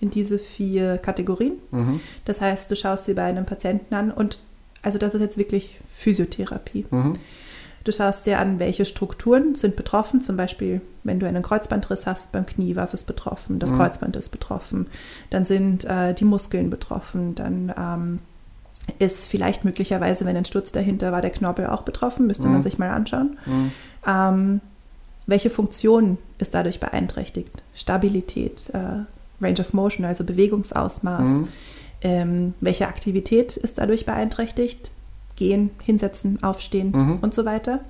in 0.00 0.10
diese 0.10 0.38
vier 0.38 0.98
Kategorien. 0.98 1.52
Mhm. 1.70 2.00
Das 2.26 2.40
heißt, 2.40 2.70
du 2.70 2.76
schaust 2.76 3.06
sie 3.06 3.14
bei 3.14 3.24
einem 3.24 3.46
Patienten 3.46 3.94
an 3.94 4.10
und 4.10 4.38
also 4.82 4.98
das 4.98 5.14
ist 5.14 5.20
jetzt 5.20 5.38
wirklich 5.38 5.78
Physiotherapie. 5.96 6.86
Mhm. 6.90 7.14
Du 7.84 7.92
schaust 7.92 8.26
dir 8.26 8.38
an, 8.38 8.58
welche 8.58 8.84
Strukturen 8.84 9.54
sind 9.54 9.74
betroffen. 9.76 10.20
Zum 10.20 10.36
Beispiel, 10.36 10.80
wenn 11.02 11.18
du 11.18 11.26
einen 11.26 11.42
Kreuzbandriss 11.42 12.06
hast 12.06 12.30
beim 12.32 12.44
Knie, 12.46 12.76
was 12.76 12.92
ist 12.94 13.04
betroffen? 13.06 13.58
Das 13.58 13.70
Mhm. 13.70 13.76
Kreuzband 13.76 14.16
ist 14.16 14.28
betroffen. 14.28 14.86
Dann 15.30 15.44
sind 15.46 15.84
äh, 15.84 16.12
die 16.14 16.24
Muskeln 16.26 16.68
betroffen. 16.68 17.34
Dann 17.34 17.72
ähm, 17.78 18.18
ist 18.98 19.26
vielleicht 19.26 19.64
möglicherweise, 19.64 20.26
wenn 20.26 20.36
ein 20.36 20.44
Sturz 20.44 20.72
dahinter 20.72 21.10
war, 21.12 21.22
der 21.22 21.30
Knorpel 21.30 21.66
auch 21.68 21.82
betroffen. 21.82 22.26
Müsste 22.26 22.46
Mhm. 22.48 22.52
man 22.54 22.62
sich 22.62 22.78
mal 22.78 22.90
anschauen. 22.90 23.38
Mhm. 23.46 23.72
Ähm, 24.06 24.60
welche 25.26 25.48
Funktion 25.50 26.18
ist 26.38 26.54
dadurch 26.54 26.80
beeinträchtigt? 26.80 27.62
Stabilität, 27.74 28.70
äh, 28.74 29.04
Range 29.42 29.60
of 29.60 29.72
Motion, 29.72 30.04
also 30.04 30.24
Bewegungsausmaß. 30.24 31.28
Mhm. 31.28 31.48
Ähm, 32.02 32.54
welche 32.60 32.88
Aktivität 32.88 33.56
ist 33.56 33.78
dadurch 33.78 34.04
beeinträchtigt? 34.06 34.90
Gehen, 35.40 35.70
hinsetzen, 35.82 36.38
aufstehen 36.42 36.90
Mhm. 36.92 37.18
und 37.22 37.32
so 37.34 37.46
weiter. 37.46 37.80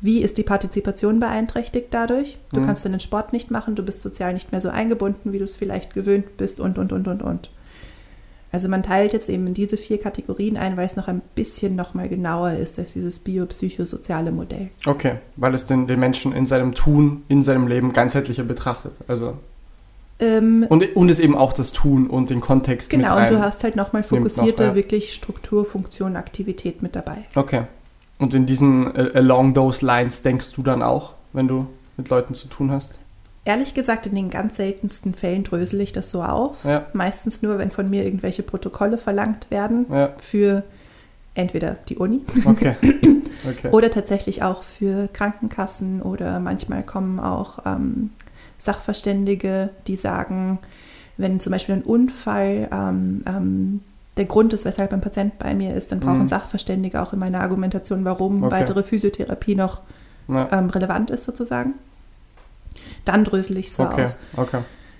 Wie 0.00 0.22
ist 0.22 0.38
die 0.38 0.42
Partizipation 0.42 1.20
beeinträchtigt 1.20 1.88
dadurch? 1.90 2.38
Du 2.54 2.60
Mhm. 2.60 2.66
kannst 2.66 2.86
deinen 2.86 3.00
Sport 3.00 3.34
nicht 3.34 3.50
machen, 3.50 3.74
du 3.74 3.82
bist 3.82 4.00
sozial 4.00 4.32
nicht 4.32 4.50
mehr 4.50 4.62
so 4.62 4.70
eingebunden, 4.70 5.32
wie 5.32 5.38
du 5.38 5.44
es 5.44 5.56
vielleicht 5.56 5.92
gewöhnt 5.92 6.38
bist 6.38 6.58
und, 6.58 6.78
und, 6.78 6.92
und, 6.92 7.06
und, 7.06 7.22
und. 7.22 7.50
Also 8.50 8.68
man 8.68 8.82
teilt 8.82 9.12
jetzt 9.12 9.28
eben 9.28 9.46
in 9.46 9.52
diese 9.54 9.76
vier 9.76 9.98
Kategorien 9.98 10.56
ein, 10.56 10.78
weil 10.78 10.86
es 10.86 10.96
noch 10.96 11.08
ein 11.08 11.20
bisschen 11.34 11.76
noch 11.76 11.92
mal 11.92 12.08
genauer 12.08 12.52
ist 12.52 12.78
als 12.78 12.94
dieses 12.94 13.18
biopsychosoziale 13.18 14.32
Modell. 14.32 14.68
Okay, 14.86 15.16
weil 15.36 15.52
es 15.52 15.66
den, 15.66 15.86
den 15.86 16.00
Menschen 16.00 16.32
in 16.32 16.46
seinem 16.46 16.74
Tun, 16.74 17.24
in 17.28 17.42
seinem 17.42 17.66
Leben 17.66 17.92
ganzheitlicher 17.92 18.44
betrachtet. 18.44 18.92
Also 19.08 19.34
Ähm, 20.18 20.66
und, 20.68 20.96
und 20.96 21.08
es 21.10 21.18
eben 21.18 21.36
auch 21.36 21.52
das 21.52 21.72
Tun 21.72 22.06
und 22.08 22.30
den 22.30 22.40
Kontext 22.40 22.88
genau, 22.88 23.08
mit 23.08 23.16
und 23.16 23.22
rein. 23.24 23.32
du 23.34 23.40
hast 23.40 23.62
halt 23.64 23.76
nochmal 23.76 24.04
nimmt 24.10 24.36
noch, 24.36 24.58
ja. 24.58 24.74
wirklich 24.74 25.12
Struktur, 25.12 25.64
Funktion, 25.64 26.16
Aktivität 26.16 26.82
mit 26.82 26.96
dabei. 26.96 27.18
Okay. 27.34 27.64
Und 28.18 28.32
in 28.32 28.46
diesen 28.46 28.94
äh, 28.96 29.10
along 29.14 29.52
those 29.52 29.84
lines 29.84 30.22
denkst 30.22 30.52
du 30.52 30.62
dann 30.62 30.82
auch, 30.82 31.12
wenn 31.32 31.48
du 31.48 31.66
mit 31.98 32.08
Leuten 32.08 32.32
zu 32.34 32.48
tun 32.48 32.70
hast? 32.70 32.94
Ehrlich 33.44 33.74
gesagt, 33.74 34.06
in 34.06 34.14
den 34.14 34.30
ganz 34.30 34.56
seltensten 34.56 35.14
Fällen 35.14 35.44
drösel 35.44 35.80
ich 35.80 35.92
das 35.92 36.10
so 36.10 36.22
auf. 36.22 36.64
Ja. 36.64 36.86
Meistens 36.94 37.42
nur, 37.42 37.58
wenn 37.58 37.70
von 37.70 37.88
mir 37.88 38.04
irgendwelche 38.04 38.42
Protokolle 38.42 38.98
verlangt 38.98 39.50
werden 39.50 39.86
Ja, 39.90 40.14
für 40.20 40.64
entweder 41.34 41.76
die 41.88 41.96
Uni 41.96 42.22
okay. 42.44 42.76
okay. 43.48 43.68
oder 43.70 43.90
tatsächlich 43.90 44.42
auch 44.42 44.62
für 44.62 45.08
Krankenkassen 45.12 46.00
oder 46.02 46.40
manchmal 46.40 46.82
kommen 46.82 47.20
auch 47.20 47.58
ähm, 47.66 48.10
Sachverständige, 48.66 49.70
die 49.86 49.96
sagen, 49.96 50.58
wenn 51.16 51.40
zum 51.40 51.52
Beispiel 51.52 51.76
ein 51.76 51.82
Unfall 51.82 52.68
ähm, 52.70 53.22
ähm, 53.26 53.80
der 54.18 54.26
Grund 54.26 54.52
ist, 54.52 54.64
weshalb 54.64 54.92
ein 54.92 55.00
Patient 55.00 55.38
bei 55.38 55.54
mir 55.54 55.74
ist, 55.74 55.92
dann 55.92 56.00
brauchen 56.00 56.20
Mhm. 56.22 56.26
Sachverständige 56.28 57.00
auch 57.02 57.12
immer 57.14 57.26
eine 57.26 57.40
Argumentation, 57.40 58.04
warum 58.04 58.42
Okay. 58.44 58.52
weitere 58.60 58.82
Physiotherapie 58.82 59.54
noch 59.54 59.80
Ja, 60.28 60.48
ähm, 60.52 60.68
relevant 60.70 61.10
ist 61.10 61.24
sozusagen. 61.24 61.74
Dann 63.04 63.24
drösel 63.24 63.58
ich 63.58 63.72
so 63.72 63.84
okay, 63.84 64.04
auf. 64.04 64.14
okay. 64.36 64.58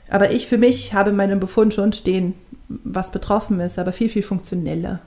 Aber 0.08 0.30
ich 0.30 0.46
für 0.46 0.58
mich 0.58 0.94
habe 0.94 1.10
in 1.10 1.16
meinem 1.16 1.40
Befund 1.40 1.74
schon 1.74 1.92
stehen, 1.92 2.34
was 2.68 3.10
betroffen 3.10 3.60
ist, 3.60 3.78
aber 3.78 3.92
viel, 3.92 4.08
viel 4.08 4.22
funktioneller. 4.22 5.00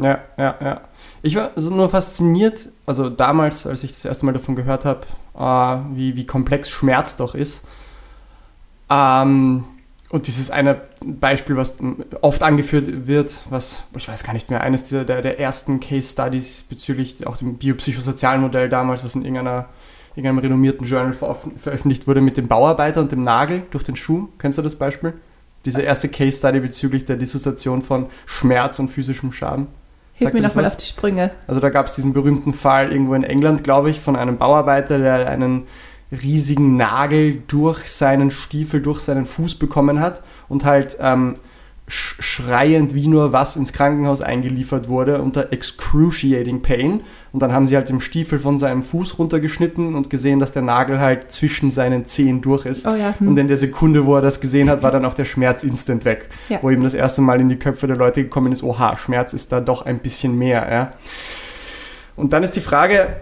Ja, 0.00 0.18
ja, 0.36 0.54
ja. 0.60 0.80
Ich 1.22 1.36
war 1.36 1.50
also 1.56 1.70
nur 1.74 1.88
fasziniert, 1.88 2.68
also 2.86 3.08
damals, 3.10 3.66
als 3.66 3.82
ich 3.84 3.92
das 3.92 4.04
erste 4.04 4.26
Mal 4.26 4.32
davon 4.32 4.54
gehört 4.56 4.84
habe, 4.84 5.00
äh, 5.38 5.96
wie, 5.96 6.16
wie 6.16 6.26
komplex 6.26 6.68
Schmerz 6.70 7.16
doch 7.16 7.34
ist. 7.34 7.60
Ähm, 8.90 9.64
und 10.08 10.28
dieses 10.28 10.50
eine 10.50 10.80
Beispiel, 11.04 11.56
was 11.56 11.78
oft 12.20 12.42
angeführt 12.42 13.06
wird, 13.06 13.34
was, 13.50 13.82
ich 13.96 14.08
weiß 14.08 14.22
gar 14.22 14.34
nicht 14.34 14.50
mehr, 14.50 14.60
eines 14.60 14.88
der, 14.88 15.04
der, 15.04 15.20
der 15.20 15.40
ersten 15.40 15.80
Case 15.80 16.12
Studies 16.12 16.64
bezüglich 16.68 17.26
auch 17.26 17.36
dem 17.36 17.58
biopsychosozialen 17.58 18.40
Modell 18.40 18.68
damals, 18.68 19.04
was 19.04 19.16
in 19.16 19.22
irgendeiner, 19.22 19.66
irgendeinem 20.14 20.38
renommierten 20.38 20.86
Journal 20.86 21.12
veröffentlicht 21.12 22.06
wurde, 22.06 22.20
mit 22.20 22.36
dem 22.36 22.46
Bauarbeiter 22.46 23.00
und 23.00 23.10
dem 23.10 23.24
Nagel 23.24 23.62
durch 23.72 23.82
den 23.82 23.96
Schuh. 23.96 24.28
Kennst 24.38 24.58
du 24.58 24.62
das 24.62 24.76
Beispiel? 24.76 25.14
Diese 25.64 25.82
erste 25.82 26.08
Case 26.08 26.38
Study 26.38 26.60
bezüglich 26.60 27.04
der 27.04 27.16
Dissoziation 27.16 27.82
von 27.82 28.06
Schmerz 28.26 28.78
und 28.78 28.88
physischem 28.88 29.32
Schaden. 29.32 29.66
Hilf 30.14 30.32
mir 30.32 30.40
nochmal 30.40 30.66
auf 30.66 30.76
die 30.76 30.86
Sprünge. 30.86 31.32
Also 31.46 31.60
da 31.60 31.68
gab 31.68 31.86
es 31.86 31.94
diesen 31.94 32.14
berühmten 32.14 32.54
Fall 32.54 32.90
irgendwo 32.90 33.14
in 33.14 33.24
England, 33.24 33.64
glaube 33.64 33.90
ich, 33.90 34.00
von 34.00 34.16
einem 34.16 34.38
Bauarbeiter, 34.38 34.98
der 34.98 35.28
einen 35.28 35.66
riesigen 36.12 36.76
Nagel 36.76 37.42
durch 37.48 37.88
seinen 37.88 38.30
Stiefel, 38.30 38.80
durch 38.80 39.00
seinen 39.00 39.26
Fuß 39.26 39.56
bekommen 39.56 40.00
hat 40.00 40.22
und 40.48 40.64
halt 40.64 40.96
ähm, 41.00 41.36
schreiend 41.88 42.94
wie 42.94 43.06
nur 43.06 43.32
was 43.32 43.54
ins 43.54 43.72
Krankenhaus 43.72 44.20
eingeliefert 44.20 44.88
wurde 44.88 45.22
unter 45.22 45.52
excruciating 45.52 46.60
pain. 46.60 47.02
Und 47.32 47.40
dann 47.40 47.52
haben 47.52 47.66
sie 47.66 47.76
halt 47.76 47.88
den 47.88 48.00
Stiefel 48.00 48.38
von 48.38 48.58
seinem 48.58 48.82
Fuß 48.82 49.18
runtergeschnitten 49.18 49.94
und 49.94 50.10
gesehen, 50.10 50.40
dass 50.40 50.52
der 50.52 50.62
Nagel 50.62 50.98
halt 50.98 51.30
zwischen 51.30 51.70
seinen 51.70 52.04
Zehen 52.06 52.40
durch 52.40 52.66
ist. 52.66 52.88
Oh 52.88 52.94
ja, 52.94 53.14
hm. 53.18 53.28
Und 53.28 53.38
in 53.38 53.46
der 53.46 53.56
Sekunde, 53.58 54.06
wo 54.06 54.16
er 54.16 54.22
das 54.22 54.40
gesehen 54.40 54.68
hat, 54.68 54.82
war 54.82 54.90
dann 54.90 55.04
auch 55.04 55.14
der 55.14 55.26
Schmerz 55.26 55.62
instant 55.62 56.04
weg. 56.04 56.28
Ja. 56.48 56.58
Wo 56.62 56.70
ihm 56.70 56.82
das 56.82 56.94
erste 56.94 57.20
Mal 57.20 57.40
in 57.40 57.48
die 57.48 57.58
Köpfe 57.58 57.86
der 57.86 57.96
Leute 57.96 58.22
gekommen 58.22 58.52
ist, 58.52 58.62
oha, 58.62 58.96
Schmerz 58.96 59.32
ist 59.32 59.52
da 59.52 59.60
doch 59.60 59.84
ein 59.84 59.98
bisschen 59.98 60.36
mehr. 60.36 60.66
Ja? 60.70 60.92
Und 62.16 62.32
dann 62.32 62.42
ist 62.42 62.56
die 62.56 62.60
Frage, 62.60 63.16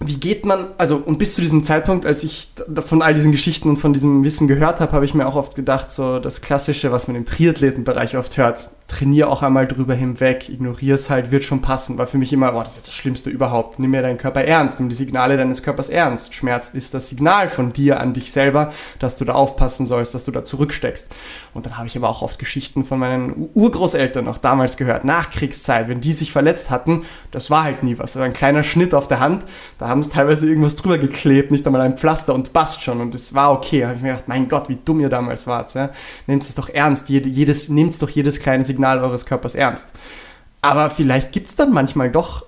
wie 0.00 0.16
geht 0.16 0.44
man, 0.44 0.68
also 0.78 0.96
und 0.96 1.18
bis 1.18 1.34
zu 1.34 1.40
diesem 1.40 1.62
Zeitpunkt, 1.62 2.04
als 2.04 2.24
ich 2.24 2.48
von 2.80 3.02
all 3.02 3.14
diesen 3.14 3.32
Geschichten 3.32 3.68
und 3.68 3.76
von 3.76 3.92
diesem 3.92 4.24
Wissen 4.24 4.48
gehört 4.48 4.80
habe, 4.80 4.92
habe 4.92 5.04
ich 5.04 5.14
mir 5.14 5.26
auch 5.26 5.36
oft 5.36 5.54
gedacht, 5.54 5.90
so 5.90 6.18
das 6.18 6.40
Klassische, 6.40 6.90
was 6.92 7.06
man 7.06 7.16
im 7.16 7.26
Triathletenbereich 7.26 8.16
oft 8.16 8.36
hört, 8.36 8.70
trainier 8.86 9.30
auch 9.30 9.42
einmal 9.42 9.66
drüber 9.66 9.94
hinweg, 9.94 10.48
ignorier 10.50 10.94
es 10.94 11.08
halt, 11.08 11.30
wird 11.30 11.44
schon 11.44 11.62
passen. 11.62 11.96
War 11.96 12.06
für 12.06 12.18
mich 12.18 12.32
immer, 12.32 12.52
boah, 12.52 12.64
das 12.64 12.76
ist 12.76 12.86
das 12.86 12.94
Schlimmste 12.94 13.30
überhaupt. 13.30 13.78
Nimm 13.78 13.92
mir 13.92 14.02
deinen 14.02 14.18
Körper 14.18 14.44
ernst, 14.44 14.78
nimm 14.78 14.90
die 14.90 14.94
Signale 14.94 15.38
deines 15.38 15.62
Körpers 15.62 15.88
ernst. 15.88 16.34
Schmerz 16.34 16.68
ist 16.74 16.92
das 16.92 17.08
Signal 17.08 17.48
von 17.48 17.72
dir 17.72 17.98
an 17.98 18.12
dich 18.12 18.30
selber, 18.30 18.72
dass 18.98 19.16
du 19.16 19.24
da 19.24 19.32
aufpassen 19.32 19.86
sollst, 19.86 20.14
dass 20.14 20.26
du 20.26 20.32
da 20.32 20.44
zurücksteckst. 20.44 21.08
Und 21.54 21.64
dann 21.64 21.78
habe 21.78 21.86
ich 21.86 21.96
aber 21.96 22.10
auch 22.10 22.20
oft 22.20 22.38
Geschichten 22.38 22.84
von 22.84 22.98
meinen 22.98 23.48
Urgroßeltern 23.54 24.24
noch 24.24 24.38
damals 24.38 24.76
gehört, 24.76 25.04
Nachkriegszeit, 25.04 25.88
wenn 25.88 26.00
die 26.00 26.12
sich 26.12 26.30
verletzt 26.30 26.68
hatten, 26.68 27.04
das 27.30 27.50
war 27.50 27.64
halt 27.64 27.82
nie 27.82 27.98
was. 27.98 28.16
War 28.16 28.24
ein 28.24 28.32
kleiner 28.32 28.64
Schnitt 28.64 28.92
auf 28.92 29.08
der 29.08 29.20
Hand, 29.20 29.44
da 29.78 29.88
haben 29.88 30.00
es 30.00 30.10
teilweise 30.10 30.46
irgendwas 30.46 30.76
drüber 30.76 30.98
geklebt, 30.98 31.50
nicht 31.50 31.66
einmal 31.66 31.80
ein 31.80 31.96
Pflaster 31.96 32.34
und 32.34 32.52
passt 32.52 32.82
schon. 32.82 33.00
Und 33.00 33.14
es 33.14 33.34
war 33.34 33.52
okay. 33.52 33.80
Da 33.80 33.86
habe 33.86 33.96
ich 33.96 34.02
mir 34.02 34.10
gedacht, 34.10 34.28
mein 34.28 34.48
Gott, 34.48 34.68
wie 34.68 34.78
dumm 34.84 35.00
ihr 35.00 35.08
damals 35.08 35.46
wart. 35.46 35.72
Ja? 35.74 35.90
Nehmt 36.26 36.42
es 36.42 36.54
doch 36.54 36.68
ernst, 36.68 37.08
jedes, 37.08 37.68
nehmt 37.68 38.00
doch 38.02 38.10
jedes 38.10 38.40
kleine 38.40 38.64
Signal 38.64 38.73
Signal 38.74 38.98
eures 39.00 39.26
Körpers 39.26 39.54
ernst. 39.54 39.88
Aber 40.60 40.90
vielleicht 40.90 41.32
gibt 41.32 41.48
es 41.50 41.56
dann 41.56 41.72
manchmal 41.72 42.10
doch 42.10 42.44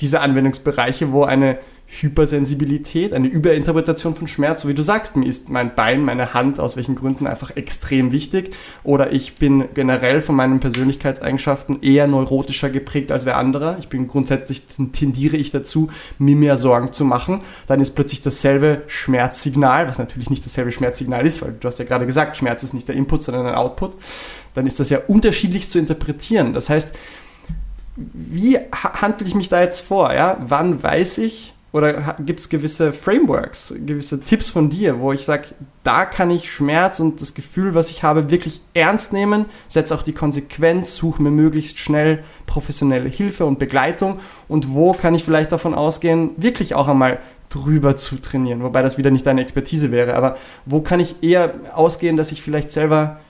diese 0.00 0.20
Anwendungsbereiche, 0.20 1.12
wo 1.12 1.24
eine 1.24 1.58
Hypersensibilität, 2.00 3.12
eine 3.12 3.28
Überinterpretation 3.28 4.14
von 4.14 4.26
Schmerz, 4.26 4.62
so 4.62 4.68
wie 4.68 4.74
du 4.74 4.82
sagst, 4.82 5.14
mir 5.14 5.26
ist 5.26 5.50
mein 5.50 5.74
Bein, 5.74 6.02
meine 6.04 6.32
Hand 6.32 6.58
aus 6.58 6.76
welchen 6.76 6.94
Gründen 6.94 7.26
einfach 7.26 7.54
extrem 7.54 8.12
wichtig 8.12 8.54
oder 8.82 9.12
ich 9.12 9.34
bin 9.34 9.66
generell 9.74 10.22
von 10.22 10.34
meinen 10.34 10.58
Persönlichkeitseigenschaften 10.58 11.82
eher 11.82 12.06
neurotischer 12.06 12.70
geprägt 12.70 13.12
als 13.12 13.26
wer 13.26 13.36
andere. 13.36 13.76
Ich 13.78 13.90
bin 13.90 14.08
grundsätzlich 14.08 14.62
tendiere 14.92 15.36
ich 15.36 15.50
dazu, 15.50 15.90
mir 16.18 16.34
mehr 16.34 16.56
Sorgen 16.56 16.92
zu 16.94 17.04
machen. 17.04 17.42
Dann 17.66 17.80
ist 17.80 17.90
plötzlich 17.90 18.22
dasselbe 18.22 18.82
Schmerzsignal, 18.86 19.86
was 19.86 19.98
natürlich 19.98 20.30
nicht 20.30 20.46
dasselbe 20.46 20.72
Schmerzsignal 20.72 21.26
ist, 21.26 21.42
weil 21.42 21.54
du 21.60 21.68
hast 21.68 21.78
ja 21.78 21.84
gerade 21.84 22.06
gesagt, 22.06 22.38
Schmerz 22.38 22.62
ist 22.62 22.72
nicht 22.72 22.88
der 22.88 22.96
Input, 22.96 23.22
sondern 23.22 23.46
ein 23.46 23.54
Output. 23.54 23.92
Dann 24.54 24.66
ist 24.66 24.80
das 24.80 24.88
ja 24.88 24.98
unterschiedlich 25.08 25.68
zu 25.68 25.78
interpretieren. 25.78 26.54
Das 26.54 26.70
heißt, 26.70 26.94
wie 27.96 28.58
handle 28.72 29.26
ich 29.26 29.34
mich 29.34 29.50
da 29.50 29.60
jetzt 29.60 29.82
vor? 29.82 30.14
Ja? 30.14 30.38
Wann 30.40 30.82
weiß 30.82 31.18
ich, 31.18 31.52
oder 31.72 32.16
gibt 32.24 32.40
es 32.40 32.48
gewisse 32.50 32.92
Frameworks, 32.92 33.74
gewisse 33.86 34.20
Tipps 34.20 34.50
von 34.50 34.68
dir, 34.68 35.00
wo 35.00 35.12
ich 35.12 35.24
sage, 35.24 35.48
da 35.84 36.04
kann 36.04 36.30
ich 36.30 36.52
Schmerz 36.52 37.00
und 37.00 37.20
das 37.20 37.32
Gefühl, 37.32 37.74
was 37.74 37.90
ich 37.90 38.02
habe, 38.02 38.30
wirklich 38.30 38.60
ernst 38.74 39.12
nehmen, 39.14 39.46
setze 39.68 39.94
auch 39.94 40.02
die 40.02 40.12
Konsequenz, 40.12 40.94
suche 40.94 41.22
mir 41.22 41.30
möglichst 41.30 41.78
schnell 41.78 42.24
professionelle 42.46 43.08
Hilfe 43.08 43.46
und 43.46 43.58
Begleitung 43.58 44.20
und 44.48 44.74
wo 44.74 44.92
kann 44.92 45.14
ich 45.14 45.24
vielleicht 45.24 45.50
davon 45.50 45.74
ausgehen, 45.74 46.30
wirklich 46.36 46.74
auch 46.74 46.88
einmal 46.88 47.20
drüber 47.48 47.96
zu 47.96 48.16
trainieren, 48.16 48.62
wobei 48.62 48.82
das 48.82 48.98
wieder 48.98 49.10
nicht 49.10 49.26
deine 49.26 49.40
Expertise 49.40 49.90
wäre, 49.90 50.14
aber 50.14 50.36
wo 50.66 50.82
kann 50.82 51.00
ich 51.00 51.22
eher 51.22 51.54
ausgehen, 51.74 52.16
dass 52.18 52.32
ich 52.32 52.42
vielleicht 52.42 52.70
selber 52.70 53.20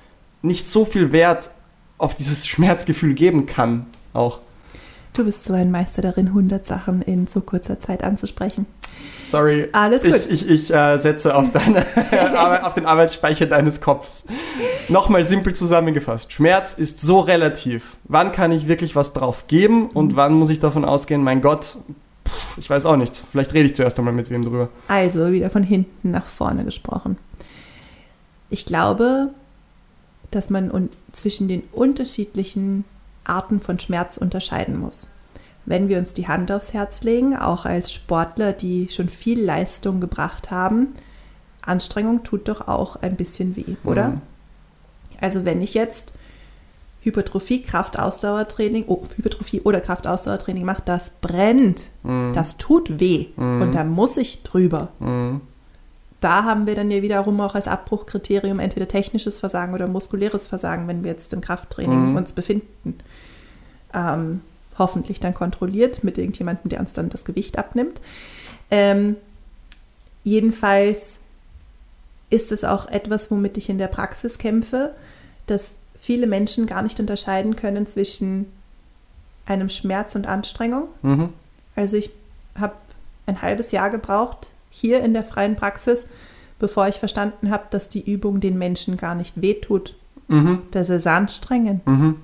nicht 0.42 0.68
so 0.68 0.84
viel 0.84 1.12
Wert 1.12 1.50
auf 1.98 2.16
dieses 2.16 2.46
Schmerzgefühl 2.48 3.14
geben 3.14 3.46
kann, 3.46 3.86
auch. 4.12 4.40
Du 5.14 5.24
bist 5.24 5.44
so 5.44 5.52
ein 5.52 5.70
Meister 5.70 6.00
darin, 6.00 6.28
100 6.28 6.64
Sachen 6.64 7.02
in 7.02 7.26
so 7.26 7.42
kurzer 7.42 7.78
Zeit 7.78 8.02
anzusprechen. 8.02 8.64
Sorry. 9.22 9.68
Alles 9.72 10.02
gut. 10.02 10.14
Ich, 10.14 10.30
ich, 10.30 10.48
ich 10.48 10.74
äh, 10.74 10.96
setze 10.96 11.34
auf, 11.34 11.52
deine, 11.52 11.84
auf 12.64 12.74
den 12.74 12.86
Arbeitsspeicher 12.86 13.46
deines 13.46 13.82
Kopfs. 13.82 14.24
Nochmal 14.88 15.24
simpel 15.24 15.54
zusammengefasst. 15.54 16.32
Schmerz 16.32 16.74
ist 16.74 17.00
so 17.00 17.20
relativ. 17.20 17.96
Wann 18.04 18.32
kann 18.32 18.52
ich 18.52 18.68
wirklich 18.68 18.96
was 18.96 19.12
drauf 19.12 19.46
geben 19.48 19.88
und 19.88 20.12
mhm. 20.12 20.16
wann 20.16 20.34
muss 20.34 20.48
ich 20.48 20.60
davon 20.60 20.84
ausgehen, 20.84 21.22
mein 21.22 21.42
Gott, 21.42 21.76
pff, 22.26 22.58
ich 22.58 22.70
weiß 22.70 22.86
auch 22.86 22.96
nicht. 22.96 23.22
Vielleicht 23.32 23.52
rede 23.52 23.66
ich 23.66 23.76
zuerst 23.76 23.98
einmal 23.98 24.14
mit 24.14 24.30
wem 24.30 24.42
drüber. 24.42 24.70
Also, 24.88 25.30
wieder 25.30 25.50
von 25.50 25.62
hinten 25.62 26.10
nach 26.10 26.26
vorne 26.26 26.64
gesprochen. 26.64 27.18
Ich 28.48 28.64
glaube, 28.64 29.28
dass 30.30 30.48
man 30.48 30.88
zwischen 31.12 31.48
den 31.48 31.62
unterschiedlichen 31.72 32.84
Arten 33.24 33.60
von 33.60 33.78
Schmerz 33.78 34.16
unterscheiden 34.16 34.78
muss. 34.78 35.08
Wenn 35.64 35.88
wir 35.88 35.98
uns 35.98 36.12
die 36.12 36.26
Hand 36.26 36.50
aufs 36.50 36.72
Herz 36.72 37.02
legen, 37.04 37.36
auch 37.36 37.64
als 37.64 37.92
Sportler, 37.92 38.52
die 38.52 38.88
schon 38.90 39.08
viel 39.08 39.40
Leistung 39.42 40.00
gebracht 40.00 40.50
haben, 40.50 40.88
Anstrengung 41.62 42.24
tut 42.24 42.48
doch 42.48 42.66
auch 42.66 42.96
ein 42.96 43.16
bisschen 43.16 43.54
weh, 43.56 43.76
oder? 43.84 44.08
Mhm. 44.08 44.20
Also 45.20 45.44
wenn 45.44 45.60
ich 45.60 45.74
jetzt 45.74 46.14
Hypertrophie, 47.00 47.62
Kraftausdauertraining, 47.62 48.84
oh, 48.88 49.02
Hypertrophie 49.16 49.60
oder 49.60 49.80
Kraftausdauertraining 49.80 50.64
mache, 50.64 50.82
das 50.84 51.10
brennt, 51.20 51.90
mhm. 52.02 52.32
das 52.32 52.56
tut 52.56 53.00
weh 53.00 53.28
mhm. 53.36 53.62
und 53.62 53.74
da 53.74 53.84
muss 53.84 54.16
ich 54.16 54.42
drüber. 54.42 54.88
Da 56.22 56.44
haben 56.44 56.68
wir 56.68 56.76
dann 56.76 56.88
ja 56.92 57.02
wiederum 57.02 57.40
auch 57.40 57.56
als 57.56 57.66
Abbruchkriterium 57.66 58.60
entweder 58.60 58.86
technisches 58.86 59.40
Versagen 59.40 59.74
oder 59.74 59.88
muskuläres 59.88 60.46
Versagen, 60.46 60.86
wenn 60.86 61.02
wir 61.02 61.10
jetzt 61.10 61.32
im 61.32 61.40
Krafttraining 61.40 62.10
mhm. 62.10 62.16
uns 62.16 62.30
befinden. 62.30 62.98
Ähm, 63.92 64.40
hoffentlich 64.78 65.18
dann 65.18 65.34
kontrolliert 65.34 66.04
mit 66.04 66.18
irgendjemandem, 66.18 66.68
der 66.68 66.78
uns 66.78 66.92
dann 66.92 67.10
das 67.10 67.24
Gewicht 67.24 67.58
abnimmt. 67.58 68.00
Ähm, 68.70 69.16
jedenfalls 70.22 71.18
ist 72.30 72.52
es 72.52 72.62
auch 72.62 72.86
etwas, 72.86 73.28
womit 73.32 73.56
ich 73.56 73.68
in 73.68 73.78
der 73.78 73.88
Praxis 73.88 74.38
kämpfe, 74.38 74.94
dass 75.48 75.74
viele 76.00 76.28
Menschen 76.28 76.66
gar 76.66 76.82
nicht 76.82 77.00
unterscheiden 77.00 77.56
können 77.56 77.84
zwischen 77.88 78.46
einem 79.44 79.68
Schmerz 79.68 80.14
und 80.14 80.28
Anstrengung. 80.28 80.84
Mhm. 81.02 81.30
Also 81.74 81.96
ich 81.96 82.10
habe 82.54 82.74
ein 83.26 83.42
halbes 83.42 83.72
Jahr 83.72 83.90
gebraucht 83.90 84.52
hier 84.72 85.02
in 85.04 85.12
der 85.12 85.22
freien 85.22 85.54
Praxis, 85.54 86.06
bevor 86.58 86.88
ich 86.88 86.96
verstanden 86.96 87.50
habe, 87.50 87.64
dass 87.70 87.88
die 87.88 88.10
Übung 88.10 88.40
den 88.40 88.58
Menschen 88.58 88.96
gar 88.96 89.14
nicht 89.14 89.40
wehtut. 89.40 89.94
Mhm. 90.28 90.62
Das 90.70 90.88
ist 90.88 91.06
anstrengend. 91.06 91.86
Mhm. 91.86 92.16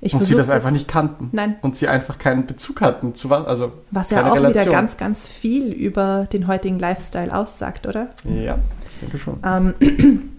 Ich 0.00 0.12
und 0.12 0.22
sie 0.22 0.34
das 0.34 0.50
einfach 0.50 0.70
nicht 0.70 0.88
kannten. 0.88 1.30
Nein. 1.32 1.56
Und 1.62 1.76
sie 1.76 1.88
einfach 1.88 2.18
keinen 2.18 2.46
Bezug 2.46 2.80
hatten 2.80 3.14
zu 3.14 3.30
was. 3.30 3.46
Also 3.46 3.72
was 3.90 4.10
ja 4.10 4.20
auch 4.26 4.34
Relation. 4.34 4.64
wieder 4.64 4.72
ganz, 4.72 4.96
ganz 4.96 5.26
viel 5.26 5.72
über 5.72 6.26
den 6.32 6.46
heutigen 6.46 6.78
Lifestyle 6.78 7.34
aussagt, 7.34 7.86
oder? 7.86 8.10
Ja, 8.24 8.58
ich 8.92 9.00
denke 9.00 9.18
schon. 9.18 9.38
Ähm, 9.44 9.74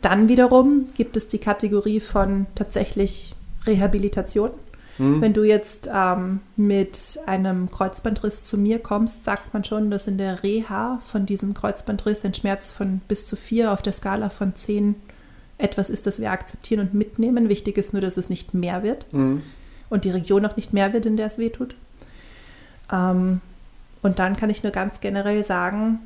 dann 0.00 0.28
wiederum 0.28 0.86
gibt 0.96 1.16
es 1.16 1.28
die 1.28 1.38
Kategorie 1.38 2.00
von 2.00 2.46
tatsächlich 2.54 3.34
Rehabilitation. 3.66 4.50
Mhm. 4.98 5.20
Wenn 5.20 5.32
du 5.32 5.44
jetzt 5.44 5.88
ähm, 5.92 6.40
mit 6.56 7.18
einem 7.26 7.70
Kreuzbandriss 7.70 8.44
zu 8.44 8.58
mir 8.58 8.78
kommst, 8.78 9.24
sagt 9.24 9.52
man 9.54 9.64
schon, 9.64 9.90
dass 9.90 10.06
in 10.06 10.18
der 10.18 10.42
Reha 10.42 11.00
von 11.06 11.26
diesem 11.26 11.54
Kreuzbandriss 11.54 12.24
ein 12.24 12.34
Schmerz 12.34 12.70
von 12.70 13.00
bis 13.08 13.26
zu 13.26 13.36
vier 13.36 13.72
auf 13.72 13.82
der 13.82 13.92
Skala 13.92 14.30
von 14.30 14.54
zehn 14.56 14.96
etwas 15.58 15.90
ist, 15.90 16.06
das 16.06 16.20
wir 16.20 16.30
akzeptieren 16.30 16.80
und 16.80 16.94
mitnehmen. 16.94 17.48
Wichtig 17.48 17.78
ist 17.78 17.92
nur, 17.92 18.02
dass 18.02 18.16
es 18.16 18.30
nicht 18.30 18.54
mehr 18.54 18.82
wird 18.82 19.12
mhm. 19.12 19.42
und 19.88 20.04
die 20.04 20.10
Region 20.10 20.46
auch 20.46 20.56
nicht 20.56 20.72
mehr 20.72 20.92
wird, 20.92 21.06
in 21.06 21.16
der 21.16 21.26
es 21.26 21.38
weh 21.38 21.50
tut. 21.50 21.74
Ähm, 22.92 23.40
und 24.02 24.18
dann 24.18 24.36
kann 24.36 24.50
ich 24.50 24.62
nur 24.62 24.72
ganz 24.72 25.00
generell 25.00 25.42
sagen, 25.42 25.98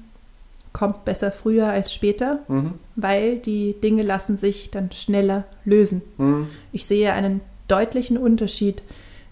kommt 0.72 1.04
besser 1.04 1.30
früher 1.30 1.68
als 1.68 1.92
später, 1.92 2.40
mhm. 2.48 2.74
weil 2.96 3.36
die 3.36 3.76
Dinge 3.82 4.02
lassen 4.02 4.38
sich 4.38 4.70
dann 4.70 4.90
schneller 4.90 5.44
lösen. 5.64 6.02
Mhm. 6.16 6.48
Ich 6.72 6.86
sehe 6.86 7.12
einen 7.12 7.42
deutlichen 7.72 8.18
Unterschied 8.18 8.82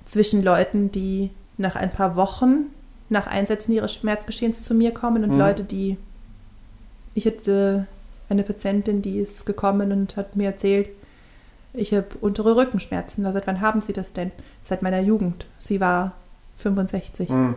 zwischen 0.06 0.42
Leuten, 0.42 0.90
die 0.90 1.30
nach 1.58 1.76
ein 1.76 1.90
paar 1.90 2.16
Wochen 2.16 2.66
nach 3.10 3.26
Einsetzen 3.26 3.72
ihres 3.72 3.92
Schmerzgeschehens 3.94 4.62
zu 4.62 4.72
mir 4.74 4.92
kommen 4.92 5.24
und 5.24 5.32
Mhm. 5.32 5.38
Leute, 5.38 5.64
die. 5.64 5.96
Ich 7.14 7.26
hatte 7.26 7.86
eine 8.28 8.42
Patientin, 8.44 9.02
die 9.02 9.18
ist 9.18 9.44
gekommen 9.46 9.92
und 9.92 10.16
hat 10.16 10.36
mir 10.36 10.46
erzählt, 10.46 10.88
ich 11.74 11.92
habe 11.92 12.06
untere 12.20 12.56
Rückenschmerzen. 12.56 13.22
Na, 13.24 13.32
Seit 13.32 13.46
wann 13.46 13.60
haben 13.60 13.80
Sie 13.80 13.92
das 13.92 14.12
denn? 14.12 14.30
Seit 14.62 14.82
meiner 14.82 15.00
Jugend. 15.00 15.46
Sie 15.58 15.80
war 15.80 16.12
65. 16.58 17.28
Mhm. 17.28 17.54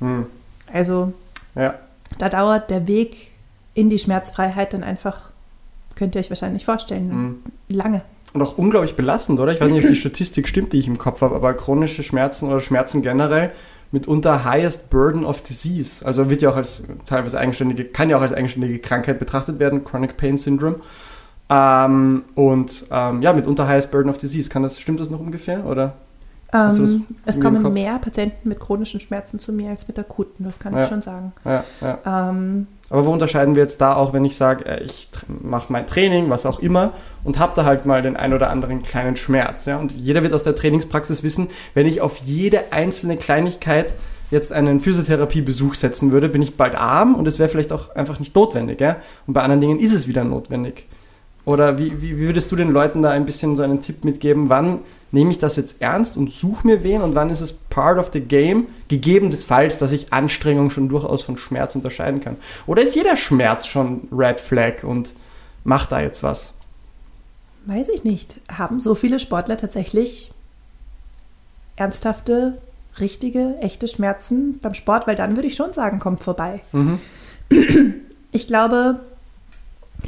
Mhm. 0.00 0.26
Also 0.72 1.12
Ja. 1.54 1.74
da 2.18 2.28
dauert 2.28 2.70
der 2.70 2.86
Weg 2.88 3.32
in 3.74 3.90
die 3.90 3.98
Schmerzfreiheit 3.98 4.72
dann 4.72 4.84
einfach, 4.84 5.30
könnt 5.96 6.14
ihr 6.14 6.20
euch 6.20 6.30
wahrscheinlich 6.30 6.64
vorstellen, 6.64 7.08
Mhm. 7.08 7.42
lange. 7.68 8.02
Und 8.34 8.42
auch 8.42 8.58
unglaublich 8.58 8.96
belastend, 8.96 9.40
oder? 9.40 9.52
Ich 9.52 9.60
weiß 9.60 9.70
nicht, 9.70 9.84
ob 9.84 9.90
die 9.90 9.96
Statistik 10.00 10.48
stimmt, 10.48 10.72
die 10.72 10.80
ich 10.80 10.88
im 10.88 10.98
Kopf 10.98 11.22
habe, 11.22 11.34
aber 11.34 11.54
chronische 11.54 12.02
Schmerzen 12.02 12.48
oder 12.48 12.60
Schmerzen 12.60 13.00
generell 13.00 13.52
mitunter 13.92 14.44
highest 14.44 14.90
burden 14.90 15.24
of 15.24 15.40
disease. 15.40 16.04
Also 16.04 16.28
wird 16.28 16.42
ja 16.42 16.50
auch 16.50 16.56
als 16.56 16.82
teilweise 17.06 17.38
eigenständige, 17.38 17.84
kann 17.84 18.10
ja 18.10 18.18
auch 18.18 18.22
als 18.22 18.32
eigenständige 18.32 18.80
Krankheit 18.80 19.20
betrachtet 19.20 19.60
werden, 19.60 19.84
Chronic 19.84 20.16
Pain 20.16 20.36
Syndrome. 20.36 20.80
Ähm, 21.48 22.24
und 22.34 22.86
ähm, 22.90 23.22
ja, 23.22 23.32
mitunter 23.32 23.68
highest 23.68 23.92
burden 23.92 24.10
of 24.10 24.18
disease. 24.18 24.50
Kann 24.50 24.64
das, 24.64 24.80
stimmt 24.80 24.98
das 24.98 25.10
noch 25.10 25.20
ungefähr? 25.20 25.64
Oder? 25.64 25.94
Ähm, 26.54 27.04
es 27.26 27.40
kommen 27.40 27.72
mehr 27.72 27.98
Patienten 27.98 28.48
mit 28.48 28.60
chronischen 28.60 29.00
Schmerzen 29.00 29.40
zu 29.40 29.52
mir 29.52 29.70
als 29.70 29.88
mit 29.88 29.98
akuten, 29.98 30.44
das 30.46 30.60
kann 30.60 30.72
Ja. 30.72 30.84
ich 30.84 30.88
schon 30.88 31.02
sagen. 31.02 31.32
Ja, 31.44 31.64
ja. 31.80 32.30
Ähm, 32.30 32.68
Aber 32.90 33.06
wo 33.06 33.12
unterscheiden 33.12 33.56
wir 33.56 33.62
jetzt 33.62 33.80
da 33.80 33.94
auch, 33.96 34.12
wenn 34.12 34.24
ich 34.24 34.36
sage, 34.36 34.64
äh, 34.66 34.84
ich 34.84 35.08
mache 35.42 35.72
mein 35.72 35.86
Training, 35.88 36.30
was 36.30 36.46
auch 36.46 36.60
immer, 36.60 36.92
und 37.24 37.38
habe 37.40 37.54
da 37.56 37.64
halt 37.64 37.86
mal 37.86 38.02
den 38.02 38.16
ein 38.16 38.32
oder 38.32 38.50
anderen 38.50 38.82
kleinen 38.82 39.16
Schmerz. 39.16 39.66
Ja? 39.66 39.78
Und 39.78 39.92
jeder 39.92 40.22
wird 40.22 40.32
aus 40.32 40.44
der 40.44 40.54
Trainingspraxis 40.54 41.24
wissen, 41.24 41.48
wenn 41.72 41.86
ich 41.86 42.00
auf 42.00 42.18
jede 42.24 42.72
einzelne 42.72 43.16
Kleinigkeit 43.16 43.92
jetzt 44.30 44.52
einen 44.52 44.80
Physiotherapiebesuch 44.80 45.74
setzen 45.74 46.12
würde, 46.12 46.28
bin 46.28 46.42
ich 46.42 46.56
bald 46.56 46.76
arm 46.76 47.14
und 47.16 47.26
es 47.26 47.38
wäre 47.38 47.48
vielleicht 47.48 47.72
auch 47.72 47.94
einfach 47.96 48.20
nicht 48.20 48.34
notwendig. 48.36 48.80
Ja? 48.80 48.96
Und 49.26 49.34
bei 49.34 49.42
anderen 49.42 49.60
Dingen 49.60 49.80
ist 49.80 49.92
es 49.92 50.06
wieder 50.06 50.22
notwendig. 50.22 50.86
Oder 51.46 51.78
wie, 51.78 52.00
wie, 52.00 52.18
wie 52.18 52.26
würdest 52.26 52.50
du 52.52 52.56
den 52.56 52.70
Leuten 52.72 53.02
da 53.02 53.10
ein 53.10 53.26
bisschen 53.26 53.56
so 53.56 53.62
einen 53.62 53.82
Tipp 53.82 54.04
mitgeben, 54.04 54.48
wann 54.48 54.78
nehme 55.14 55.30
ich 55.30 55.38
das 55.38 55.56
jetzt 55.56 55.80
ernst 55.80 56.16
und 56.16 56.30
suche 56.30 56.66
mir 56.66 56.82
wen 56.82 57.00
und 57.00 57.14
wann 57.14 57.30
ist 57.30 57.40
es 57.40 57.52
part 57.52 57.98
of 57.98 58.10
the 58.12 58.20
game, 58.20 58.66
gegeben 58.88 59.30
des 59.30 59.44
Falls, 59.44 59.78
dass 59.78 59.92
ich 59.92 60.12
Anstrengung 60.12 60.70
schon 60.70 60.88
durchaus 60.88 61.22
von 61.22 61.38
Schmerz 61.38 61.74
unterscheiden 61.74 62.20
kann? 62.20 62.36
Oder 62.66 62.82
ist 62.82 62.94
jeder 62.94 63.16
Schmerz 63.16 63.66
schon 63.66 64.08
Red 64.12 64.40
Flag 64.40 64.84
und 64.84 65.14
macht 65.64 65.92
da 65.92 66.00
jetzt 66.00 66.22
was? 66.22 66.54
weiß 67.66 67.88
ich 67.88 68.04
nicht. 68.04 68.40
Haben 68.50 68.80
so 68.80 68.94
viele 68.94 69.18
Sportler 69.18 69.56
tatsächlich 69.56 70.30
ernsthafte, 71.76 72.58
richtige, 73.00 73.56
echte 73.60 73.88
Schmerzen 73.88 74.58
beim 74.60 74.74
Sport? 74.74 75.06
Weil 75.06 75.16
dann 75.16 75.36
würde 75.36 75.48
ich 75.48 75.56
schon 75.56 75.72
sagen, 75.72 75.98
kommt 75.98 76.22
vorbei. 76.22 76.60
Mhm. 76.72 77.00
Ich 78.32 78.46
glaube, 78.46 79.00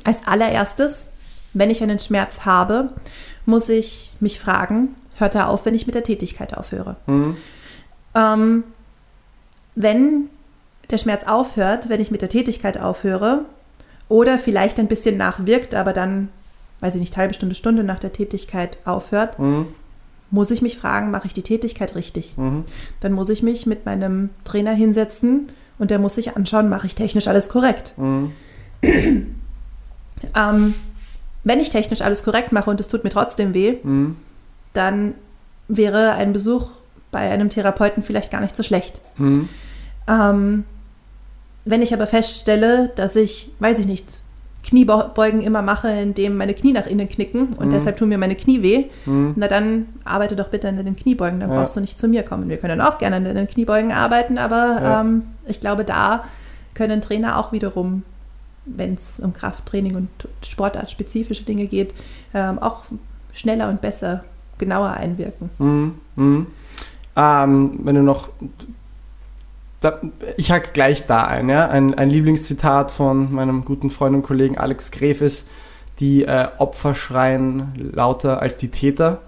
als 0.05 0.27
allererstes, 0.27 1.09
wenn 1.53 1.71
ich 1.71 1.83
einen 1.83 1.99
Schmerz 1.99 2.40
habe, 2.45 2.90
muss 3.47 3.69
ich 3.69 4.13
mich 4.21 4.39
fragen, 4.39 4.95
hört 5.17 5.35
er 5.35 5.49
auf, 5.49 5.65
wenn 5.65 5.75
ich 5.75 5.87
mit 5.87 5.95
der 5.95 6.03
Tätigkeit 6.05 6.57
aufhöre? 6.57 6.97
Mhm. 7.07 7.37
Ähm, 8.15 8.65
wenn 9.75 10.29
der 10.91 10.99
Schmerz 10.99 11.25
aufhört, 11.25 11.89
wenn 11.89 12.01
ich 12.01 12.11
mit 12.11 12.23
der 12.23 12.29
Tätigkeit 12.29 12.79
aufhöre 12.79 13.45
oder 14.09 14.39
vielleicht 14.39 14.79
ein 14.79 14.89
bisschen 14.89 15.17
nachwirkt, 15.17 15.75
aber 15.75 15.93
dann, 15.93 16.29
weiß 16.81 16.95
ich 16.95 17.01
nicht, 17.01 17.17
halbe 17.17 17.35
Stunde, 17.35 17.55
Stunde 17.55 17.83
nach 17.85 17.99
der 17.99 18.13
Tätigkeit 18.13 18.79
aufhört, 18.85 19.39
Mhm. 19.39 19.67
muss 20.31 20.51
ich 20.51 20.63
mich 20.63 20.77
fragen, 20.77 21.11
mache 21.11 21.27
ich 21.27 21.35
die 21.35 21.43
Tätigkeit 21.43 21.95
richtig? 21.95 22.37
Mhm. 22.37 22.65
Dann 23.01 23.13
muss 23.13 23.29
ich 23.29 23.43
mich 23.43 23.67
mit 23.67 23.85
meinem 23.87 24.31
Trainer 24.45 24.73
hinsetzen 24.73 25.51
und 25.79 25.91
der 25.91 25.99
muss 25.99 26.15
sich 26.15 26.37
anschauen, 26.37 26.69
mache 26.69 26.87
ich 26.87 26.95
technisch 26.95 27.29
alles 27.29 27.49
korrekt? 27.49 27.95
Mhm. 27.97 28.33
Ähm, 30.35 30.75
wenn 31.47 31.61
ich 31.61 31.71
technisch 31.71 32.03
alles 32.03 32.25
korrekt 32.25 32.51
mache 32.51 32.69
und 32.69 32.81
es 32.81 32.89
tut 32.89 33.05
mir 33.05 33.11
trotzdem 33.11 33.55
weh, 33.55 33.77
Mhm. 33.83 34.17
dann 34.73 35.15
wäre 35.69 36.13
ein 36.13 36.33
Besuch 36.33 36.71
bei 37.13 37.31
einem 37.31 37.49
Therapeuten 37.51 38.03
vielleicht 38.03 38.33
gar 38.33 38.41
nicht 38.41 38.57
so 38.57 38.63
schlecht. 38.65 39.01
Mhm. 39.17 39.49
Ähm, 40.09 40.65
wenn 41.65 41.83
ich 41.83 41.95
aber 41.95 42.07
feststelle, 42.09 42.91
dass 42.97 43.15
ich, 43.17 43.51
weiß 43.61 43.79
ich 43.79 43.87
nicht, 43.87 44.21
Kniebeugen 44.65 45.41
immer 45.43 45.63
mache, 45.63 45.89
indem 45.89 46.37
meine 46.37 46.53
Knie 46.53 46.73
nach 46.73 46.87
innen 46.89 47.09
knicken 47.09 47.51
und 47.55 47.67
Mhm. 47.67 47.71
deshalb 47.71 47.97
tun 47.97 48.09
mir 48.09 48.19
meine 48.19 48.35
Knie 48.35 48.63
weh, 48.63 48.87
Mhm. 49.07 49.35
na 49.37 49.47
dann 49.47 49.87
arbeite 50.05 50.35
doch 50.35 50.49
bitte 50.49 50.69
an 50.69 50.77
den 50.77 50.97
Kniebeugen, 50.97 51.39
dann 51.39 51.53
Ja. 51.53 51.61
brauchst 51.61 51.77
du 51.77 51.81
nicht 51.81 51.97
zu 51.99 52.09
mir 52.09 52.25
kommen. 52.25 52.49
Wir 52.49 52.57
können 52.57 52.81
auch 52.81 52.99
gerne 52.99 53.17
an 53.17 53.25
den 53.25 53.47
Kniebeugen 53.47 53.93
arbeiten, 53.93 54.39
aber 54.39 54.81
Ja. 54.83 55.01
ähm, 55.01 55.23
ich 55.47 55.61
glaube, 55.61 55.85
da 55.85 56.25
können 56.75 57.01
Trainer 57.01 57.39
auch 57.39 57.53
wiederum, 57.53 58.03
wenn 58.67 58.95
es 58.95 59.21
um 59.21 59.33
Krafttraining 59.33 59.97
und 59.97 60.11
sportartspezifische 60.43 61.45
Dinge 61.45 61.67
geht, 61.67 61.95
ähm, 62.35 62.59
auch 62.59 62.85
schneller 63.33 63.69
und 63.69 63.81
besser, 63.81 64.25
genauer 64.59 64.91
einwirken. 64.91 65.51
Mhm. 65.59 65.99
Mhm. 66.17 66.47
Ähm, 67.17 67.81
wenn 67.83 67.95
du 67.95 68.03
noch. 68.03 68.29
Da, 69.81 70.01
ich 70.37 70.51
hack 70.51 70.73
gleich 70.75 71.07
da 71.07 71.27
ein, 71.27 71.49
ja. 71.49 71.69
Ein, 71.69 71.95
ein 71.95 72.11
Lieblingszitat 72.11 72.91
von 72.91 73.33
meinem 73.33 73.65
guten 73.65 73.91
Freund 73.91 74.17
und 74.17 74.23
Kollegen 74.23 74.59
Alex 74.59 74.91
Gref 74.91 75.21
ist: 75.21 75.49
Die 76.01 76.25
äh, 76.25 76.49
Opfer 76.59 76.95
schreien 76.95 77.91
lauter 77.93 78.41
als 78.41 78.57
die 78.57 78.71
Täter. 78.71 79.21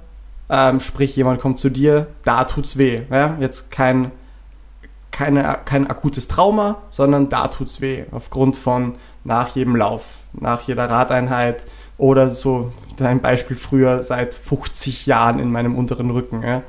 Ähm, 0.50 0.80
sprich, 0.80 1.14
jemand 1.14 1.40
kommt 1.40 1.58
zu 1.58 1.68
dir, 1.68 2.06
da 2.24 2.44
tut's 2.44 2.78
weh. 2.78 3.02
Ja? 3.10 3.36
Jetzt 3.38 3.70
kein, 3.70 4.10
keine, 5.10 5.58
kein 5.64 5.88
akutes 5.88 6.26
Trauma, 6.26 6.82
sondern 6.90 7.28
da 7.28 7.48
tut's 7.48 7.80
weh. 7.80 8.04
Aufgrund 8.12 8.56
von 8.56 8.94
nach 9.24 9.54
jedem 9.54 9.76
Lauf, 9.76 10.04
nach 10.32 10.62
jeder 10.62 10.88
Radeinheit 10.88 11.66
oder 11.96 12.30
so 12.30 12.72
dein 12.96 13.20
Beispiel 13.20 13.56
früher 13.56 14.02
seit 14.02 14.34
50 14.34 15.06
Jahren 15.06 15.38
in 15.38 15.50
meinem 15.50 15.76
unteren 15.76 16.10
Rücken. 16.10 16.42
Ja? 16.42 16.62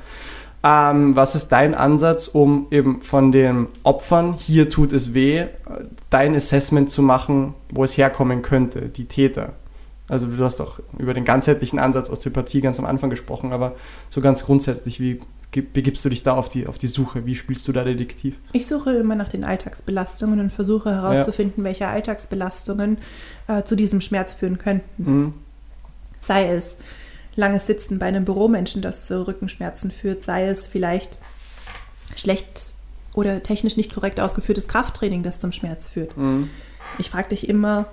Ähm, 0.63 1.15
was 1.15 1.35
ist 1.35 1.49
dein 1.49 1.73
Ansatz, 1.73 2.27
um 2.27 2.67
eben 2.71 3.01
von 3.01 3.31
den 3.31 3.67
Opfern, 3.83 4.33
hier 4.33 4.69
tut 4.69 4.91
es 4.91 5.13
weh, 5.13 5.45
dein 6.09 6.35
Assessment 6.35 6.89
zu 6.89 7.01
machen, 7.01 7.53
wo 7.71 7.83
es 7.83 7.95
herkommen 7.95 8.41
könnte, 8.41 8.89
die 8.89 9.05
Täter? 9.05 9.53
Also 10.09 10.25
du 10.25 10.43
hast 10.43 10.59
auch 10.59 10.79
über 10.97 11.13
den 11.13 11.23
ganzheitlichen 11.23 11.79
Ansatz 11.79 12.09
Osteopathie 12.09 12.61
ganz 12.61 12.79
am 12.79 12.85
Anfang 12.85 13.11
gesprochen, 13.11 13.53
aber 13.53 13.73
so 14.09 14.21
ganz 14.21 14.43
grundsätzlich, 14.43 14.99
wie 14.99 15.21
begibst 15.51 16.05
du 16.05 16.09
dich 16.09 16.23
da 16.23 16.35
auf 16.35 16.49
die, 16.49 16.67
auf 16.67 16.77
die 16.77 16.87
Suche? 16.87 17.25
Wie 17.25 17.35
spielst 17.35 17.67
du 17.67 17.71
da 17.71 17.83
Detektiv? 17.83 18.35
Ich 18.53 18.67
suche 18.67 18.93
immer 18.93 19.15
nach 19.15 19.29
den 19.29 19.43
Alltagsbelastungen 19.43 20.39
und 20.39 20.51
versuche 20.51 20.91
herauszufinden, 20.91 21.63
welche 21.63 21.87
Alltagsbelastungen 21.87 22.99
äh, 23.47 23.63
zu 23.63 23.75
diesem 23.75 24.01
Schmerz 24.01 24.33
führen 24.33 24.57
könnten. 24.59 25.03
Mhm. 25.03 25.33
Sei 26.19 26.49
es 26.49 26.75
langes 27.35 27.65
Sitzen 27.65 27.97
bei 27.97 28.05
einem 28.05 28.25
Büromenschen, 28.25 28.81
das 28.81 29.05
zu 29.05 29.27
Rückenschmerzen 29.27 29.91
führt, 29.91 30.23
sei 30.23 30.47
es 30.47 30.67
vielleicht 30.67 31.17
schlecht 32.15 32.73
oder 33.13 33.41
technisch 33.41 33.77
nicht 33.77 33.93
korrekt 33.93 34.19
ausgeführtes 34.19 34.67
Krafttraining, 34.67 35.23
das 35.23 35.39
zum 35.39 35.51
Schmerz 35.51 35.87
führt. 35.87 36.15
Mhm. 36.15 36.49
Ich 36.99 37.09
frage 37.09 37.29
dich 37.29 37.49
immer, 37.49 37.87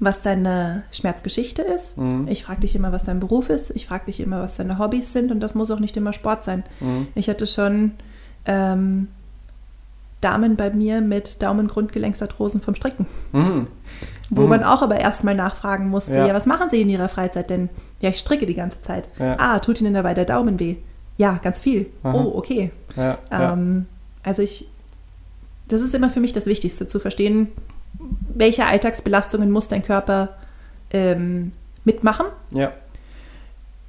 was 0.00 0.22
deine 0.22 0.82
Schmerzgeschichte 0.92 1.62
ist. 1.62 1.96
Mhm. 1.96 2.26
Ich 2.28 2.44
frage 2.44 2.62
dich 2.62 2.74
immer, 2.74 2.90
was 2.92 3.04
dein 3.04 3.20
Beruf 3.20 3.48
ist. 3.48 3.70
Ich 3.76 3.86
frage 3.86 4.06
dich 4.06 4.20
immer, 4.20 4.40
was 4.40 4.56
deine 4.56 4.78
Hobbys 4.78 5.12
sind. 5.12 5.30
Und 5.30 5.40
das 5.40 5.54
muss 5.54 5.70
auch 5.70 5.78
nicht 5.80 5.96
immer 5.96 6.12
Sport 6.12 6.44
sein. 6.44 6.64
Mhm. 6.80 7.06
Ich 7.14 7.28
hatte 7.28 7.46
schon 7.46 7.92
ähm, 8.46 9.08
Damen 10.20 10.56
bei 10.56 10.70
mir 10.70 11.00
mit 11.00 11.42
Daumen-Grundgelenksarthrosen 11.42 12.60
vom 12.60 12.74
Stricken, 12.74 13.06
Mhm. 13.32 13.66
wo 14.30 14.42
Mhm. 14.42 14.48
man 14.48 14.64
auch 14.64 14.80
aber 14.82 14.98
erstmal 14.98 15.34
nachfragen 15.34 15.88
musste, 15.88 16.14
Ja. 16.16 16.26
ja. 16.28 16.34
was 16.34 16.46
machen 16.46 16.70
Sie 16.70 16.80
in 16.80 16.88
Ihrer 16.88 17.08
Freizeit 17.10 17.50
denn? 17.50 17.68
Ja, 18.00 18.08
ich 18.10 18.18
stricke 18.18 18.46
die 18.46 18.54
ganze 18.54 18.80
Zeit. 18.82 19.08
Ja. 19.18 19.36
Ah, 19.38 19.58
tut 19.58 19.80
Ihnen 19.80 19.92
dabei 19.94 20.14
der 20.14 20.24
Daumen 20.24 20.58
weh? 20.58 20.76
Ja, 21.18 21.38
ganz 21.42 21.58
viel. 21.58 21.86
Aha. 22.02 22.14
Oh, 22.14 22.32
okay. 22.38 22.70
Ja, 22.96 23.18
ja. 23.30 23.52
Ähm, 23.52 23.86
also 24.22 24.42
ich, 24.42 24.66
das 25.68 25.82
ist 25.82 25.94
immer 25.94 26.10
für 26.10 26.20
mich 26.20 26.32
das 26.32 26.46
Wichtigste, 26.46 26.86
zu 26.86 26.98
verstehen, 27.00 27.48
welche 28.34 28.66
Alltagsbelastungen 28.66 29.50
muss 29.50 29.68
dein 29.68 29.82
Körper 29.82 30.30
ähm, 30.90 31.52
mitmachen 31.84 32.26
ja. 32.50 32.72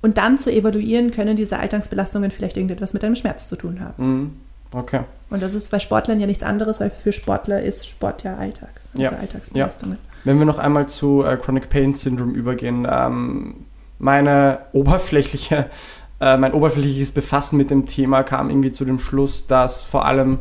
und 0.02 0.18
dann 0.18 0.38
zu 0.38 0.52
evaluieren, 0.52 1.12
können 1.12 1.36
diese 1.36 1.60
Alltagsbelastungen 1.60 2.32
vielleicht 2.32 2.58
irgendetwas 2.58 2.94
mit 2.94 3.04
deinem 3.04 3.16
Schmerz 3.16 3.48
zu 3.48 3.56
tun 3.56 3.80
haben. 3.80 4.04
Mhm. 4.04 4.32
Okay. 4.72 5.02
Und 5.30 5.42
das 5.42 5.54
ist 5.54 5.70
bei 5.70 5.80
Sportlern 5.80 6.20
ja 6.20 6.28
nichts 6.28 6.44
anderes, 6.44 6.80
weil 6.82 6.90
für 6.90 7.12
Sportler 7.12 7.62
ist 7.62 7.88
Sport 7.88 8.24
ja 8.24 8.36
Alltag, 8.36 8.82
also 8.94 9.04
Ja. 9.04 9.12
Alltagsbelastungen. 9.12 9.98
Wenn 10.24 10.40
wir 10.40 10.46
noch 10.46 10.58
einmal 10.58 10.88
zu 10.88 11.24
äh, 11.24 11.38
Chronic 11.38 11.70
Pain 11.70 11.94
Syndrome 11.94 12.34
übergehen, 12.34 12.88
ähm, 12.90 13.56
meine 14.00 14.60
oberflächliche, 14.74 15.70
äh, 16.20 16.38
mein 16.38 16.54
oberflächliches 16.54 17.12
Befassen 17.12 17.58
mit 17.58 17.70
dem 17.70 17.86
Thema 17.86 18.24
kam 18.24 18.50
irgendwie 18.50 18.72
zu 18.72 18.86
dem 18.86 19.00
Schluss, 19.00 19.48
dass 19.48 19.84
vor 19.84 20.06
allem 20.06 20.40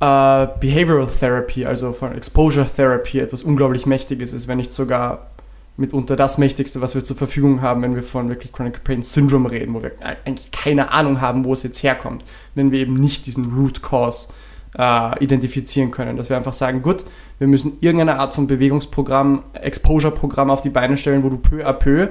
äh, 0.00 0.48
Behavioral 0.60 1.06
Therapy, 1.06 1.66
also 1.66 1.92
von 1.92 2.14
Exposure 2.14 2.66
Therapy, 2.66 3.20
etwas 3.20 3.42
unglaublich 3.42 3.86
Mächtiges 3.86 4.32
ist, 4.32 4.48
wenn 4.48 4.58
nicht 4.58 4.72
sogar 4.72 5.30
mitunter 5.76 6.16
das 6.16 6.38
Mächtigste, 6.38 6.80
was 6.80 6.94
wir 6.94 7.04
zur 7.04 7.16
Verfügung 7.16 7.62
haben, 7.62 7.82
wenn 7.82 7.94
wir 7.94 8.02
von 8.02 8.28
wirklich 8.28 8.52
Chronic 8.52 8.84
Pain 8.84 9.02
Syndrome 9.02 9.50
reden, 9.50 9.74
wo 9.74 9.82
wir 9.82 9.92
eigentlich 10.24 10.50
keine 10.50 10.92
Ahnung 10.92 11.20
haben, 11.20 11.44
wo 11.44 11.52
es 11.52 11.62
jetzt 11.62 11.82
herkommt, 11.82 12.24
wenn 12.54 12.70
wir 12.70 12.80
eben 12.80 12.94
nicht 12.94 13.26
diesen 13.26 13.54
Root 13.54 13.82
Cause 13.82 14.28
äh, 14.78 15.24
identifizieren 15.24 15.90
können. 15.90 16.16
Dass 16.16 16.28
wir 16.28 16.36
einfach 16.36 16.52
sagen, 16.52 16.82
gut, 16.82 17.04
wir 17.38 17.46
müssen 17.46 17.78
irgendeine 17.80 18.18
Art 18.18 18.34
von 18.34 18.46
Bewegungsprogramm, 18.46 19.44
Exposure-Programm 19.54 20.50
auf 20.50 20.62
die 20.62 20.70
Beine 20.70 20.96
stellen, 20.96 21.24
wo 21.24 21.30
du 21.30 21.38
peu 21.38 21.66
à 21.66 21.72
peu 21.72 22.08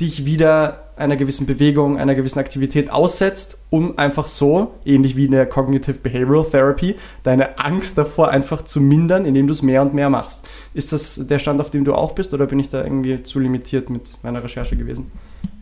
dich 0.00 0.24
wieder 0.24 0.84
einer 0.96 1.16
gewissen 1.16 1.46
Bewegung, 1.46 1.98
einer 1.98 2.14
gewissen 2.14 2.38
Aktivität 2.38 2.90
aussetzt, 2.90 3.58
um 3.70 3.98
einfach 3.98 4.26
so, 4.26 4.74
ähnlich 4.84 5.16
wie 5.16 5.26
in 5.26 5.32
der 5.32 5.46
Cognitive 5.46 5.98
Behavioral 5.98 6.44
Therapy, 6.44 6.96
deine 7.22 7.58
Angst 7.58 7.96
davor 7.96 8.30
einfach 8.30 8.62
zu 8.62 8.80
mindern, 8.80 9.24
indem 9.24 9.46
du 9.46 9.52
es 9.52 9.62
mehr 9.62 9.82
und 9.82 9.94
mehr 9.94 10.10
machst. 10.10 10.44
Ist 10.74 10.92
das 10.92 11.26
der 11.26 11.38
Stand, 11.38 11.60
auf 11.60 11.70
dem 11.70 11.84
du 11.84 11.94
auch 11.94 12.12
bist, 12.12 12.34
oder 12.34 12.46
bin 12.46 12.58
ich 12.58 12.68
da 12.68 12.82
irgendwie 12.82 13.22
zu 13.22 13.38
limitiert 13.38 13.90
mit 13.90 14.22
meiner 14.22 14.42
Recherche 14.42 14.76
gewesen? 14.76 15.10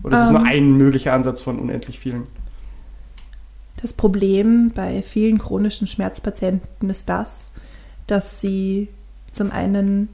Oder 0.03 0.17
ist 0.17 0.23
es 0.23 0.29
um, 0.29 0.35
nur 0.35 0.43
ähm. 0.43 0.49
ein 0.49 0.77
möglicher 0.79 1.13
Ansatz 1.13 1.43
von 1.43 1.59
unendlich 1.59 1.99
vielen? 1.99 2.25
Das 3.83 3.93
Problem 3.93 4.73
bei 4.75 5.03
vielen 5.03 5.39
chronischen 5.39 5.87
Schmerzpatienten 5.87 6.89
ist 6.89 7.09
das, 7.09 7.51
dass 8.07 8.41
sie 8.41 8.89
zum 9.33 9.51
einen 9.51 10.09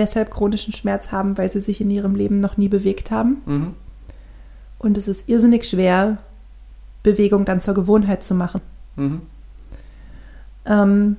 deshalb 0.00 0.30
chronischen 0.30 0.72
Schmerz 0.72 1.12
haben, 1.12 1.36
weil 1.36 1.50
sie 1.50 1.60
sich 1.60 1.80
in 1.80 1.90
ihrem 1.90 2.14
Leben 2.14 2.40
noch 2.40 2.56
nie 2.56 2.68
bewegt 2.68 3.10
haben. 3.10 3.42
Mhm. 3.44 3.74
Und 4.78 4.96
es 4.96 5.08
ist 5.08 5.28
irrsinnig 5.28 5.66
schwer, 5.66 6.18
Bewegung 7.02 7.44
dann 7.44 7.60
zur 7.60 7.74
Gewohnheit 7.74 8.22
zu 8.22 8.34
machen. 8.34 8.62
Mhm. 8.96 9.20
Ähm, 10.64 11.16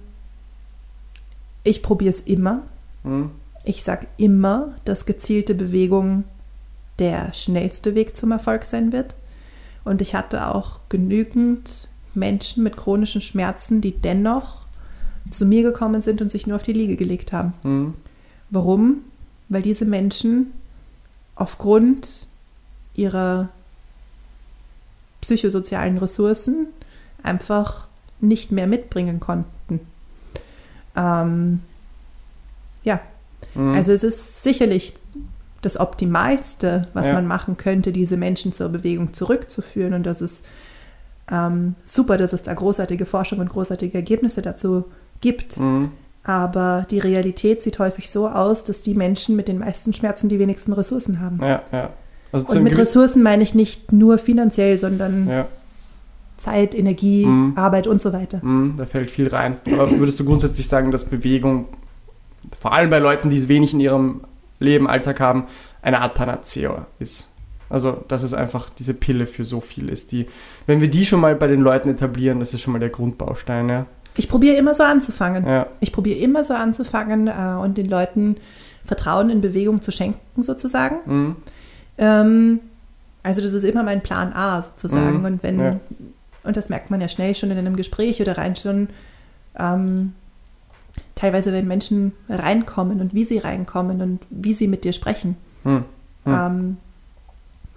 ich 1.64 1.84
probiere 1.84 2.10
es 2.10 2.22
immer. 2.22 2.64
Mhm. 3.04 3.30
Ich 3.64 3.84
sage 3.84 4.08
immer, 4.18 4.74
dass 4.86 5.06
gezielte 5.06 5.54
Bewegung 5.54 6.24
der 6.98 7.34
schnellste 7.34 7.94
Weg 7.94 8.16
zum 8.18 8.32
Erfolg 8.32 8.66
sein 8.66 8.92
wird. 8.92 9.14
Und 9.84 10.02
ich 10.02 10.16
hatte 10.16 10.48
auch 10.48 10.80
genügend 10.90 11.88
Menschen 12.16 12.64
mit 12.64 12.78
chronischen 12.78 13.22
Schmerzen, 13.22 13.80
die 13.80 13.92
dennoch 13.92 14.62
zu 15.30 15.46
mir 15.46 15.62
gekommen 15.62 16.02
sind 16.02 16.22
und 16.22 16.32
sich 16.32 16.48
nur 16.48 16.56
auf 16.56 16.64
die 16.64 16.74
Liege 16.74 16.96
gelegt 16.96 17.32
haben. 17.32 17.54
Mhm. 17.62 17.94
Warum? 18.52 19.00
Weil 19.50 19.64
diese 19.64 19.86
Menschen 19.86 20.54
aufgrund 21.36 22.28
ihrer 22.94 23.50
psychosozialen 25.22 25.98
Ressourcen 25.98 26.68
einfach 27.24 27.88
nicht 28.20 28.52
mehr 28.52 28.68
mitbringen 28.68 29.20
konnten. 29.20 29.80
Ähm, 30.96 31.62
ja, 32.84 33.00
mhm. 33.56 33.74
also 33.74 33.92
es 33.92 34.04
ist 34.04 34.44
sicherlich 34.44 34.94
das 35.62 35.80
Optimalste, 35.80 36.84
was 36.94 37.08
ja. 37.08 37.14
man 37.14 37.28
machen 37.28 37.58
könnte, 37.58 37.92
diese 37.92 38.18
Menschen 38.18 38.52
zur 38.52 38.70
Bewegung 38.70 39.14
zurückzuführen. 39.14 39.94
Und 39.94 40.04
das 40.04 40.22
ist 40.22 40.46
ähm, 41.30 41.76
super, 41.86 42.18
dass 42.18 42.34
es 42.34 42.44
da 42.44 42.54
großartige 42.54 43.06
Forschung 43.06 43.40
und 43.40 43.50
großartige 43.50 43.96
Ergebnisse 43.96 44.42
dazu 44.42 44.86
gibt. 45.22 45.60
Mhm. 45.60 45.92
Aber 46.24 46.86
die 46.92 47.00
Realität 47.00 47.64
sieht 47.64 47.80
häufig 47.80 48.10
so 48.12 48.28
aus, 48.28 48.64
dass 48.64 48.82
die 48.82 48.94
Menschen 48.94 49.36
mit 49.36 49.48
den 49.48 49.58
meisten 49.58 49.92
Schmerzen 49.94 50.30
die 50.30 50.38
wenigsten 50.38 50.74
Ressourcen 50.74 51.20
haben. 51.20 51.40
Ja, 51.42 51.64
ja. 51.72 51.90
Also 52.32 52.48
und 52.48 52.64
mit 52.64 52.78
Ressourcen 52.78 53.24
meine 53.24 53.44
ich 53.44 53.56
nicht 53.56 53.92
nur 53.92 54.18
finanziell, 54.18 54.78
sondern 54.78 55.28
ja. 55.28 55.48
Zeit, 56.38 56.76
Energie, 56.76 57.26
mhm. 57.26 57.54
Arbeit 57.56 57.88
und 57.88 58.02
so 58.02 58.14
weiter. 58.14 58.40
Mhm, 58.44 58.76
da 58.78 58.86
fällt 58.86 59.12
viel 59.12 59.28
rein. 59.28 59.58
Aber 59.66 59.90
würdest 60.00 60.20
du 60.20 60.26
grundsätzlich 60.26 60.68
sagen, 60.68 60.92
dass 60.92 61.06
Bewegung, 61.06 61.66
vor 62.60 62.74
allem 62.74 62.90
bei 62.90 63.00
Leuten, 63.00 63.30
die 63.30 63.38
es 63.38 63.48
wenig 63.48 63.74
in 63.74 63.80
ihrem 63.80 64.22
Leben, 64.60 64.88
Alltag 64.88 65.20
haben, 65.20 65.46
eine 65.82 66.02
Art 66.02 66.14
Panacea 66.14 66.86
ist? 67.00 67.28
Also, 67.70 68.04
dass 68.08 68.22
es 68.22 68.34
einfach 68.34 68.70
diese 68.70 68.94
Pille 68.94 69.26
für 69.26 69.46
so 69.46 69.62
viel 69.62 69.88
ist, 69.90 70.12
die, 70.12 70.28
wenn 70.68 70.82
wir 70.82 70.90
die 70.90 71.06
schon 71.06 71.22
mal 71.22 71.36
bei 71.36 71.48
den 71.48 71.62
Leuten 71.62 71.90
etablieren, 71.90 72.40
das 72.40 72.54
ist 72.54 72.62
schon 72.62 72.74
mal 72.74 72.80
der 72.80 72.90
Grundbaustein, 72.90 73.70
ja. 73.70 73.86
Ich 74.18 74.28
probiere 74.28 74.58
immer 74.58 74.74
so 74.74 74.84
anzufangen. 74.84 75.48
Ja. 75.48 75.68
Ich 75.80 75.92
probiere 75.92 76.20
immer 76.20 76.44
so 76.44 76.54
anzufangen 76.54 77.28
äh, 77.28 77.58
und 77.62 77.78
den 77.78 77.88
Leuten 77.88 78.36
Vertrauen 78.86 79.30
in 79.30 79.42
Bewegung 79.42 79.82
zu 79.82 79.92
schenken, 79.92 80.42
sozusagen. 80.42 80.98
Mhm. 81.06 81.36
Ähm, 81.98 82.60
also 83.24 83.42
das 83.42 83.54
ist 83.54 83.64
immer 83.64 83.84
mein 83.84 84.02
Plan 84.02 84.34
A 84.34 84.62
sozusagen. 84.62 85.20
Mhm. 85.20 85.26
Und 85.26 85.44
wenn, 85.44 85.60
ja. 85.62 85.80
und 86.44 86.58
das 86.58 86.70
merkt 86.70 86.90
man 86.90 87.00
ja 87.00 87.08
schnell 87.08 87.36
schon 87.36 87.52
in 87.52 87.58
einem 87.58 87.76
Gespräch 87.76 88.22
oder 88.22 88.38
rein 88.38 88.56
schon, 88.56 88.90
ähm, 89.58 90.14
teilweise, 91.16 91.54
wenn 91.54 91.68
Menschen 91.68 92.14
reinkommen 92.28 93.00
und 93.00 93.14
wie 93.14 93.24
sie 93.24 93.38
reinkommen 93.38 94.02
und 94.02 94.22
wie 94.30 94.54
sie 94.54 94.68
mit 94.68 94.84
dir 94.84 94.94
sprechen. 94.94 95.38
Mhm. 95.64 95.86
Ähm, 96.26 96.78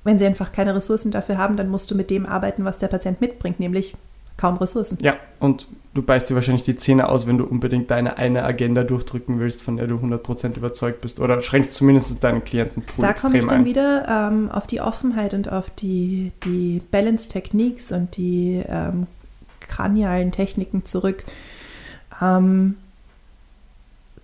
wenn 0.02 0.18
sie 0.18 0.26
einfach 0.26 0.52
keine 0.52 0.74
Ressourcen 0.74 1.10
dafür 1.10 1.38
haben, 1.38 1.56
dann 1.56 1.68
musst 1.68 1.90
du 1.90 1.94
mit 1.94 2.10
dem 2.10 2.26
arbeiten, 2.26 2.64
was 2.64 2.78
der 2.78 2.88
Patient 2.88 3.20
mitbringt, 3.20 3.60
nämlich 3.60 3.94
kaum 4.36 4.56
Ressourcen. 4.56 4.98
Ja, 5.00 5.16
und 5.40 5.66
du 5.94 6.02
beißt 6.02 6.28
dir 6.28 6.34
wahrscheinlich 6.34 6.64
die 6.64 6.76
Zähne 6.76 7.08
aus, 7.08 7.26
wenn 7.26 7.38
du 7.38 7.44
unbedingt 7.44 7.90
deine 7.90 8.18
eine 8.18 8.44
Agenda 8.44 8.82
durchdrücken 8.82 9.38
willst, 9.38 9.62
von 9.62 9.76
der 9.76 9.86
du 9.86 9.96
100% 9.96 10.56
überzeugt 10.56 11.00
bist. 11.00 11.20
Oder 11.20 11.40
schränkst 11.40 11.72
zumindest 11.72 12.22
deinen 12.22 12.44
Klientenpool 12.44 12.96
Da 12.98 13.12
komme 13.14 13.38
ich 13.38 13.46
dann 13.46 13.60
ein. 13.60 13.64
wieder 13.64 14.30
ähm, 14.32 14.50
auf 14.50 14.66
die 14.66 14.80
Offenheit 14.80 15.32
und 15.32 15.50
auf 15.50 15.70
die, 15.70 16.32
die 16.44 16.82
Balance 16.90 17.28
Techniques 17.28 17.92
und 17.92 18.16
die 18.16 18.62
ähm, 18.68 19.06
kranialen 19.60 20.32
Techniken 20.32 20.84
zurück. 20.84 21.24
Ähm, 22.20 22.76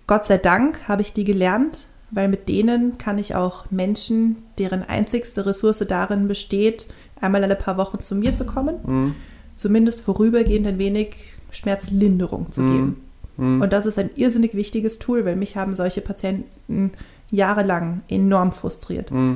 Gott 0.07 0.25
sei 0.25 0.37
Dank 0.37 0.87
habe 0.89 1.01
ich 1.01 1.13
die 1.13 1.23
gelernt, 1.23 1.87
weil 2.11 2.27
mit 2.27 2.49
denen 2.49 2.97
kann 2.97 3.17
ich 3.17 3.35
auch 3.35 3.71
Menschen, 3.71 4.43
deren 4.57 4.83
einzigste 4.83 5.45
Ressource 5.45 5.85
darin 5.87 6.27
besteht, 6.27 6.89
einmal 7.21 7.43
alle 7.43 7.55
paar 7.55 7.77
Wochen 7.77 8.01
zu 8.01 8.15
mir 8.15 8.35
zu 8.35 8.45
kommen. 8.45 8.75
Mhm 8.85 9.15
zumindest 9.61 10.01
vorübergehend 10.01 10.65
ein 10.65 10.79
wenig 10.79 11.15
Schmerzlinderung 11.51 12.51
zu 12.51 12.61
geben. 12.61 13.03
Mm. 13.37 13.61
Und 13.61 13.73
das 13.73 13.85
ist 13.85 13.99
ein 13.99 14.09
irrsinnig 14.15 14.55
wichtiges 14.55 14.99
Tool, 14.99 15.25
weil 15.25 15.35
mich 15.35 15.55
haben 15.55 15.75
solche 15.75 16.01
Patienten 16.01 16.91
jahrelang 17.29 18.01
enorm 18.09 18.51
frustriert. 18.51 19.11
Mm. 19.11 19.35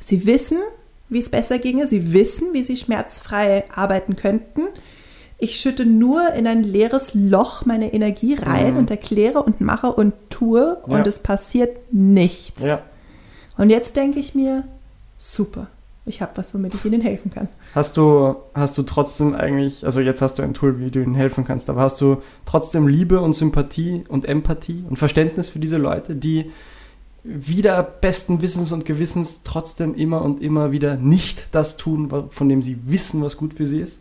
Sie 0.00 0.26
wissen, 0.26 0.58
wie 1.08 1.18
es 1.18 1.30
besser 1.30 1.58
ginge, 1.58 1.86
sie 1.86 2.12
wissen, 2.12 2.52
wie 2.52 2.62
sie 2.62 2.76
schmerzfrei 2.76 3.64
arbeiten 3.74 4.16
könnten. 4.16 4.62
Ich 5.38 5.60
schütte 5.60 5.84
nur 5.84 6.32
in 6.32 6.46
ein 6.46 6.62
leeres 6.62 7.12
Loch 7.14 7.64
meine 7.64 7.92
Energie 7.92 8.34
rein 8.34 8.74
mm. 8.74 8.78
und 8.78 8.90
erkläre 8.90 9.42
und 9.42 9.60
mache 9.60 9.92
und 9.92 10.14
tue 10.30 10.78
ja. 10.86 10.96
und 10.96 11.06
es 11.06 11.18
passiert 11.18 11.78
nichts. 11.92 12.62
Ja. 12.62 12.82
Und 13.56 13.70
jetzt 13.70 13.96
denke 13.96 14.18
ich 14.18 14.34
mir, 14.34 14.64
super 15.16 15.68
ich 16.06 16.22
habe 16.22 16.32
was, 16.36 16.54
womit 16.54 16.74
ich 16.74 16.84
ihnen 16.84 17.00
helfen 17.00 17.32
kann. 17.32 17.48
Hast 17.74 17.96
du, 17.96 18.36
hast 18.54 18.78
du 18.78 18.84
trotzdem 18.84 19.34
eigentlich, 19.34 19.84
also 19.84 20.00
jetzt 20.00 20.22
hast 20.22 20.38
du 20.38 20.42
ein 20.42 20.54
Tool, 20.54 20.78
wie 20.78 20.90
du 20.90 21.02
ihnen 21.02 21.16
helfen 21.16 21.44
kannst, 21.44 21.68
aber 21.68 21.80
hast 21.80 22.00
du 22.00 22.22
trotzdem 22.46 22.86
Liebe 22.86 23.20
und 23.20 23.34
Sympathie 23.34 24.04
und 24.08 24.24
Empathie 24.24 24.84
und 24.88 24.96
Verständnis 24.96 25.48
für 25.48 25.58
diese 25.58 25.78
Leute, 25.78 26.14
die 26.14 26.52
wieder 27.24 27.82
besten 27.82 28.40
Wissens 28.40 28.70
und 28.70 28.84
Gewissens 28.84 29.42
trotzdem 29.42 29.94
immer 29.96 30.22
und 30.22 30.40
immer 30.40 30.70
wieder 30.70 30.94
nicht 30.94 31.48
das 31.50 31.76
tun, 31.76 32.08
von 32.30 32.48
dem 32.48 32.62
sie 32.62 32.78
wissen, 32.86 33.20
was 33.22 33.36
gut 33.36 33.54
für 33.54 33.66
sie 33.66 33.80
ist? 33.80 34.00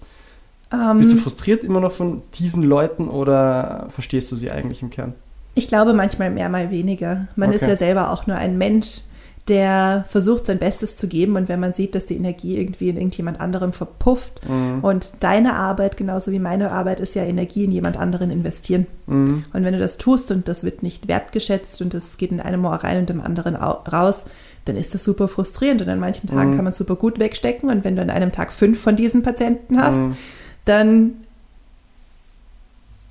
Ähm, 0.71 0.99
Bist 0.99 1.11
du 1.11 1.17
frustriert 1.17 1.63
immer 1.63 1.79
noch 1.79 1.91
von 1.91 2.21
diesen 2.35 2.61
Leuten 2.61 3.07
oder 3.07 3.87
verstehst 3.89 4.31
du 4.31 4.35
sie 4.35 4.51
eigentlich 4.51 4.83
im 4.83 4.91
Kern? 4.91 5.15
Ich 5.55 5.67
glaube 5.67 5.93
manchmal 5.93 6.29
mehr, 6.29 6.49
mal 6.49 6.69
weniger. 6.69 7.27
Man 7.35 7.49
okay. 7.49 7.55
ist 7.57 7.67
ja 7.67 7.75
selber 7.75 8.11
auch 8.11 8.27
nur 8.27 8.35
ein 8.35 8.59
Mensch 8.59 9.01
der 9.47 10.05
versucht 10.09 10.47
sein 10.47 10.57
Bestes 10.57 10.95
zu 10.95 11.07
geben 11.07 11.35
und 11.35 11.49
wenn 11.49 11.59
man 11.59 11.73
sieht, 11.73 11.93
dass 11.93 12.05
die 12.05 12.15
Energie 12.15 12.57
irgendwie 12.57 12.89
in 12.89 12.97
irgendjemand 12.97 13.39
anderem 13.39 13.73
verpufft 13.73 14.41
mhm. 14.49 14.79
und 14.83 15.13
deine 15.19 15.53
Arbeit 15.53 15.97
genauso 15.97 16.31
wie 16.31 16.39
meine 16.39 16.71
Arbeit 16.71 16.99
ist 16.99 17.13
ja 17.13 17.23
Energie 17.23 17.65
in 17.65 17.71
jemand 17.71 17.97
anderen 17.97 18.31
investieren. 18.31 18.87
Mhm. 19.05 19.43
Und 19.53 19.63
wenn 19.63 19.73
du 19.73 19.79
das 19.79 19.97
tust 19.97 20.31
und 20.31 20.47
das 20.47 20.63
wird 20.63 20.81
nicht 20.81 21.07
wertgeschätzt 21.07 21.79
und 21.83 21.93
das 21.93 22.17
geht 22.17 22.31
in 22.31 22.41
einem 22.41 22.65
Ohr 22.65 22.73
rein 22.73 22.97
und 22.97 23.09
im 23.11 23.21
anderen 23.21 23.55
raus, 23.55 24.25
dann 24.65 24.75
ist 24.75 24.95
das 24.95 25.03
super 25.03 25.27
frustrierend 25.27 25.83
und 25.83 25.89
an 25.89 25.99
manchen 25.99 26.27
Tagen 26.27 26.51
mhm. 26.51 26.55
kann 26.55 26.65
man 26.65 26.73
super 26.73 26.95
gut 26.95 27.19
wegstecken 27.19 27.69
und 27.69 27.83
wenn 27.83 27.95
du 27.95 28.01
an 28.01 28.09
einem 28.09 28.31
Tag 28.31 28.51
fünf 28.51 28.81
von 28.81 28.95
diesen 28.95 29.21
Patienten 29.21 29.79
hast, 29.79 29.99
mhm. 29.99 30.17
dann 30.65 31.11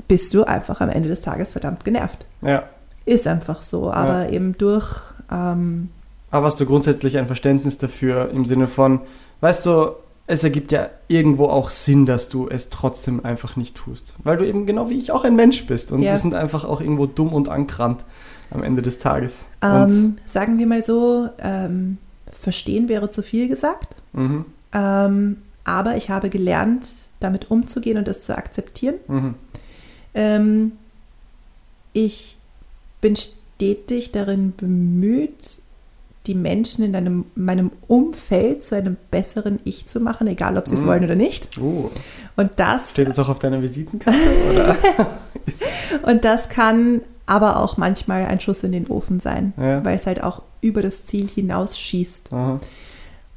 bist 0.08 0.34
du 0.34 0.42
einfach 0.42 0.80
am 0.80 0.88
Ende 0.88 1.08
des 1.08 1.20
Tages 1.20 1.52
verdammt 1.52 1.84
genervt. 1.84 2.26
Ja. 2.42 2.64
Ist 3.06 3.28
einfach 3.28 3.62
so, 3.62 3.92
aber 3.92 4.24
ja. 4.24 4.30
eben 4.30 4.58
durch 4.58 5.00
ähm, 5.30 5.90
aber 6.34 6.46
hast 6.46 6.58
du 6.58 6.66
grundsätzlich 6.66 7.16
ein 7.16 7.28
Verständnis 7.28 7.78
dafür 7.78 8.28
im 8.30 8.44
Sinne 8.44 8.66
von, 8.66 9.02
weißt 9.40 9.66
du, 9.66 9.92
es 10.26 10.42
ergibt 10.42 10.72
ja 10.72 10.90
irgendwo 11.06 11.46
auch 11.46 11.70
Sinn, 11.70 12.06
dass 12.06 12.28
du 12.28 12.48
es 12.48 12.70
trotzdem 12.70 13.24
einfach 13.24 13.54
nicht 13.54 13.76
tust. 13.76 14.14
Weil 14.24 14.38
du 14.38 14.44
eben 14.44 14.66
genau 14.66 14.90
wie 14.90 14.98
ich 14.98 15.12
auch 15.12 15.22
ein 15.22 15.36
Mensch 15.36 15.64
bist. 15.66 15.92
Und 15.92 16.02
ja. 16.02 16.10
wir 16.10 16.18
sind 16.18 16.34
einfach 16.34 16.64
auch 16.64 16.80
irgendwo 16.80 17.06
dumm 17.06 17.32
und 17.32 17.48
ankrannt 17.48 18.04
am 18.50 18.64
Ende 18.64 18.82
des 18.82 18.98
Tages. 18.98 19.44
Ähm, 19.62 20.16
sagen 20.26 20.58
wir 20.58 20.66
mal 20.66 20.82
so, 20.82 21.28
ähm, 21.38 21.98
verstehen 22.32 22.88
wäre 22.88 23.10
zu 23.10 23.22
viel 23.22 23.46
gesagt. 23.46 23.94
Mhm. 24.12 24.44
Ähm, 24.72 25.36
aber 25.62 25.96
ich 25.96 26.10
habe 26.10 26.30
gelernt, 26.30 26.88
damit 27.20 27.52
umzugehen 27.52 27.96
und 27.96 28.08
das 28.08 28.22
zu 28.22 28.36
akzeptieren. 28.36 28.96
Mhm. 29.06 29.34
Ähm, 30.14 30.72
ich 31.92 32.38
bin 33.00 33.14
stetig 33.14 34.10
darin 34.10 34.52
bemüht, 34.56 35.60
die 36.26 36.34
Menschen 36.34 36.84
in 36.84 36.96
einem, 36.96 37.26
meinem 37.34 37.70
Umfeld 37.86 38.64
zu 38.64 38.74
einem 38.76 38.96
besseren 39.10 39.60
Ich 39.64 39.86
zu 39.86 40.00
machen, 40.00 40.26
egal 40.26 40.56
ob 40.56 40.68
sie 40.68 40.74
es 40.74 40.82
Mhm. 40.82 40.86
wollen 40.86 41.04
oder 41.04 41.14
nicht. 41.16 41.58
Oh, 41.60 41.90
Und 42.36 42.52
das, 42.56 42.90
steht 42.92 43.08
das 43.08 43.18
auch 43.18 43.28
auf 43.28 43.38
deiner 43.38 43.60
Visitenkarte? 43.62 44.18
Oder? 44.50 44.76
und 46.10 46.24
das 46.24 46.48
kann 46.48 47.02
aber 47.26 47.58
auch 47.60 47.76
manchmal 47.76 48.26
ein 48.26 48.40
Schuss 48.40 48.62
in 48.64 48.72
den 48.72 48.86
Ofen 48.86 49.20
sein, 49.20 49.52
Ja. 49.56 49.84
weil 49.84 49.96
es 49.96 50.06
halt 50.06 50.22
auch 50.22 50.42
über 50.60 50.82
das 50.82 51.04
Ziel 51.04 51.26
hinausschießt. 51.28 52.32
Aha. 52.32 52.60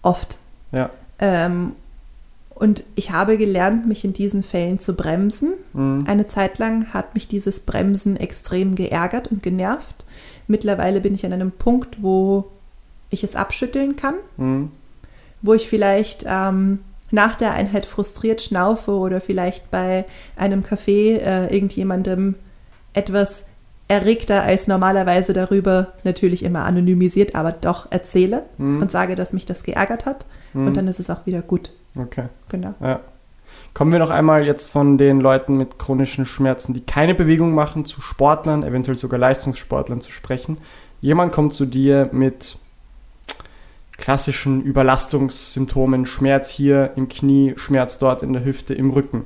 Oft. 0.01 0.37
Ja. 0.71 0.89
Ähm, 1.19 1.73
und 2.55 2.83
ich 2.95 3.11
habe 3.11 3.37
gelernt, 3.37 3.87
mich 3.87 4.03
in 4.03 4.13
diesen 4.13 4.43
Fällen 4.43 4.79
zu 4.79 4.93
bremsen. 4.93 5.53
Mhm. 5.73 6.05
Eine 6.07 6.27
Zeit 6.27 6.57
lang 6.57 6.93
hat 6.93 7.13
mich 7.13 7.27
dieses 7.27 7.59
Bremsen 7.61 8.17
extrem 8.17 8.75
geärgert 8.75 9.27
und 9.29 9.43
genervt. 9.43 10.05
Mittlerweile 10.47 11.01
bin 11.01 11.13
ich 11.13 11.25
an 11.25 11.33
einem 11.33 11.51
Punkt, 11.51 11.97
wo 12.01 12.45
ich 13.09 13.23
es 13.23 13.35
abschütteln 13.35 13.95
kann, 13.95 14.15
Mhm. 14.37 14.71
wo 15.41 15.53
ich 15.53 15.67
vielleicht 15.69 16.25
ähm, 16.27 16.79
nach 17.11 17.35
der 17.35 17.53
Einheit 17.53 17.85
frustriert 17.85 18.41
schnaufe 18.41 18.91
oder 18.91 19.21
vielleicht 19.21 19.71
bei 19.71 20.05
einem 20.35 20.61
Café 20.63 21.17
äh, 21.19 21.53
irgendjemandem 21.53 22.35
etwas 22.93 23.45
erregter 23.87 24.43
als 24.43 24.67
normalerweise 24.67 25.31
darüber, 25.31 25.93
natürlich 26.03 26.43
immer 26.43 26.65
anonymisiert, 26.65 27.35
aber 27.35 27.53
doch 27.53 27.89
erzähle 27.89 28.43
Mhm. 28.57 28.81
und 28.81 28.91
sage, 28.91 29.15
dass 29.15 29.31
mich 29.31 29.45
das 29.45 29.63
geärgert 29.63 30.05
hat. 30.05 30.25
Mhm. 30.53 30.67
Und 30.67 30.77
dann 30.77 30.87
ist 30.87 30.99
es 30.99 31.09
auch 31.09 31.25
wieder 31.25 31.41
gut. 31.41 31.71
Okay. 31.97 32.25
Genau. 32.49 32.73
Ja. 32.81 32.99
Kommen 33.73 33.91
wir 33.91 33.99
noch 33.99 34.09
einmal 34.09 34.45
jetzt 34.45 34.67
von 34.67 34.97
den 34.97 35.21
Leuten 35.21 35.55
mit 35.55 35.77
chronischen 35.79 36.25
Schmerzen, 36.25 36.73
die 36.73 36.81
keine 36.81 37.15
Bewegung 37.15 37.53
machen, 37.53 37.85
zu 37.85 38.01
Sportlern, 38.01 38.63
eventuell 38.63 38.97
sogar 38.97 39.19
Leistungssportlern 39.19 40.01
zu 40.01 40.11
sprechen. 40.11 40.57
Jemand 40.99 41.31
kommt 41.31 41.53
zu 41.53 41.65
dir 41.65 42.09
mit 42.11 42.57
klassischen 43.97 44.61
Überlastungssymptomen, 44.61 46.05
Schmerz 46.05 46.49
hier 46.49 46.93
im 46.95 47.09
Knie, 47.09 47.53
Schmerz 47.57 47.97
dort 47.97 48.23
in 48.23 48.33
der 48.33 48.45
Hüfte, 48.45 48.73
im 48.73 48.91
Rücken. 48.91 49.25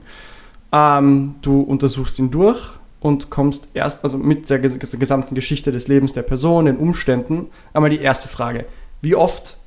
Ähm, 0.72 1.36
du 1.42 1.62
untersuchst 1.62 2.18
ihn 2.20 2.32
durch 2.32 2.72
und 3.02 3.30
kommst 3.30 3.68
erst, 3.74 4.04
also 4.04 4.18
mit 4.18 4.50
der 4.50 4.60
ges 4.60 4.80
gesamten 4.80 5.36
Geschichte 5.36 5.72
des 5.72 5.88
Lebens 5.88 6.14
der 6.14 6.22
Person, 6.22 6.66
den 6.66 6.78
Umständen, 6.78 7.48
einmal 7.74 7.90
die 7.90 8.00
erste 8.00 8.30
Frage. 8.30 8.66
Wie 9.02 9.16
oft 9.16 9.58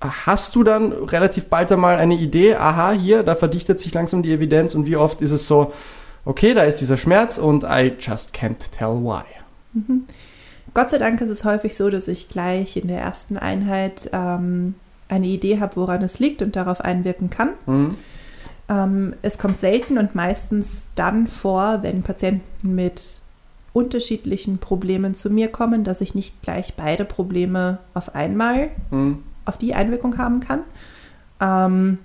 hast 0.00 0.54
du 0.54 0.62
dann 0.62 0.92
relativ 0.92 1.46
bald 1.46 1.72
einmal 1.72 1.96
eine 1.96 2.14
Idee, 2.14 2.54
aha, 2.54 2.92
hier, 2.92 3.22
da 3.22 3.34
verdichtet 3.34 3.80
sich 3.80 3.92
langsam 3.94 4.22
die 4.22 4.32
Evidenz 4.32 4.74
und 4.74 4.86
wie 4.86 4.96
oft 4.96 5.22
ist 5.22 5.32
es 5.32 5.48
so, 5.48 5.72
okay, 6.24 6.54
da 6.54 6.62
ist 6.62 6.80
dieser 6.80 6.96
Schmerz 6.96 7.38
und 7.38 7.64
I 7.64 7.92
just 7.98 8.34
can't 8.34 8.58
tell 8.70 8.90
why. 9.02 9.24
Gott 10.74 10.90
sei 10.90 10.98
Dank 10.98 11.20
ist 11.20 11.30
es 11.30 11.44
häufig 11.44 11.76
so, 11.76 11.90
dass 11.90 12.08
ich 12.08 12.28
gleich 12.28 12.76
in 12.76 12.88
der 12.88 13.00
ersten 13.00 13.36
Einheit 13.36 14.10
ähm, 14.12 14.74
eine 15.08 15.26
Idee 15.26 15.60
habe, 15.60 15.76
woran 15.76 16.02
es 16.02 16.18
liegt 16.18 16.42
und 16.42 16.56
darauf 16.56 16.80
einwirken 16.80 17.30
kann. 17.30 17.50
Mhm. 17.66 17.96
Ähm, 18.68 19.14
es 19.22 19.38
kommt 19.38 19.60
selten 19.60 19.98
und 19.98 20.14
meistens 20.14 20.86
dann 20.94 21.26
vor, 21.26 21.82
wenn 21.82 22.02
Patienten 22.02 22.74
mit 22.74 23.22
unterschiedlichen 23.72 24.58
Problemen 24.58 25.14
zu 25.14 25.30
mir 25.30 25.48
kommen, 25.48 25.84
dass 25.84 26.00
ich 26.00 26.14
nicht 26.14 26.42
gleich 26.42 26.74
beide 26.74 27.04
Probleme 27.04 27.78
auf 27.94 28.14
einmal 28.14 28.70
Mhm. 28.90 29.22
auf 29.44 29.56
die 29.56 29.74
Einwirkung 29.74 30.18
haben 30.18 30.40
kann. 30.40 30.62
Ähm, 31.40 31.98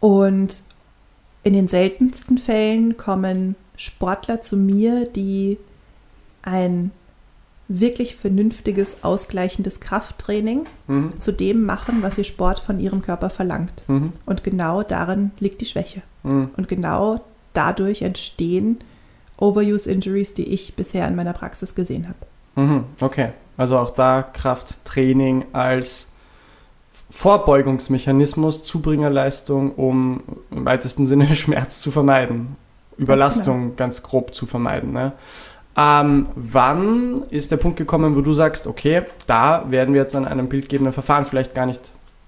und 0.00 0.62
in 1.42 1.52
den 1.54 1.66
seltensten 1.68 2.38
Fällen 2.38 2.96
kommen 2.96 3.56
Sportler 3.76 4.40
zu 4.40 4.56
mir, 4.56 5.06
die 5.06 5.58
ein 6.42 6.90
wirklich 7.68 8.16
vernünftiges, 8.16 9.02
ausgleichendes 9.02 9.80
Krafttraining 9.80 10.66
Mhm. 10.88 11.20
zu 11.20 11.32
dem 11.32 11.64
machen, 11.64 12.02
was 12.02 12.18
ihr 12.18 12.24
Sport 12.24 12.58
von 12.60 12.78
ihrem 12.80 13.00
Körper 13.02 13.30
verlangt. 13.30 13.84
Mhm. 13.86 14.12
Und 14.26 14.44
genau 14.44 14.82
darin 14.82 15.30
liegt 15.38 15.60
die 15.60 15.66
Schwäche. 15.66 16.02
Mhm. 16.22 16.50
Und 16.56 16.68
genau 16.68 17.20
dadurch 17.54 18.02
entstehen 18.02 18.78
Overuse-Injuries, 19.38 20.34
die 20.34 20.48
ich 20.48 20.74
bisher 20.74 21.08
in 21.08 21.16
meiner 21.16 21.32
Praxis 21.32 21.74
gesehen 21.74 22.06
habe. 22.08 22.62
Mhm. 22.66 22.84
Okay, 23.00 23.30
also 23.56 23.78
auch 23.78 23.90
da 23.90 24.22
Krafttraining 24.22 25.46
als 25.52 26.08
Vorbeugungsmechanismus, 27.10 28.64
Zubringerleistung, 28.64 29.72
um 29.74 30.22
im 30.50 30.64
weitesten 30.64 31.06
Sinne 31.06 31.26
Schmerz 31.36 31.80
zu 31.80 31.90
vermeiden. 31.90 32.56
Überlastung 32.98 33.76
ganz 33.76 34.02
grob 34.02 34.34
zu 34.34 34.46
vermeiden. 34.46 34.92
Ne? 34.92 35.12
Ähm, 35.76 36.26
wann 36.34 37.22
ist 37.30 37.50
der 37.50 37.56
Punkt 37.56 37.78
gekommen, 37.78 38.14
wo 38.16 38.20
du 38.20 38.34
sagst, 38.34 38.66
okay, 38.66 39.02
da 39.26 39.64
werden 39.70 39.94
wir 39.94 40.02
jetzt 40.02 40.14
an 40.14 40.26
einem 40.26 40.48
bildgebenden 40.48 40.92
Verfahren 40.92 41.24
vielleicht 41.24 41.54
gar 41.54 41.66
nicht 41.66 41.80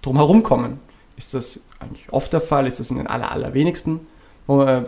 drum 0.03 0.17
herum 0.17 0.43
kommen? 0.43 0.81
Ist 1.17 1.35
das 1.35 1.61
eigentlich 1.79 2.11
oft 2.13 2.33
der 2.33 2.41
Fall? 2.41 2.67
Ist 2.67 2.81
das 2.81 2.91
in 2.91 2.97
den 2.97 3.07
aller, 3.07 3.31
allerwenigsten 3.31 4.01
äh, 4.49 4.81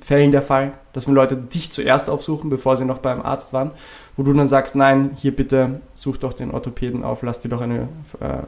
Fällen 0.00 0.32
der 0.32 0.42
Fall, 0.42 0.72
dass 0.92 1.06
wenn 1.06 1.14
Leute 1.14 1.36
dich 1.36 1.70
zuerst 1.70 2.10
aufsuchen, 2.10 2.50
bevor 2.50 2.76
sie 2.76 2.84
noch 2.84 2.98
beim 2.98 3.22
Arzt 3.22 3.52
waren, 3.52 3.70
wo 4.16 4.22
du 4.24 4.32
dann 4.32 4.48
sagst, 4.48 4.74
nein, 4.74 5.10
hier 5.16 5.34
bitte 5.34 5.80
such 5.94 6.16
doch 6.18 6.32
den 6.32 6.50
Orthopäden 6.50 7.04
auf, 7.04 7.22
lass 7.22 7.40
dir 7.40 7.48
doch 7.50 7.60
eine 7.60 7.88
äh, 8.20 8.38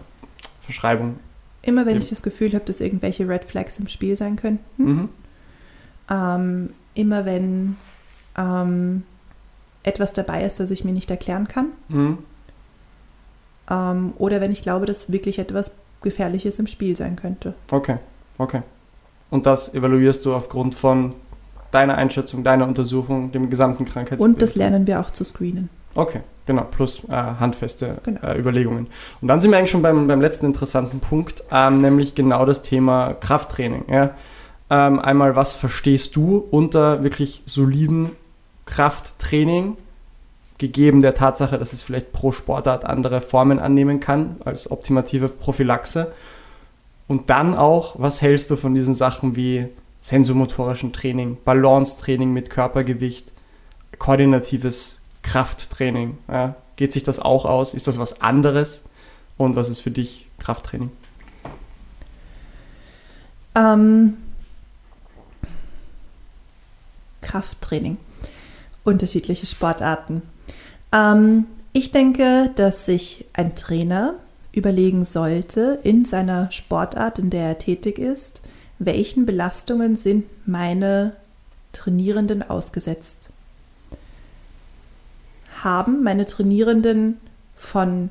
Verschreibung. 0.63 1.17
Immer 1.63 1.87
wenn 1.87 1.95
Ja. 1.95 2.01
ich 2.01 2.09
das 2.11 2.23
Gefühl 2.23 2.53
habe, 2.55 2.65
dass 2.65 2.81
irgendwelche 2.81 3.29
Red 3.29 3.45
Flags 3.45 3.79
im 3.79 3.89
Spiel 3.89 4.17
sein 4.17 4.37
könnten, 4.37 4.61
Mhm. 4.85 5.09
ähm, 6.11 6.71
immer 6.95 7.25
wenn 7.25 7.77
ähm, 8.37 9.03
etwas 9.83 10.13
dabei 10.13 10.45
ist, 10.45 10.61
das 10.61 10.71
ich 10.71 10.85
mir 10.85 10.93
nicht 10.93 11.11
erklären 11.11 11.49
kann, 11.49 11.67
Mhm. 11.89 12.19
ähm, 13.71 14.13
oder 14.19 14.41
wenn 14.41 14.53
ich 14.53 14.63
glaube, 14.63 14.87
dass 14.87 15.13
wirklich 15.13 15.39
etwas 15.39 15.77
Gefährliches 16.03 16.59
im 16.59 16.67
Spiel 16.67 16.97
sein 16.97 17.17
könnte. 17.17 17.55
Okay, 17.71 17.97
okay. 18.39 18.63
Und 19.31 19.47
das 19.47 19.75
evaluierst 19.75 20.25
du 20.25 20.35
aufgrund 20.35 20.75
von 20.75 21.15
deiner 21.71 21.97
Einschätzung, 21.97 22.45
deiner 22.45 22.67
Untersuchung, 22.67 23.31
dem 23.33 23.51
gesamten 23.51 23.85
Krankheitsbild. 23.85 24.21
Und 24.37 24.41
das 24.43 24.55
lernen 24.55 24.87
wir 24.87 25.01
auch 25.01 25.11
zu 25.11 25.23
screenen. 25.25 25.69
Okay, 25.95 26.21
genau, 26.47 26.63
plus 26.71 27.03
äh, 27.09 27.13
handfeste 27.13 27.99
Genau. 28.05 28.21
äh, 28.23 28.39
Überlegungen. 28.39 28.87
Und 29.21 29.29
dann 29.29 29.41
sind 29.41 29.51
wir 29.51 29.59
eigentlich 29.59 29.71
schon 29.71 29.83
beim, 29.83 30.07
beim 30.07 30.21
letzten 30.21 30.47
interessanten 30.47 31.01
Punkt, 31.01 31.43
ähm, 31.51 31.83
nämlich 31.83 32.15
genau 32.15 32.47
das 32.47 32.63
Thema 32.63 33.15
Krafttraining. 33.15 33.85
Ja? 33.91 34.11
Ähm, 34.71 34.99
einmal, 35.01 35.35
was 35.35 35.55
verstehst 35.55 36.15
du 36.17 36.39
unter 36.51 37.03
wirklich 37.03 37.43
soliden 37.47 38.11
Krafttraining, 38.69 39.77
gegeben 40.59 41.01
der 41.01 41.15
Tatsache, 41.15 41.59
dass 41.59 41.73
es 41.73 41.83
vielleicht 41.83 42.13
pro 42.13 42.33
Sportart 42.33 42.85
andere 42.85 43.21
Formen 43.21 43.59
annehmen 43.59 44.01
kann 44.01 44.37
als 44.45 44.71
optimative 44.71 45.29
Prophylaxe? 45.29 46.13
Und 47.07 47.31
dann 47.31 47.57
auch, 47.57 47.95
was 47.99 48.21
hältst 48.21 48.51
du 48.51 48.57
von 48.57 48.75
diesen 48.75 48.95
Sachen 48.95 49.35
wie 49.35 49.69
sensomotorischen 50.01 50.93
Training, 50.93 51.39
Balancetraining 51.45 52.33
mit 52.33 52.51
Körpergewicht, 52.51 53.33
koordinatives 53.99 55.01
Krafttraining. 55.23 56.19
Ja? 56.29 56.55
Geht 56.77 56.93
sich 56.93 57.03
das 57.03 57.19
auch 57.19 57.45
aus? 57.45 57.75
Ist 57.75 57.89
das 57.89 57.99
was 57.99 58.21
anderes? 58.21 58.83
Und 59.37 59.57
was 59.57 59.69
ist 59.69 59.81
für 59.81 59.91
dich 59.91 60.29
Krafttraining? 60.39 60.91
Ähm, 63.55 64.17
Krafttraining. 67.21 67.99
Unterschiedliche 68.89 69.45
Sportarten. 69.45 70.23
Ähm, 70.93 71.45
ich 71.75 71.91
denke, 71.91 72.51
dass 72.57 72.87
sich 72.87 73.27
ein 73.35 73.55
Trainer 73.55 74.15
überlegen 74.53 75.05
sollte 75.05 75.79
in 75.83 76.07
seiner 76.07 76.51
Sportart, 76.51 77.19
in 77.19 77.29
der 77.29 77.49
er 77.49 77.59
tätig 77.59 77.99
ist, 77.99 78.41
welchen 78.79 79.27
Belastungen 79.27 79.95
sind 79.95 80.25
meine 80.47 81.13
Trainierenden 81.73 82.49
ausgesetzt. 82.49 83.29
Haben 85.63 86.03
meine 86.03 86.25
Trainierenden 86.25 87.19
von 87.57 88.09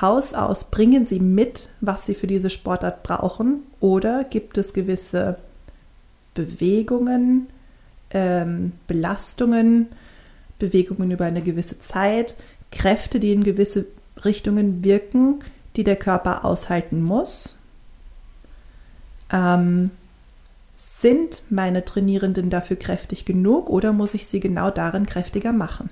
Haus 0.00 0.34
aus, 0.34 0.70
bringen 0.70 1.04
sie 1.04 1.18
mit, 1.18 1.68
was 1.80 2.06
sie 2.06 2.14
für 2.14 2.28
diese 2.28 2.48
Sportart 2.48 3.02
brauchen? 3.02 3.64
Oder 3.80 4.22
gibt 4.22 4.56
es 4.56 4.72
gewisse 4.72 5.36
Bewegungen, 6.34 7.48
ähm, 8.12 8.72
Belastungen, 8.86 9.88
Bewegungen 10.62 11.10
über 11.10 11.24
eine 11.24 11.42
gewisse 11.42 11.80
Zeit, 11.80 12.36
Kräfte, 12.70 13.18
die 13.18 13.32
in 13.32 13.42
gewisse 13.42 13.86
Richtungen 14.24 14.84
wirken, 14.84 15.40
die 15.74 15.82
der 15.82 15.96
Körper 15.96 16.44
aushalten 16.44 17.02
muss? 17.02 17.56
Ähm, 19.32 19.90
sind 20.76 21.42
meine 21.50 21.84
Trainierenden 21.84 22.48
dafür 22.48 22.76
kräftig 22.76 23.24
genug 23.24 23.68
oder 23.68 23.92
muss 23.92 24.14
ich 24.14 24.28
sie 24.28 24.38
genau 24.38 24.70
darin 24.70 25.04
kräftiger 25.04 25.52
machen? 25.52 25.90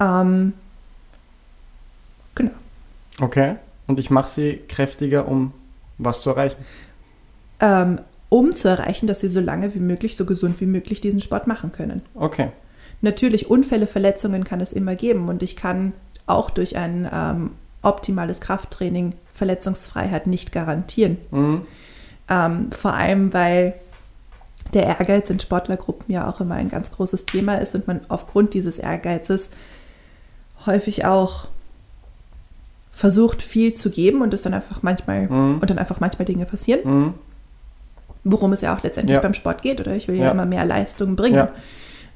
Ähm, 0.00 0.54
genau. 2.34 2.52
Okay. 3.20 3.56
Und 3.86 3.98
ich 3.98 4.08
mache 4.08 4.30
sie 4.30 4.60
kräftiger, 4.66 5.28
um 5.28 5.52
was 5.98 6.22
zu 6.22 6.30
erreichen. 6.30 6.64
Ähm, 7.60 8.00
um 8.30 8.54
zu 8.54 8.68
erreichen, 8.68 9.06
dass 9.06 9.20
sie 9.20 9.28
so 9.28 9.40
lange 9.40 9.74
wie 9.74 9.80
möglich, 9.80 10.16
so 10.16 10.24
gesund 10.24 10.60
wie 10.60 10.66
möglich 10.66 11.02
diesen 11.02 11.20
Sport 11.20 11.46
machen 11.46 11.72
können. 11.72 12.00
Okay. 12.14 12.48
Natürlich, 13.02 13.50
Unfälle, 13.50 13.86
Verletzungen 13.86 14.44
kann 14.44 14.60
es 14.60 14.72
immer 14.72 14.94
geben 14.94 15.28
und 15.28 15.42
ich 15.42 15.56
kann 15.56 15.92
auch 16.26 16.48
durch 16.48 16.76
ein 16.76 17.08
ähm, 17.12 17.50
optimales 17.82 18.40
Krafttraining 18.40 19.14
Verletzungsfreiheit 19.34 20.26
nicht 20.26 20.52
garantieren. 20.52 21.18
Mhm. 21.30 21.62
Ähm, 22.28 22.70
vor 22.72 22.94
allem, 22.94 23.32
weil 23.32 23.74
der 24.74 24.84
Ehrgeiz 24.86 25.28
in 25.30 25.40
Sportlergruppen 25.40 26.12
ja 26.14 26.28
auch 26.28 26.40
immer 26.40 26.54
ein 26.54 26.68
ganz 26.68 26.92
großes 26.92 27.26
Thema 27.26 27.56
ist 27.56 27.74
und 27.74 27.88
man 27.88 28.00
aufgrund 28.08 28.54
dieses 28.54 28.78
Ehrgeizes 28.78 29.50
häufig 30.66 31.04
auch 31.06 31.48
versucht, 32.92 33.42
viel 33.42 33.74
zu 33.74 33.90
geben 33.90 34.20
und 34.20 34.34
es 34.34 34.42
dann 34.42 34.54
einfach 34.54 34.82
manchmal 34.82 35.22
Mhm. 35.26 35.58
und 35.60 35.70
dann 35.70 35.78
einfach 35.78 36.00
manchmal 36.00 36.26
Dinge 36.26 36.44
passieren, 36.44 36.80
Mhm. 36.84 37.14
Worum 38.24 38.52
es 38.52 38.60
ja 38.60 38.76
auch 38.76 38.82
letztendlich 38.82 39.14
Ja. 39.14 39.20
beim 39.20 39.34
Sport 39.34 39.62
geht, 39.62 39.80
oder 39.80 39.94
ich 39.94 40.08
will 40.08 40.16
ja, 40.16 40.26
Ja. 40.26 40.30
immer 40.32 40.46
mehr 40.46 40.64
Leistung 40.64 41.16
bringen. 41.16 41.48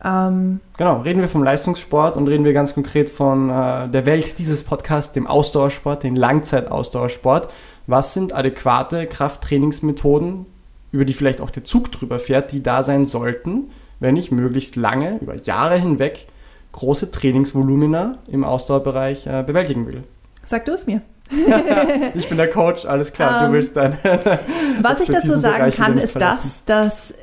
Ähm, 0.05 0.61
Genau, 0.77 1.01
reden 1.01 1.21
wir 1.21 1.29
vom 1.29 1.43
Leistungssport 1.43 2.17
und 2.17 2.29
reden 2.29 2.45
wir 2.45 2.53
ganz 2.53 2.75
konkret 2.75 3.09
von 3.11 3.49
äh, 3.49 3.89
der 3.89 4.05
Welt 4.07 4.39
dieses 4.39 4.65
Podcasts, 4.65 5.13
dem 5.13 5.27
Ausdauersport, 5.27 6.03
den 6.03 6.15
Langzeitausdauersport. 6.17 7.49
Was 7.87 8.13
sind 8.13 8.35
adäquate 8.35 9.07
Krafttrainingsmethoden, 9.07 10.47
über 10.93 11.05
die 11.05 11.13
vielleicht 11.15 11.41
auch 11.41 11.51
der 11.51 11.65
Zug 11.65 11.91
drüber 11.93 12.19
fährt, 12.19 12.53
die 12.53 12.63
da 12.63 12.83
sein 12.83 13.05
sollten, 13.07 13.71
wenn 14.01 14.17
ich 14.17 14.31
möglichst 14.31 14.77
lange, 14.77 15.19
über 15.21 15.37
Jahre 15.37 15.77
hinweg, 15.77 16.29
große 16.73 17.11
Trainingsvolumina 17.11 18.19
im 18.31 18.45
Ausdauerbereich 18.45 19.27
äh, 19.27 19.43
bewältigen 19.47 19.87
will? 19.87 20.03
sag 20.45 20.67
du 20.67 20.73
es 20.73 20.87
mir. 20.87 21.01
Ich 22.15 22.29
bin 22.29 22.37
der 22.39 22.51
Coach, 22.51 22.85
alles 22.85 23.13
klar, 23.13 23.41
du 23.41 23.47
Ähm, 23.47 23.53
willst 23.53 23.77
deine. 23.77 23.99
Was 24.83 25.01
ich 25.01 25.09
dazu 25.09 25.39
sagen 25.39 25.65
Expertisenbereich 25.67 25.77
kann, 25.77 25.99
ist 25.99 26.13
verlassen. 26.13 26.63
das, 26.65 26.65
dass 26.65 27.15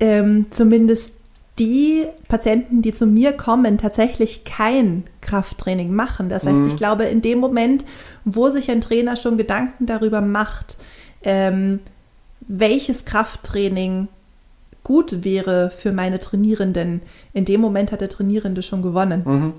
ähm, 0.00 0.46
zumindest 0.50 1.12
die 1.58 2.04
Patienten, 2.28 2.82
die 2.82 2.92
zu 2.92 3.06
mir 3.06 3.32
kommen, 3.32 3.78
tatsächlich 3.78 4.44
kein 4.44 5.04
Krafttraining 5.22 5.94
machen. 5.94 6.28
Das 6.28 6.44
heißt, 6.44 6.54
Mhm. 6.56 6.68
ich 6.68 6.76
glaube, 6.76 7.04
in 7.04 7.22
dem 7.22 7.38
Moment, 7.38 7.86
wo 8.26 8.50
sich 8.50 8.70
ein 8.70 8.82
Trainer 8.82 9.16
schon 9.16 9.38
Gedanken 9.38 9.86
darüber 9.86 10.20
macht, 10.20 10.76
ähm, 11.22 11.80
welches 12.46 13.06
Krafttraining 13.06 14.08
gut 14.84 15.24
wäre 15.24 15.70
für 15.70 15.92
meine 15.92 16.20
Trainierenden, 16.20 17.00
in 17.32 17.44
dem 17.46 17.60
Moment 17.62 17.90
hat 17.90 18.02
der 18.02 18.10
Trainierende 18.10 18.62
schon 18.62 18.82
gewonnen. 18.82 19.22
Mhm. 19.24 19.52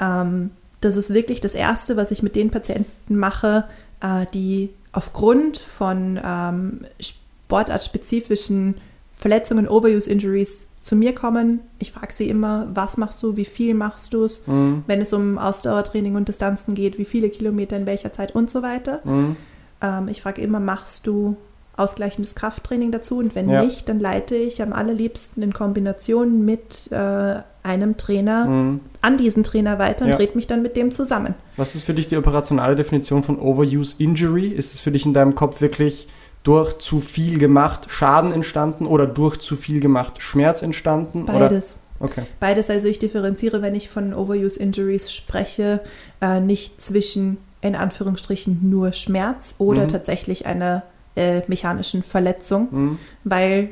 Ähm, 0.00 0.50
das 0.84 0.96
ist 0.96 1.12
wirklich 1.12 1.40
das 1.40 1.54
Erste, 1.54 1.96
was 1.96 2.10
ich 2.10 2.22
mit 2.22 2.36
den 2.36 2.50
Patienten 2.50 3.16
mache, 3.16 3.64
äh, 4.00 4.26
die 4.34 4.70
aufgrund 4.92 5.58
von 5.58 6.20
ähm, 6.24 6.80
sportartspezifischen 7.00 8.76
Verletzungen, 9.16 9.68
Overuse-Injuries 9.68 10.68
zu 10.82 10.96
mir 10.96 11.14
kommen. 11.14 11.60
Ich 11.78 11.92
frage 11.92 12.12
sie 12.12 12.28
immer, 12.28 12.68
was 12.74 12.98
machst 12.98 13.22
du, 13.22 13.36
wie 13.36 13.46
viel 13.46 13.74
machst 13.74 14.12
du 14.12 14.24
es, 14.24 14.46
Mhm. 14.46 14.84
wenn 14.86 15.00
es 15.00 15.12
um 15.12 15.38
Ausdauertraining 15.38 16.14
und 16.14 16.28
Distanzen 16.28 16.74
geht, 16.74 16.98
wie 16.98 17.04
viele 17.06 17.30
Kilometer 17.30 17.76
in 17.76 17.86
welcher 17.86 18.12
Zeit 18.12 18.34
und 18.34 18.50
so 18.50 18.62
weiter. 18.62 19.00
Mhm. 19.04 19.36
Ähm, 19.80 20.08
ich 20.08 20.20
frage 20.20 20.42
immer, 20.42 20.60
machst 20.60 21.06
du 21.06 21.36
ausgleichendes 21.76 22.34
Krafttraining 22.34 22.92
dazu? 22.92 23.16
Und 23.18 23.34
wenn 23.34 23.48
Ja. 23.48 23.64
nicht, 23.64 23.88
dann 23.88 23.98
leite 23.98 24.36
ich 24.36 24.60
am 24.62 24.72
allerliebsten 24.72 25.42
in 25.42 25.52
Kombination 25.54 26.44
mit 26.44 26.92
äh, 26.92 27.36
einem 27.62 27.96
Trainer 27.96 28.46
Mhm. 28.46 28.80
An 29.04 29.16
diesen 29.16 29.42
Trainer 29.44 29.78
weiter 29.78 30.04
und 30.04 30.12
Ja. 30.12 30.16
red 30.16 30.34
mich 30.34 30.46
dann 30.46 30.62
mit 30.62 30.76
dem 30.76 30.90
zusammen. 30.92 31.34
Was 31.56 31.74
ist 31.74 31.84
für 31.84 31.94
dich 31.94 32.06
die 32.06 32.16
operationale 32.16 32.74
Definition 32.74 33.22
von 33.22 33.38
Overuse 33.38 33.96
Injury? 33.98 34.48
Ist 34.48 34.74
es 34.74 34.80
für 34.80 34.90
dich 34.90 35.04
in 35.06 35.12
deinem 35.14 35.34
Kopf 35.34 35.60
wirklich 35.60 36.08
durch 36.42 36.78
zu 36.78 37.00
viel 37.00 37.38
gemacht 37.38 37.86
Schaden 37.88 38.32
entstanden 38.32 38.86
oder 38.86 39.06
durch 39.06 39.38
zu 39.38 39.56
viel 39.56 39.80
gemacht 39.80 40.22
Schmerz 40.22 40.62
entstanden? 40.62 41.24
Oder? 41.24 41.48
Beides. 41.48 41.76
Okay. 42.00 42.22
Beides, 42.40 42.68
also 42.70 42.88
ich 42.88 42.98
differenziere, 42.98 43.62
wenn 43.62 43.74
ich 43.74 43.88
von 43.88 44.12
Overuse 44.14 44.58
Injuries 44.58 45.12
spreche, 45.12 45.80
äh, 46.20 46.40
nicht 46.40 46.80
zwischen 46.82 47.38
in 47.60 47.74
Anführungsstrichen 47.76 48.58
nur 48.68 48.92
Schmerz 48.92 49.54
oder 49.58 49.84
Mhm. 49.84 49.88
tatsächlich 49.88 50.44
einer 50.46 50.82
äh, 51.16 51.42
mechanischen 51.46 52.02
Verletzung, 52.02 52.68
Mhm. 52.70 52.98
weil 53.22 53.68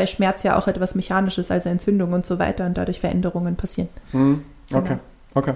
bei 0.00 0.06
Schmerz 0.06 0.42
ja 0.44 0.58
auch 0.58 0.66
etwas 0.66 0.94
Mechanisches, 0.94 1.50
also 1.50 1.68
Entzündung 1.68 2.14
und 2.14 2.24
so 2.24 2.38
weiter 2.38 2.64
und 2.64 2.78
dadurch 2.78 3.00
Veränderungen 3.00 3.56
passieren. 3.56 3.90
Mhm. 4.12 4.44
Okay. 4.72 4.88
Genau. 4.88 5.00
Okay. 5.34 5.52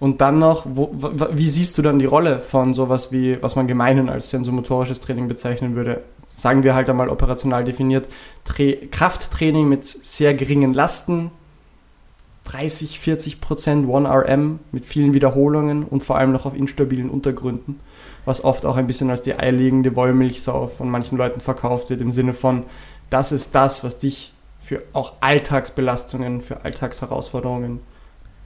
Und 0.00 0.22
dann 0.22 0.38
noch, 0.38 0.64
wo, 0.66 0.90
wie 1.32 1.48
siehst 1.50 1.76
du 1.76 1.82
dann 1.82 1.98
die 1.98 2.06
Rolle 2.06 2.40
von 2.40 2.72
sowas 2.72 3.12
wie, 3.12 3.40
was 3.42 3.54
man 3.54 3.66
gemeinhin 3.66 4.08
als 4.08 4.30
sensomotorisches 4.30 5.00
Training 5.00 5.28
bezeichnen 5.28 5.76
würde? 5.76 6.00
Sagen 6.32 6.62
wir 6.62 6.74
halt 6.74 6.88
einmal 6.88 7.10
operational 7.10 7.64
definiert, 7.64 8.08
Tra 8.44 8.72
Krafttraining 8.90 9.68
mit 9.68 9.84
sehr 9.84 10.32
geringen 10.34 10.72
Lasten, 10.72 11.30
30, 12.44 12.98
40 12.98 13.42
Prozent 13.42 13.86
1RM 13.86 14.56
mit 14.72 14.86
vielen 14.86 15.12
Wiederholungen 15.12 15.84
und 15.84 16.02
vor 16.02 16.16
allem 16.16 16.32
noch 16.32 16.46
auf 16.46 16.56
instabilen 16.56 17.10
Untergründen, 17.10 17.78
was 18.24 18.42
oft 18.42 18.64
auch 18.64 18.76
ein 18.76 18.86
bisschen 18.86 19.10
als 19.10 19.20
die 19.20 19.38
eierlegende 19.38 19.94
Wollmilchsau 19.94 20.68
von 20.68 20.90
manchen 20.90 21.18
Leuten 21.18 21.40
verkauft 21.40 21.90
wird, 21.90 22.00
im 22.00 22.10
Sinne 22.10 22.32
von, 22.32 22.64
das 23.12 23.32
ist 23.32 23.54
das, 23.54 23.84
was 23.84 23.98
dich 23.98 24.32
für 24.60 24.82
auch 24.92 25.14
Alltagsbelastungen, 25.20 26.40
für 26.40 26.64
Alltagsherausforderungen 26.64 27.80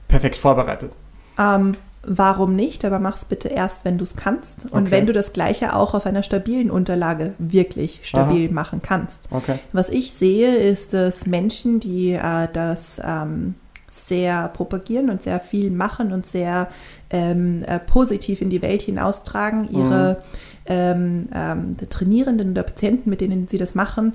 perfekt 0.07 0.35
vorbereitet. 0.35 0.91
Ähm, 1.37 1.75
warum 2.03 2.55
nicht? 2.55 2.83
Aber 2.85 2.99
mach's 2.99 3.25
bitte 3.25 3.49
erst, 3.49 3.85
wenn 3.85 3.97
du 3.97 4.03
es 4.03 4.15
kannst. 4.15 4.65
Und 4.71 4.83
Okay. 4.83 4.91
wenn 4.91 5.05
du 5.05 5.13
das 5.13 5.33
Gleiche 5.33 5.75
auch 5.75 5.93
auf 5.93 6.05
einer 6.05 6.23
stabilen 6.23 6.71
Unterlage 6.71 7.33
wirklich 7.37 7.99
stabil 8.03 8.49
machen 8.49 8.81
kannst. 8.81 9.29
Okay. 9.31 9.59
Was 9.73 9.89
ich 9.89 10.13
sehe, 10.13 10.55
ist, 10.55 10.93
dass 10.93 11.27
Menschen, 11.27 11.79
die 11.79 12.13
äh, 12.13 12.47
das 12.51 12.99
ähm, 13.03 13.55
sehr 13.89 14.47
propagieren 14.49 15.09
und 15.09 15.21
sehr 15.21 15.39
viel 15.39 15.71
machen 15.71 16.11
und 16.11 16.25
sehr 16.25 16.67
ähm, 17.09 17.63
äh, 17.67 17.79
positiv 17.79 18.41
in 18.41 18.49
die 18.49 18.61
Welt 18.61 18.81
hinaustragen, 18.81 19.69
ihre 19.71 20.21
ähm, 20.65 21.29
ähm, 21.33 21.77
der 21.77 21.89
Trainierenden 21.89 22.51
oder 22.51 22.63
Patienten, 22.63 23.09
mit 23.09 23.21
denen 23.21 23.47
sie 23.47 23.57
das 23.57 23.75
machen, 23.75 24.13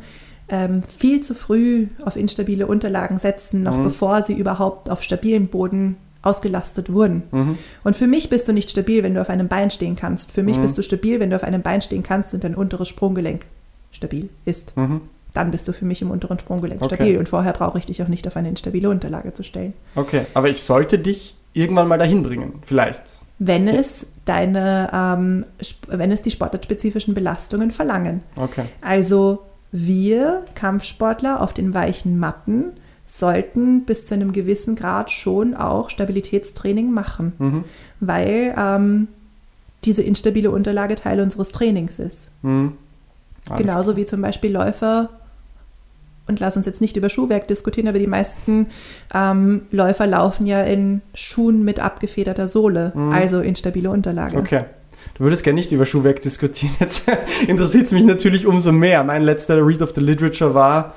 ähm, 0.53 0.83
viel 0.97 1.21
zu 1.23 1.35
früh 1.35 1.89
auf 2.05 2.15
instabile 2.15 2.67
Unterlagen 2.69 3.19
setzen, 3.19 3.63
noch 3.63 3.79
Mhm. 3.79 3.83
bevor 3.85 4.23
sie 4.23 4.35
überhaupt 4.35 4.89
auf 4.91 5.03
stabilem 5.03 5.49
Boden 5.49 5.97
ausgelastet 6.23 6.93
wurden. 6.93 7.25
Mhm. 7.33 7.59
Und 7.83 7.97
für 7.97 8.07
mich 8.07 8.29
bist 8.31 8.47
du 8.47 8.53
nicht 8.53 8.71
stabil, 8.71 9.03
wenn 9.03 9.15
du 9.15 9.21
auf 9.21 9.29
einem 9.31 9.49
Bein 9.49 9.71
stehen 9.71 9.97
kannst. 9.97 10.31
Für 10.31 10.45
mich 10.45 10.57
Mhm. 10.59 10.63
bist 10.63 10.79
du 10.79 10.83
stabil, 10.83 11.19
wenn 11.19 11.31
du 11.31 11.37
auf 11.37 11.43
einem 11.43 11.63
Bein 11.63 11.81
stehen 11.83 12.05
kannst 12.05 12.33
und 12.35 12.45
dein 12.45 12.55
unteres 12.55 12.87
Sprunggelenk 12.89 13.47
stabil 13.91 14.29
ist. 14.45 14.77
Mhm. 14.77 15.01
Dann 15.35 15.51
bist 15.51 15.67
du 15.67 15.73
für 15.73 15.85
mich 15.87 16.03
im 16.03 16.11
unteren 16.11 16.39
Sprunggelenk 16.39 16.83
Okay. 16.83 16.95
stabil. 16.95 17.17
Und 17.19 17.29
vorher 17.29 17.53
brauche 17.55 17.79
ich 17.79 17.87
dich 17.87 18.03
auch 18.03 18.09
nicht 18.09 18.29
auf 18.29 18.37
eine 18.37 18.51
instabile 18.51 18.89
Unterlage 18.91 19.33
zu 19.35 19.43
stellen. 19.43 19.73
Okay, 19.97 20.27
aber 20.35 20.49
ich 20.51 20.63
sollte 20.63 20.99
dich 20.99 21.35
irgendwann 21.55 21.89
mal 21.89 21.99
dahin 21.99 22.23
bringen, 22.23 22.63
vielleicht. 22.67 23.03
Wenn 23.39 23.67
es 23.67 24.07
deine, 24.27 24.91
ähm, 24.93 25.47
wenn 25.89 26.13
es 26.13 26.23
die 26.23 26.31
sportartspezifischen 26.31 27.15
Belastungen 27.15 27.71
verlangen. 27.73 28.23
Okay. 28.37 28.65
Also 28.83 29.41
wir 29.73 30.45
Kampfsportler 30.55 31.41
auf 31.41 31.53
den 31.53 31.75
weichen 31.75 32.19
Matten 32.19 32.65
sollten 33.07 33.85
bis 33.85 34.07
zu 34.07 34.15
einem 34.15 34.33
gewissen 34.33 34.75
Grad 34.77 35.11
schon 35.11 35.55
auch 35.55 35.91
Stabilitätstraining 35.91 36.93
machen, 36.93 37.33
Mhm. 37.39 37.65
weil 38.01 38.55
ähm, 38.57 39.09
diese 39.85 40.03
instabile 40.03 40.51
Unterlage 40.51 40.95
Teil 40.95 41.21
unseres 41.21 41.51
Trainings 41.53 41.99
ist. 41.99 42.25
Mhm. 42.43 42.73
Genauso 43.57 43.97
wie 43.97 44.05
zum 44.05 44.23
Beispiel 44.23 44.53
Läufer. 44.53 45.09
Und 46.29 46.39
lass 46.39 46.57
uns 46.57 46.67
jetzt 46.67 46.81
nicht 46.81 46.97
über 46.97 47.09
Schuhwerk 47.09 47.49
diskutieren, 47.49 47.89
aber 47.89 47.99
die 47.99 48.07
meisten 48.07 48.69
ähm, 49.13 49.63
Läufer 49.73 50.07
laufen 50.07 50.47
ja 50.47 50.63
in 50.63 51.03
Schuhen 51.15 51.65
mit 51.65 51.81
abgefederter 51.81 52.47
Sohle, 52.47 52.93
Mhm. 52.95 53.13
also 53.13 53.41
instabile 53.41 53.91
Unterlage. 53.91 54.37
Okay. 54.39 54.65
Du 55.15 55.25
würdest 55.25 55.45
gerne 55.45 55.59
nicht 55.59 55.73
über 55.73 55.87
Schuhwerk 55.87 56.21
diskutieren. 56.21 56.75
Jetzt 56.81 57.11
interessiert 57.47 57.87
es 57.87 57.93
mich 57.93 58.05
natürlich 58.05 58.47
umso 58.47 58.73
mehr. 58.73 59.05
Mein 59.05 59.23
letzter 59.23 59.65
Read 59.67 59.83
of 59.83 59.93
the 59.95 60.01
Literature 60.01 60.55
war, 60.55 60.95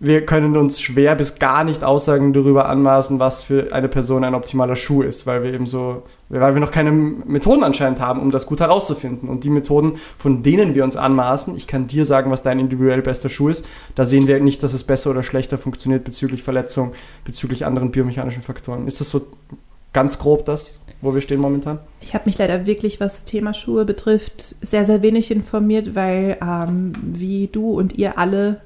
wir 0.00 0.26
können 0.26 0.56
uns 0.56 0.80
schwer 0.80 1.14
bis 1.14 1.38
gar 1.38 1.62
nicht 1.62 1.84
Aussagen 1.84 2.32
darüber 2.32 2.68
anmaßen, 2.68 3.20
was 3.20 3.42
für 3.42 3.72
eine 3.72 3.88
Person 3.88 4.24
ein 4.24 4.34
optimaler 4.34 4.74
Schuh 4.76 5.02
ist, 5.02 5.26
weil 5.26 5.42
wir 5.44 5.54
eben 5.54 5.66
so, 5.66 6.02
weil 6.28 6.52
wir 6.52 6.60
noch 6.60 6.72
keine 6.72 6.90
Methoden 6.90 7.62
anscheinend 7.62 8.00
haben, 8.00 8.20
um 8.20 8.30
das 8.30 8.46
gut 8.46 8.60
herauszufinden. 8.60 9.28
Und 9.28 9.44
die 9.44 9.50
Methoden, 9.50 9.98
von 10.16 10.42
denen 10.42 10.74
wir 10.74 10.82
uns 10.84 10.96
anmaßen, 10.96 11.56
ich 11.56 11.68
kann 11.68 11.86
dir 11.86 12.04
sagen, 12.04 12.30
was 12.30 12.42
dein 12.42 12.58
individuell 12.58 13.02
bester 13.02 13.28
Schuh 13.28 13.48
ist, 13.48 13.66
da 13.94 14.04
sehen 14.04 14.26
wir 14.26 14.40
nicht, 14.40 14.62
dass 14.62 14.74
es 14.74 14.84
besser 14.84 15.10
oder 15.10 15.22
schlechter 15.22 15.58
funktioniert 15.58 16.04
bezüglich 16.04 16.42
Verletzung, 16.42 16.92
bezüglich 17.24 17.64
anderen 17.64 17.92
biomechanischen 17.92 18.42
Faktoren. 18.42 18.88
Ist 18.88 19.00
das 19.00 19.10
so 19.10 19.26
ganz 19.94 20.18
grob 20.18 20.44
das, 20.44 20.78
wo 21.00 21.14
wir 21.14 21.22
stehen 21.22 21.40
momentan? 21.40 21.78
Ich 22.02 22.12
habe 22.14 22.24
mich 22.26 22.36
leider 22.36 22.66
wirklich, 22.66 23.00
was 23.00 23.24
Thema 23.24 23.54
Schuhe 23.54 23.86
betrifft, 23.86 24.56
sehr, 24.60 24.84
sehr 24.84 25.00
wenig 25.00 25.30
informiert, 25.30 25.94
weil 25.94 26.36
ähm, 26.42 26.92
wie 27.02 27.48
du 27.50 27.70
und 27.70 27.94
ihr 27.96 28.18
alle 28.18 28.60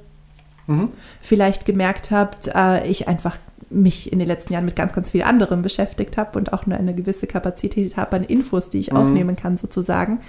Mhm. 0.67 0.89
vielleicht 1.23 1.65
gemerkt 1.65 2.11
habt, 2.11 2.51
äh, 2.55 2.87
ich 2.87 3.09
einfach 3.09 3.39
mich 3.71 4.13
in 4.13 4.19
den 4.19 4.29
letzten 4.29 4.53
Jahren 4.53 4.65
mit 4.67 4.77
ganz, 4.77 4.93
ganz 4.93 5.11
viel 5.11 5.23
anderem 5.23 5.63
beschäftigt 5.63 6.17
habe 6.19 6.39
und 6.39 6.53
auch 6.53 6.67
nur 6.67 6.77
eine 6.77 6.95
gewisse 6.95 7.27
Kapazität 7.27 7.97
habe 7.97 8.17
an 8.17 8.25
Infos, 8.25 8.69
die 8.69 8.79
ich 8.81 8.91
Mhm. 8.93 8.97
aufnehmen 8.99 9.37
kann 9.37 9.57
sozusagen. 9.57 10.21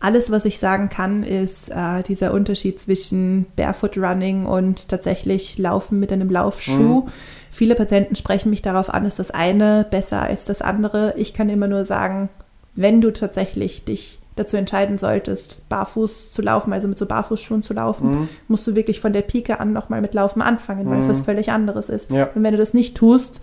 Alles, 0.00 0.30
was 0.30 0.44
ich 0.44 0.58
sagen 0.58 0.88
kann, 0.88 1.22
ist 1.22 1.68
äh, 1.70 2.02
dieser 2.02 2.32
Unterschied 2.32 2.80
zwischen 2.80 3.46
Barefoot 3.54 3.96
Running 3.98 4.46
und 4.46 4.88
tatsächlich 4.88 5.58
Laufen 5.58 6.00
mit 6.00 6.10
einem 6.10 6.30
Laufschuh. 6.30 7.02
Mhm. 7.02 7.08
Viele 7.50 7.74
Patienten 7.74 8.14
sprechen 8.16 8.50
mich 8.50 8.62
darauf 8.62 8.92
an, 8.92 9.04
ist 9.04 9.18
das 9.18 9.30
eine 9.30 9.86
besser 9.90 10.22
als 10.22 10.44
das 10.44 10.62
andere. 10.62 11.14
Ich 11.16 11.34
kann 11.34 11.48
immer 11.48 11.66
nur 11.68 11.84
sagen, 11.84 12.28
wenn 12.76 13.00
du 13.00 13.12
tatsächlich 13.12 13.84
dich 13.84 14.18
dazu 14.36 14.56
entscheiden 14.56 14.96
solltest, 14.96 15.68
barfuß 15.68 16.32
zu 16.32 16.40
laufen, 16.40 16.72
also 16.72 16.86
mit 16.88 16.96
so 16.96 17.04
Barfußschuhen 17.06 17.62
zu 17.62 17.74
laufen, 17.74 18.10
Mhm. 18.10 18.28
musst 18.48 18.66
du 18.66 18.76
wirklich 18.76 19.00
von 19.00 19.12
der 19.12 19.22
Pike 19.22 19.58
an 19.60 19.72
nochmal 19.72 20.00
mit 20.00 20.14
Laufen 20.14 20.40
anfangen, 20.40 20.88
weil 20.88 20.98
es 21.00 21.06
Mhm. 21.06 21.10
was 21.10 21.20
völlig 21.20 21.50
anderes 21.50 21.88
ist. 21.88 22.10
Ja. 22.10 22.28
Und 22.34 22.42
wenn 22.44 22.52
du 22.52 22.58
das 22.58 22.72
nicht 22.72 22.96
tust, 22.96 23.40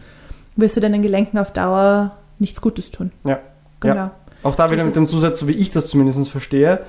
wirst 0.55 0.75
du 0.77 0.79
deinen 0.79 1.01
Gelenken 1.01 1.37
auf 1.37 1.51
Dauer 1.51 2.13
nichts 2.39 2.61
Gutes 2.61 2.89
tun. 2.89 3.11
Ja. 3.25 3.39
Genau. 3.81 3.95
Ja. 3.95 4.11
Auch 4.43 4.55
da 4.55 4.67
wieder 4.71 4.77
Das 4.77 4.87
mit 4.87 4.95
dem 4.95 5.07
Zusatz, 5.07 5.39
so 5.39 5.47
wie 5.47 5.51
ich 5.53 5.71
das 5.71 5.87
zumindest 5.87 6.29
verstehe, 6.29 6.79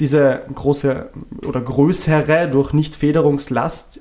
diese 0.00 0.42
große 0.54 1.08
oder 1.46 1.60
größere 1.60 2.48
durch 2.48 2.72
Nicht-Federungslast, 2.72 4.00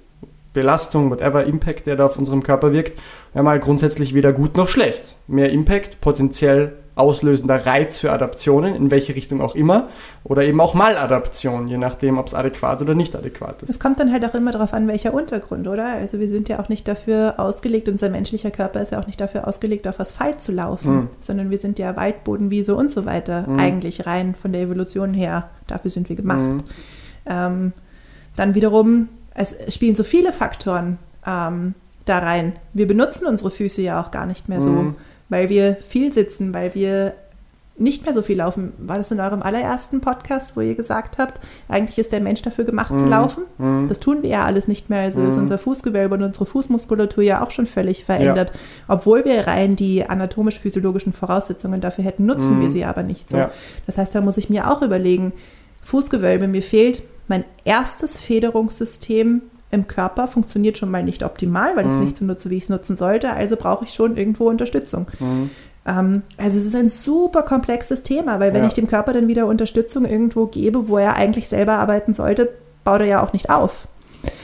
Belastung, 0.62 1.12
whatever 1.12 1.44
Impact, 1.46 1.86
der 1.86 1.96
da 1.96 2.08
auf 2.08 2.18
unserem 2.18 2.42
Körper 2.42 2.72
wirkt, 2.74 3.00
wäre 3.34 3.44
mal 3.44 3.60
grundsätzlich 3.60 4.16
weder 4.16 4.34
gut 4.34 4.58
noch 4.58 4.68
schlecht. 4.68 5.16
Mehr 5.28 5.52
Impact, 5.52 6.02
potenziell 6.02 6.74
auslösender 6.96 7.64
Reiz 7.68 8.00
für 8.00 8.12
Adaptionen, 8.12 8.74
in 8.74 8.90
welche 8.90 9.14
Richtung 9.16 9.40
auch 9.40 9.54
immer, 9.54 9.88
oder 10.24 10.42
eben 10.44 10.60
auch 10.60 10.74
Maladaption, 10.74 11.68
je 11.68 11.78
nachdem, 11.78 12.18
ob 12.18 12.26
es 12.26 12.34
adäquat 12.34 12.82
oder 12.82 12.96
nicht 12.96 13.16
adäquat 13.16 13.62
ist. 13.62 13.70
Es 13.70 13.80
kommt 13.80 14.00
dann 14.00 14.12
halt 14.12 14.26
auch 14.26 14.34
immer 14.34 14.52
darauf 14.52 14.74
an, 14.74 14.88
welcher 14.88 15.14
Untergrund, 15.14 15.68
oder? 15.68 15.86
Also 15.86 16.20
wir 16.20 16.28
sind 16.28 16.50
ja 16.50 16.60
auch 16.60 16.70
nicht 16.70 16.88
dafür 16.88 17.36
ausgelegt, 17.38 17.88
unser 17.88 18.10
menschlicher 18.10 18.50
Körper 18.50 18.82
ist 18.82 18.94
ja 18.94 19.00
auch 19.00 19.06
nicht 19.06 19.22
dafür 19.22 19.48
ausgelegt, 19.48 19.88
auf 19.88 20.00
Asphalt 20.00 20.42
zu 20.42 20.52
laufen, 20.52 20.96
Mhm. 20.96 21.10
sondern 21.20 21.52
wir 21.52 21.60
sind 21.60 21.78
ja 21.78 21.96
Waldbodenwiese 21.96 22.74
und 22.76 22.90
so 22.90 23.06
weiter, 23.06 23.46
Mhm. 23.48 23.60
eigentlich 23.60 24.08
rein 24.08 24.34
von 24.34 24.52
der 24.52 24.62
Evolution 24.64 25.14
her. 25.14 25.52
Dafür 25.68 25.92
sind 25.92 26.10
wir 26.10 26.16
gemacht. 26.16 26.40
Mhm. 26.40 26.64
Ähm, 27.28 27.74
dann 28.36 28.56
wiederum, 28.56 29.10
es 29.38 29.56
spielen 29.74 29.96
so 29.96 30.04
viele 30.04 30.34
Faktoren 30.34 30.98
ähm, 31.26 31.74
da 32.04 32.20
rein. 32.20 32.54
Wir 32.74 32.88
benutzen 32.88 33.26
unsere 33.28 33.52
Füße 33.52 33.82
ja 33.82 34.02
auch 34.02 34.12
gar 34.12 34.26
nicht 34.26 34.50
mehr 34.50 34.60
so, 34.60 34.72
Mhm. 34.72 34.96
weil 35.30 35.48
wir 35.50 35.76
viel 35.88 36.12
sitzen, 36.12 36.54
weil 36.54 36.76
wir 36.76 37.14
nicht 37.80 38.06
mehr 38.06 38.14
so 38.16 38.24
viel 38.24 38.38
laufen. 38.38 38.74
War 38.80 38.98
das 38.98 39.12
in 39.12 39.20
eurem 39.20 39.44
allerersten 39.44 40.02
Podcast, 40.02 40.56
wo 40.58 40.62
ihr 40.62 40.74
gesagt 40.74 41.20
habt, 41.20 41.40
eigentlich 41.70 42.00
ist 42.00 42.12
der 42.12 42.22
Mensch 42.22 42.42
dafür 42.42 42.66
gemacht 42.66 42.98
zu 42.98 43.04
Mhm. 43.04 43.10
laufen? 43.10 43.44
Mhm. 43.60 43.88
Das 43.88 44.00
tun 44.00 44.24
wir 44.24 44.30
ja 44.32 44.46
alles 44.46 44.68
nicht 44.68 44.90
mehr. 44.90 45.02
Also 45.02 45.22
ist 45.24 45.36
Mhm. 45.36 45.42
unser 45.42 45.60
Fußgewölbe 45.60 46.16
und 46.16 46.24
unsere 46.24 46.48
Fußmuskulatur 46.48 47.24
ja 47.24 47.44
auch 47.44 47.52
schon 47.52 47.68
völlig 47.68 48.04
verändert. 48.06 48.52
Obwohl 48.88 49.24
wir 49.26 49.46
rein 49.46 49.76
die 49.76 50.04
anatomisch-physiologischen 50.10 51.14
Voraussetzungen 51.14 51.80
dafür 51.80 52.04
hätten, 52.04 52.26
nutzen 52.26 52.58
Mhm. 52.58 52.62
wir 52.64 52.72
sie 52.72 52.84
aber 52.84 53.04
nicht 53.04 53.30
so. 53.30 53.38
Ja. 53.38 53.52
Das 53.86 54.00
heißt, 54.00 54.16
da 54.16 54.22
muss 54.22 54.38
ich 54.38 54.50
mir 54.50 54.72
auch 54.72 54.82
überlegen, 54.82 55.34
Fußgewölbe, 55.84 56.48
mir 56.48 56.64
fehlt 56.64 57.04
mein 57.28 57.44
erstes 57.66 58.18
Federungssystem 58.18 59.42
im 59.70 59.88
Körper, 59.88 60.28
funktioniert 60.28 60.78
schon 60.78 60.90
mal 60.90 61.04
nicht 61.04 61.24
optimal, 61.24 61.76
weil 61.76 61.86
ich 61.86 61.92
es 61.92 61.98
Mhm. 61.98 62.04
nicht 62.06 62.18
so 62.18 62.26
nutze, 62.26 62.50
wie 62.50 62.56
ich 62.58 62.64
es 62.64 62.70
nutzen 62.70 62.96
sollte. 62.96 63.32
Also 63.34 63.58
brauche 63.58 63.84
ich 63.86 63.94
schon 63.94 64.16
irgendwo 64.16 64.48
Unterstützung. 64.50 65.08
Mhm. 65.20 65.50
Ähm, 65.86 66.22
also 66.38 66.58
es 66.58 66.66
ist 66.66 66.76
ein 66.76 66.88
super 66.90 67.44
komplexes 67.44 68.04
Thema, 68.04 68.40
weil 68.40 68.54
wenn 68.54 68.62
Ja. 68.64 68.68
ich 68.68 68.74
dem 68.74 68.88
Körper 68.88 69.12
dann 69.14 69.28
wieder 69.28 69.46
Unterstützung 69.46 70.06
irgendwo 70.06 70.46
gebe, 70.46 70.88
wo 70.88 70.98
er 70.98 71.16
eigentlich 71.18 71.50
selber 71.50 71.74
arbeiten 71.74 72.14
sollte, 72.14 72.50
baut 72.86 73.02
er 73.02 73.08
ja 73.08 73.24
auch 73.24 73.34
nicht 73.34 73.50
auf. 73.50 73.88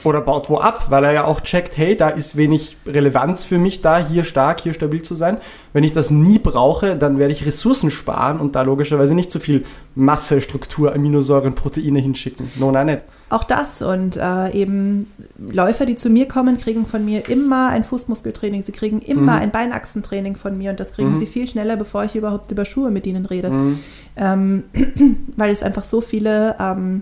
Oder 0.04 0.20
baut 0.22 0.50
wo 0.50 0.58
ab, 0.58 0.88
weil 0.90 1.04
er 1.06 1.12
ja 1.14 1.24
auch 1.26 1.42
checkt, 1.42 1.78
hey, 1.78 1.96
da 1.96 2.10
ist 2.10 2.36
wenig 2.36 2.76
Relevanz 2.86 3.46
für 3.46 3.58
mich 3.58 3.82
da, 3.82 4.06
hier 4.06 4.24
stark, 4.26 4.60
hier 4.62 4.74
stabil 4.74 5.02
zu 5.02 5.16
sein. 5.16 5.38
Wenn 5.72 5.84
ich 5.86 5.94
das 5.94 6.12
nie 6.12 6.40
brauche, 6.40 6.96
dann 6.98 7.18
werde 7.20 7.34
ich 7.34 7.46
Ressourcen 7.46 7.90
sparen 7.90 8.40
und 8.40 8.56
da 8.56 8.64
logischerweise 8.64 9.16
nicht 9.16 9.32
so 9.32 9.40
viel 9.40 9.64
Masse, 9.96 10.42
Struktur, 10.42 10.94
Aminosäuren, 10.94 11.54
Proteine 11.56 12.00
hinschicken. 12.00 12.52
No, 12.60 12.72
nein, 12.72 12.88
nicht. 12.88 13.02
Auch 13.30 13.44
das 13.46 13.82
und 13.82 14.16
äh, 14.18 14.52
eben 14.52 15.08
Läufer, 15.40 15.86
die 15.86 15.96
zu 15.96 16.10
mir 16.10 16.28
kommen, 16.28 16.58
kriegen 16.60 16.86
von 16.86 17.04
mir 17.04 17.28
immer 17.30 17.70
ein 17.70 17.84
Fußmuskeltraining, 17.84 18.62
sie 18.62 18.72
kriegen 18.74 19.02
immer 19.02 19.22
Mhm. 19.38 19.42
ein 19.42 19.52
Beinachsentraining 19.52 20.36
von 20.36 20.56
mir 20.58 20.70
und 20.72 20.80
das 20.80 20.92
kriegen 20.92 21.14
Mhm. 21.14 21.18
sie 21.18 21.26
viel 21.26 21.48
schneller, 21.48 21.76
bevor 21.78 22.04
ich 22.04 22.16
überhaupt 22.16 22.52
über 22.52 22.66
Schuhe 22.66 22.92
mit 22.92 23.08
ihnen 23.08 23.26
rede. 23.26 23.50
Mhm. 23.50 23.80
ähm, 24.18 24.64
weil 25.38 25.52
es 25.52 25.64
einfach 25.64 25.84
so 25.86 26.02
viele 26.02 26.56
ähm, 26.60 27.02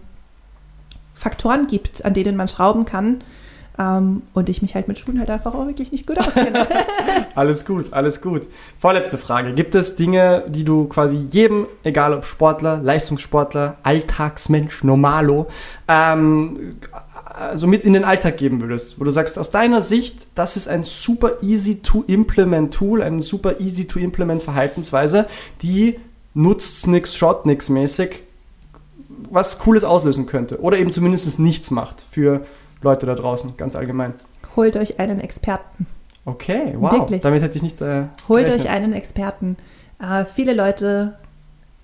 Faktoren 1.21 1.67
gibt, 1.67 2.03
an 2.03 2.15
denen 2.15 2.35
man 2.35 2.47
schrauben 2.47 2.83
kann. 2.83 3.23
Ähm, 3.77 4.23
und 4.33 4.49
ich 4.49 4.63
mich 4.63 4.73
halt 4.73 4.87
mit 4.87 4.97
Schuhen 4.97 5.19
halt 5.19 5.29
einfach 5.29 5.53
auch 5.53 5.67
wirklich 5.67 5.91
nicht 5.91 6.07
gut 6.07 6.17
auskenne. 6.17 6.67
Alles 7.35 7.63
gut, 7.63 7.93
alles 7.93 8.21
gut. 8.21 8.41
Vorletzte 8.79 9.17
Frage. 9.17 9.53
Gibt 9.53 9.73
es 9.73 9.95
Dinge, 9.95 10.43
die 10.49 10.65
du 10.65 10.85
quasi 10.85 11.27
jedem, 11.29 11.67
egal 11.83 12.13
ob 12.13 12.25
Sportler, 12.25 12.81
Leistungssportler, 12.83 13.77
Alltagsmensch, 13.83 14.83
Normalo, 14.83 15.47
ähm, 15.87 16.75
also 17.23 17.67
mit 17.67 17.85
in 17.85 17.93
den 17.93 18.03
Alltag 18.03 18.35
geben 18.35 18.59
würdest, 18.59 18.99
wo 18.99 19.05
du 19.05 19.11
sagst, 19.11 19.39
aus 19.39 19.51
deiner 19.51 19.81
Sicht, 19.81 20.27
das 20.35 20.57
ist 20.57 20.67
ein 20.67 20.83
super 20.83 21.37
easy 21.41 21.81
to 21.81 22.03
implement 22.07 22.73
Tool, 22.73 23.01
eine 23.01 23.21
super 23.21 23.61
easy 23.61 23.85
to 23.85 23.99
implement 23.99 24.43
Verhaltensweise, 24.43 25.27
die 25.61 25.97
nutzt 26.33 26.87
nix, 26.87 27.15
schaut 27.15 27.45
nix 27.45 27.69
mäßig, 27.69 28.23
was 29.31 29.59
Cooles 29.59 29.83
auslösen 29.83 30.25
könnte 30.25 30.59
oder 30.61 30.77
eben 30.77 30.91
zumindest 30.91 31.39
nichts 31.39 31.71
macht 31.71 32.05
für 32.09 32.45
Leute 32.81 33.05
da 33.05 33.15
draußen, 33.15 33.55
ganz 33.57 33.75
allgemein. 33.75 34.13
Holt 34.55 34.75
euch 34.75 34.99
einen 34.99 35.19
Experten. 35.19 35.87
Okay, 36.25 36.75
wow. 36.77 36.91
Wirklich. 36.91 37.21
Damit 37.21 37.41
hätte 37.41 37.57
ich 37.57 37.63
nicht. 37.63 37.81
Äh, 37.81 38.05
Holt 38.27 38.45
gerechnet. 38.45 38.65
euch 38.65 38.69
einen 38.69 38.93
Experten. 38.93 39.57
Äh, 39.99 40.25
viele 40.25 40.53
Leute 40.53 41.15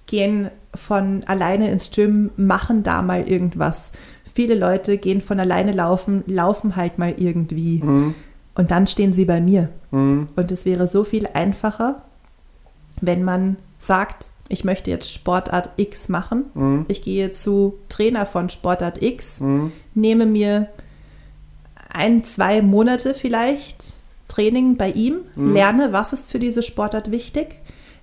gehen 0.06 0.50
von 0.76 1.24
alleine 1.26 1.72
ins 1.72 1.92
Gym, 1.92 2.32
machen 2.38 2.84
da 2.84 3.02
mal 3.02 3.28
irgendwas. 3.28 3.92
Viele 4.34 4.56
Leute 4.56 4.98
gehen 4.98 5.22
von 5.22 5.40
alleine 5.40 5.72
laufen, 5.72 6.24
laufen 6.28 6.76
halt 6.76 7.00
mal 7.00 7.16
irgendwie. 7.18 7.82
Mhm. 7.84 8.16
Und 8.54 8.72
dann 8.72 8.88
stehen 8.88 9.14
sie 9.14 9.26
bei 9.26 9.42
mir. 9.42 9.70
Mhm. 9.92 10.30
Und 10.36 10.52
es 10.52 10.66
wäre 10.66 10.88
so 10.88 11.04
viel 11.04 11.28
einfacher, 11.34 12.04
wenn 13.02 13.24
man 13.24 13.58
sagt, 13.80 14.28
ich 14.50 14.64
möchte 14.64 14.90
jetzt 14.92 15.12
Sportart 15.12 15.72
X 15.78 16.10
machen. 16.10 16.46
Mhm. 16.54 16.86
Ich 16.88 17.02
gehe 17.02 17.32
zu 17.32 17.78
Trainer 17.90 18.26
von 18.26 18.50
Sportart 18.50 19.02
X, 19.02 19.40
Mhm. 19.40 19.72
nehme 19.94 20.26
mir 20.26 20.68
ein, 21.90 22.24
zwei 22.24 22.62
Monate 22.62 23.14
vielleicht 23.14 23.94
Training 24.28 24.78
bei 24.78 24.92
ihm, 24.92 25.20
Mhm. 25.36 25.54
lerne, 25.54 25.94
was 25.94 26.14
ist 26.14 26.32
für 26.32 26.40
diese 26.40 26.62
Sportart 26.62 27.12
wichtig, 27.12 27.58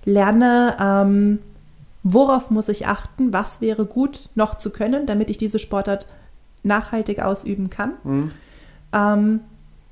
lerne, 0.05 0.75
ähm, 0.79 1.39
worauf 2.03 2.51
muss 2.51 2.69
ich 2.69 2.87
achten, 2.87 3.33
was 3.33 3.61
wäre 3.61 3.85
gut 3.85 4.29
noch 4.35 4.55
zu 4.55 4.69
können, 4.69 5.05
damit 5.05 5.29
ich 5.29 5.37
diese 5.37 5.59
Sportart 5.59 6.07
nachhaltig 6.63 7.19
ausüben 7.21 7.69
kann. 7.69 7.93
Mhm. 8.03 8.31
Ähm, 8.93 9.39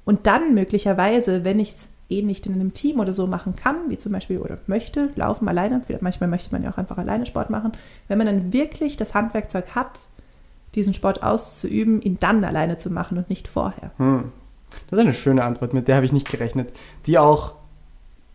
und 0.06 0.28
dann 0.28 0.54
möglicherweise, 0.54 1.44
wenn 1.44 1.60
ich 1.60 1.70
es 1.72 1.88
eh 2.10 2.22
nicht 2.22 2.46
in 2.46 2.54
einem 2.54 2.74
Team 2.74 3.00
oder 3.00 3.14
so 3.14 3.28
machen 3.28 3.56
kann, 3.56 3.76
wie 3.90 3.98
zum 3.98 4.12
Beispiel 4.12 4.38
oder 4.38 4.58
möchte, 4.68 5.10
laufen 5.16 5.48
alleine, 5.48 5.82
manchmal 6.02 6.30
möchte 6.30 6.52
man 6.52 6.64
ja 6.64 6.72
auch 6.72 6.78
einfach 6.78 6.98
alleine 6.98 7.26
Sport 7.26 7.50
machen, 7.50 7.72
wenn 8.08 8.18
man 8.18 8.28
dann 8.28 8.54
wirklich 8.54 8.98
das 8.98 9.14
Handwerkzeug 9.14 9.76
hat, 9.76 10.00
diesen 10.76 10.94
Sport 10.94 11.24
auszuüben, 11.24 12.02
ihn 12.02 12.18
dann 12.20 12.44
alleine 12.44 12.78
zu 12.78 12.90
machen 12.90 13.18
und 13.18 13.30
nicht 13.30 13.48
vorher. 13.48 13.92
Mhm. 13.98 14.32
Das 14.90 15.00
ist 15.00 15.06
eine 15.06 15.14
schöne 15.14 15.44
Antwort, 15.44 15.74
mit 15.74 15.88
der 15.88 15.96
habe 15.96 16.06
ich 16.06 16.14
nicht 16.14 16.30
gerechnet, 16.30 16.70
die 17.06 17.20
auch 17.20 17.54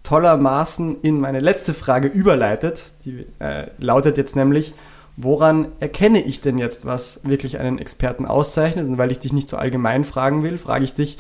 tollermaßen 0.05 1.03
in 1.03 1.21
meine 1.21 1.41
letzte 1.41 1.75
Frage 1.75 2.09
überleitet. 2.09 2.93
Die 3.05 3.27
äh, 3.41 3.67
lautet 3.79 4.17
jetzt 4.17 4.37
nämlich, 4.37 4.73
woran 5.17 5.67
erkenne 5.81 6.23
ich 6.23 6.41
denn 6.41 6.59
jetzt, 6.59 6.87
was 6.87 7.21
wirklich 7.25 7.59
einen 7.59 7.79
Experten 7.79 8.25
auszeichnet? 8.25 8.89
Und 8.89 8.99
weil 8.99 9.11
ich 9.11 9.19
dich 9.19 9.33
nicht 9.33 9.49
so 9.49 9.57
allgemein 9.57 10.05
fragen 10.05 10.43
will, 10.43 10.59
frage 10.59 10.85
ich 10.85 10.95
dich, 10.95 11.19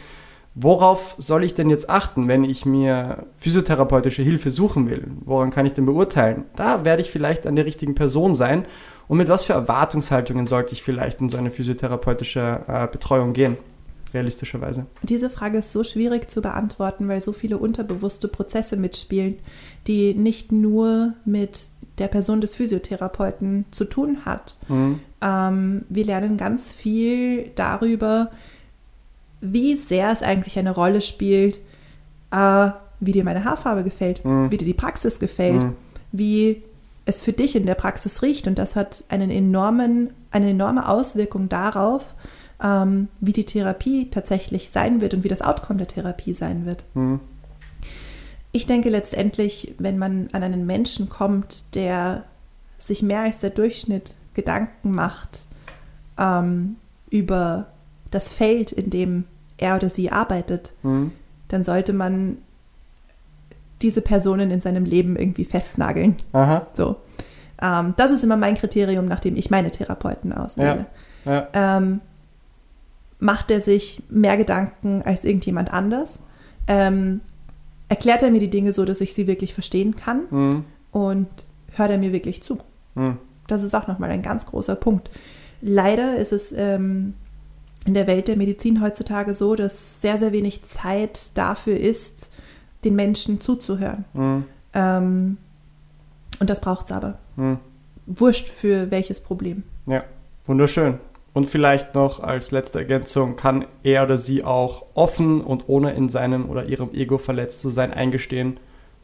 worauf 0.60 1.14
soll 1.18 1.44
ich 1.44 1.54
denn 1.54 1.70
jetzt 1.70 1.88
achten, 1.88 2.26
wenn 2.26 2.44
ich 2.44 2.66
mir 2.66 3.26
physiotherapeutische 3.36 4.22
Hilfe 4.22 4.50
suchen 4.50 4.90
will? 4.90 5.06
Woran 5.24 5.50
kann 5.50 5.66
ich 5.66 5.72
denn 5.72 5.86
beurteilen? 5.86 6.44
Da 6.56 6.84
werde 6.84 7.02
ich 7.02 7.10
vielleicht 7.10 7.46
an 7.46 7.56
der 7.56 7.64
richtigen 7.64 7.94
Person 7.94 8.34
sein. 8.34 8.66
Und 9.06 9.18
mit 9.18 9.28
was 9.28 9.44
für 9.44 9.52
Erwartungshaltungen 9.52 10.46
sollte 10.46 10.74
ich 10.74 10.82
vielleicht 10.82 11.20
in 11.20 11.28
so 11.28 11.38
eine 11.38 11.50
physiotherapeutische 11.50 12.60
äh, 12.66 12.86
Betreuung 12.88 13.32
gehen? 13.32 13.56
Realistischerweise. 14.12 14.86
Diese 15.02 15.30
Frage 15.30 15.58
ist 15.58 15.70
so 15.70 15.84
schwierig 15.84 16.30
zu 16.30 16.40
beantworten, 16.40 17.08
weil 17.08 17.20
so 17.20 17.32
viele 17.32 17.58
unterbewusste 17.58 18.26
Prozesse 18.26 18.76
mitspielen, 18.76 19.38
die 19.86 20.14
nicht 20.14 20.50
nur 20.50 21.12
mit 21.24 21.68
der 21.98 22.08
Person 22.08 22.40
des 22.40 22.54
Physiotherapeuten 22.54 23.66
zu 23.70 23.84
tun 23.84 24.24
hat. 24.24 24.58
Mhm. 24.68 25.00
Ähm, 25.20 25.84
wir 25.88 26.04
lernen 26.04 26.36
ganz 26.36 26.72
viel 26.72 27.50
darüber, 27.54 28.30
wie 29.40 29.76
sehr 29.76 30.10
es 30.10 30.22
eigentlich 30.22 30.58
eine 30.58 30.70
Rolle 30.72 31.00
spielt, 31.00 31.60
äh, 32.30 32.70
wie 33.00 33.12
dir 33.12 33.24
meine 33.24 33.44
Haarfarbe 33.44 33.84
gefällt, 33.84 34.24
Mhm. 34.24 34.50
wie 34.50 34.56
dir 34.56 34.64
die 34.66 34.74
Praxis 34.74 35.18
gefällt, 35.20 35.62
Mhm. 35.64 35.76
wie 36.12 36.62
es 37.06 37.20
für 37.20 37.32
dich 37.32 37.56
in 37.56 37.64
der 37.66 37.74
Praxis 37.76 38.22
riecht. 38.22 38.46
Und 38.46 38.58
das 38.58 38.76
hat 38.76 39.04
einen 39.08 39.30
enormen, 39.30 40.10
eine 40.30 40.50
enorme 40.50 40.88
Auswirkung 40.88 41.48
darauf, 41.48 42.02
ähm, 42.62 43.08
wie 43.20 43.32
die 43.32 43.46
Therapie 43.46 44.08
tatsächlich 44.10 44.70
sein 44.70 45.00
wird 45.00 45.14
und 45.14 45.22
wie 45.24 45.28
das 45.28 45.42
Outcome 45.42 45.78
der 45.78 45.86
Therapie 45.88 46.34
sein 46.34 46.66
wird. 46.66 46.84
Mhm. 46.94 47.20
Ich 48.50 48.66
denke 48.66 48.88
letztendlich, 48.90 49.74
wenn 49.78 49.98
man 49.98 50.28
an 50.32 50.42
einen 50.42 50.66
Menschen 50.66 51.08
kommt, 51.08 51.64
der 51.74 52.24
sich 52.78 53.02
mehr 53.02 53.20
als 53.20 53.38
der 53.38 53.50
Durchschnitt 53.50 54.14
Gedanken 54.34 54.90
macht 54.90 55.46
ähm, 56.18 56.76
über 57.10 57.66
das 58.10 58.28
Feld, 58.28 58.72
in 58.72 58.90
dem 58.90 59.24
er 59.58 59.76
oder 59.76 59.88
sie 59.90 60.10
arbeitet, 60.10 60.72
Mhm. 60.82 61.12
dann 61.48 61.62
sollte 61.64 61.92
man 61.92 62.38
diese 63.82 64.00
Personen 64.00 64.50
in 64.50 64.60
seinem 64.60 64.84
Leben 64.84 65.16
irgendwie 65.16 65.44
festnageln. 65.44 66.16
Aha. 66.32 66.66
So. 66.74 66.96
Ähm, 67.60 67.94
das 67.96 68.10
ist 68.10 68.24
immer 68.24 68.36
mein 68.36 68.56
Kriterium, 68.56 69.06
nachdem 69.06 69.36
ich 69.36 69.50
meine 69.50 69.70
Therapeuten 69.70 70.32
auswähle. 70.32 70.86
Ja. 71.24 71.48
Ähm, 71.52 72.00
macht 73.20 73.50
er 73.50 73.60
sich 73.60 74.02
mehr 74.08 74.36
Gedanken 74.36 75.02
als 75.02 75.24
irgendjemand 75.24 75.72
anders? 75.72 76.18
Ähm, 76.66 77.20
erklärt 77.88 78.22
er 78.22 78.30
mir 78.30 78.40
die 78.40 78.50
Dinge 78.50 78.72
so, 78.72 78.84
dass 78.84 79.00
ich 79.00 79.14
sie 79.14 79.26
wirklich 79.26 79.54
verstehen 79.54 79.96
kann? 79.96 80.22
Mhm. 80.30 80.64
Und 80.92 81.28
hört 81.74 81.90
er 81.90 81.98
mir 81.98 82.12
wirklich 82.12 82.42
zu? 82.42 82.58
Mhm. 82.94 83.18
Das 83.46 83.62
ist 83.62 83.74
auch 83.74 83.86
nochmal 83.88 84.10
ein 84.10 84.22
ganz 84.22 84.46
großer 84.46 84.76
Punkt. 84.76 85.10
Leider 85.60 86.16
ist 86.16 86.32
es 86.32 86.52
ähm, 86.56 87.14
in 87.86 87.94
der 87.94 88.06
Welt 88.06 88.28
der 88.28 88.36
Medizin 88.36 88.82
heutzutage 88.82 89.34
so, 89.34 89.54
dass 89.54 90.00
sehr, 90.00 90.18
sehr 90.18 90.32
wenig 90.32 90.62
Zeit 90.64 91.30
dafür 91.34 91.78
ist, 91.78 92.30
den 92.84 92.94
Menschen 92.94 93.40
zuzuhören. 93.40 94.04
Mhm. 94.12 94.44
Ähm, 94.74 95.36
und 96.38 96.50
das 96.50 96.60
braucht 96.60 96.86
es 96.86 96.92
aber. 96.92 97.18
Mhm. 97.36 97.58
Wurscht 98.06 98.48
für 98.48 98.90
welches 98.90 99.20
Problem. 99.20 99.62
Ja, 99.86 100.04
wunderschön. 100.44 100.98
Und 101.34 101.46
vielleicht 101.46 101.94
noch 101.94 102.20
als 102.20 102.50
letzte 102.50 102.78
Ergänzung, 102.78 103.36
kann 103.36 103.64
er 103.82 104.02
oder 104.04 104.16
sie 104.16 104.44
auch 104.44 104.86
offen 104.94 105.40
und 105.40 105.68
ohne 105.68 105.92
in 105.92 106.08
seinem 106.08 106.48
oder 106.50 106.66
ihrem 106.66 106.92
Ego 106.92 107.18
verletzt 107.18 107.60
zu 107.60 107.70
sein, 107.70 107.92
eingestehen, 107.92 108.58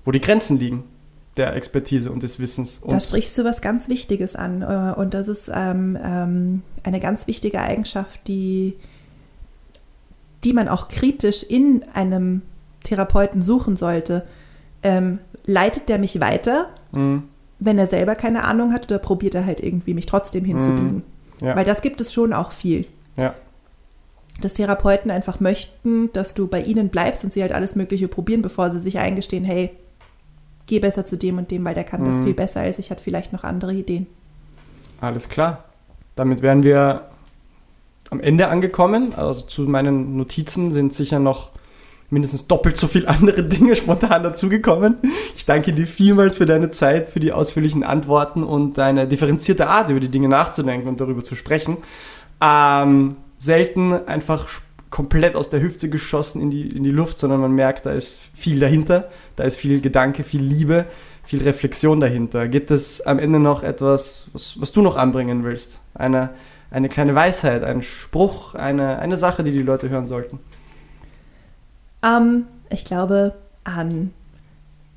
wo 0.05 0.11
die 0.11 0.21
Grenzen 0.21 0.59
liegen 0.59 0.85
der 1.37 1.55
Expertise 1.57 2.13
und 2.13 2.23
des 2.23 2.39
Wissens. 2.39 2.79
Und 2.83 2.93
Da 2.93 3.01
sprichst 3.01 3.37
du 3.37 3.45
was 3.45 3.61
ganz 3.61 3.89
Wichtiges 3.89 4.37
an. 4.37 4.63
äh, 4.63 4.95
Und 4.99 5.15
das 5.15 5.29
ist 5.29 5.51
ähm, 5.53 5.99
ähm, 6.03 6.63
eine 6.85 7.01
ganz 7.01 7.27
wichtige 7.27 7.61
Eigenschaft, 7.61 8.21
die, 8.29 8.75
die 10.45 10.53
man 10.53 10.69
auch 10.69 10.89
kritisch 10.89 11.43
in 11.43 11.85
einem 11.95 12.43
Therapeuten 12.85 13.43
suchen 13.43 13.77
sollte. 13.77 14.25
Ähm, 14.83 15.19
leitet 15.47 15.89
der 15.89 15.99
mich 15.99 16.21
weiter, 16.21 16.69
Mhm. 16.93 17.25
wenn 17.59 17.79
er 17.79 17.87
selber 17.87 18.15
keine 18.15 18.45
Ahnung 18.45 18.73
hat, 18.73 18.85
oder 18.91 18.99
probiert 18.99 19.35
er 19.35 19.47
halt 19.47 19.61
irgendwie 19.61 19.95
mich 19.95 20.07
trotzdem 20.07 20.45
hinzubiegen? 20.45 21.03
Ja. 21.41 21.57
Weil 21.57 21.65
das 21.65 21.83
gibt 21.83 22.01
es 22.01 22.13
schon 22.13 22.33
auch 22.33 22.53
viel. 22.53 22.87
Ja. 23.17 23.35
Dass 24.41 24.53
Therapeuten 24.55 25.11
einfach 25.11 25.41
möchten, 25.41 26.13
dass 26.13 26.35
du 26.35 26.47
bei 26.47 26.63
ihnen 26.63 26.89
bleibst 26.91 27.25
und 27.25 27.33
sie 27.33 27.43
halt 27.43 27.53
alles 27.53 27.75
Mögliche 27.75 28.09
probieren, 28.09 28.43
bevor 28.43 28.71
sie 28.71 28.79
sich 28.81 28.99
eingestehen, 28.99 29.45
hey, 29.45 29.71
geh 30.67 30.79
besser 30.79 31.05
zu 31.05 31.17
dem 31.17 31.39
und 31.39 31.51
dem, 31.51 31.65
weil 31.65 31.75
der 31.75 31.85
kann 31.85 32.05
das 32.05 32.19
Mhm. 32.19 32.25
viel 32.25 32.35
besser 32.35 32.61
als 32.61 32.79
ich, 32.79 32.91
hat 32.91 33.01
vielleicht 33.01 33.33
noch 33.33 33.45
andere 33.45 33.73
Ideen. 33.75 34.07
Alles 35.01 35.29
klar. 35.29 35.65
Damit 36.17 36.43
wären 36.43 36.63
wir 36.63 37.09
am 38.11 38.21
Ende 38.21 38.49
angekommen. 38.49 39.15
Also 39.17 39.43
zu 39.43 39.63
meinen 39.63 40.17
Notizen 40.17 40.73
sind 40.73 40.93
sicher 40.95 41.19
noch 41.19 41.51
mindestens 42.11 42.47
doppelt 42.47 42.77
so 42.77 42.87
viele 42.87 43.09
andere 43.17 43.43
Dinge 43.43 43.75
spontan 43.77 44.23
dazugekommen. 44.23 44.97
Ich 45.35 45.45
danke 45.47 45.73
dir 45.73 45.87
vielmals 45.87 46.37
für 46.37 46.47
deine 46.47 46.71
Zeit, 46.71 47.09
für 47.09 47.19
die 47.21 47.33
ausführlichen 47.33 47.83
Antworten 47.83 48.45
und 48.45 48.79
deine 48.79 49.09
differenzierte 49.09 49.67
Art, 49.69 49.91
über 49.91 50.01
die 50.01 50.11
Dinge 50.11 50.29
nachzudenken 50.29 50.89
und 50.89 51.01
darüber 51.01 51.25
zu 51.25 51.35
sprechen. 51.35 51.79
Ähm, 52.41 53.17
selten 53.39 53.93
einfach 54.07 54.49
sch- 54.49 54.61
komplett 54.95 55.35
aus 55.35 55.51
der 55.51 55.61
Hüfte 55.61 55.89
geschossen 55.89 56.41
in 56.41 56.53
die, 56.53 56.69
in 56.69 56.85
die 56.85 56.93
Luft, 56.93 57.19
sondern 57.19 57.41
man 57.41 57.51
merkt, 57.51 57.85
da 57.85 57.91
ist 57.91 58.21
viel 58.33 58.61
dahinter, 58.61 59.11
da 59.35 59.43
ist 59.43 59.57
viel 59.57 59.81
Gedanke, 59.81 60.23
viel 60.23 60.41
Liebe, 60.41 60.85
viel 61.25 61.43
Reflexion 61.43 61.99
dahinter. 61.99 62.47
Gibt 62.47 62.71
es 62.71 63.01
am 63.01 63.19
Ende 63.19 63.41
noch 63.41 63.65
etwas, 63.65 64.29
was, 64.33 64.61
was 64.61 64.71
du 64.71 64.83
noch 64.83 64.97
anbringen 64.97 65.43
willst? 65.43 65.81
Eine, 65.95 66.31
eine 66.71 66.89
kleine 66.89 67.13
Weisheit, 67.13 67.65
ein 67.65 67.83
Spruch, 67.83 68.55
eine, 68.55 69.01
eine 69.01 69.17
Sache, 69.17 69.43
die 69.43 69.51
die 69.51 69.65
Leute 69.65 69.89
hören 69.89 70.07
sollten? 70.07 70.39
Ähm, 72.05 72.45
ich 72.71 72.85
glaube, 72.85 73.35
an 73.65 74.13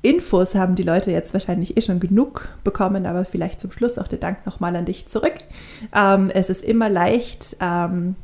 Infos 0.02 0.54
haben 0.54 0.76
die 0.76 0.84
Leute 0.84 1.10
jetzt 1.10 1.32
wahrscheinlich 1.32 1.76
eh 1.76 1.80
schon 1.80 1.98
genug 1.98 2.50
bekommen, 2.62 3.04
aber 3.04 3.24
vielleicht 3.24 3.58
zum 3.58 3.72
Schluss 3.72 3.98
auch 3.98 4.06
der 4.06 4.20
Dank 4.20 4.46
nochmal 4.46 4.76
an 4.76 4.84
dich 4.84 5.08
zurück. 5.08 5.34
Ähm, 5.92 6.30
es 6.32 6.50
ist 6.50 6.62
immer 6.62 6.88
leicht, 6.88 7.56
ähm, 7.60 8.14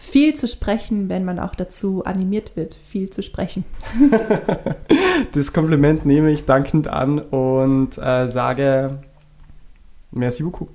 viel 0.00 0.32
zu 0.32 0.48
sprechen, 0.48 1.10
wenn 1.10 1.26
man 1.26 1.38
auch 1.38 1.54
dazu 1.54 2.04
animiert 2.06 2.56
wird, 2.56 2.72
viel 2.74 3.10
zu 3.10 3.22
sprechen. 3.22 3.64
Das 5.32 5.52
Kompliment 5.52 6.06
nehme 6.06 6.30
ich 6.30 6.46
dankend 6.46 6.88
an 6.88 7.18
und 7.18 7.98
äh, 7.98 8.26
sage 8.26 8.98
merci 10.10 10.42
beaucoup. 10.42 10.70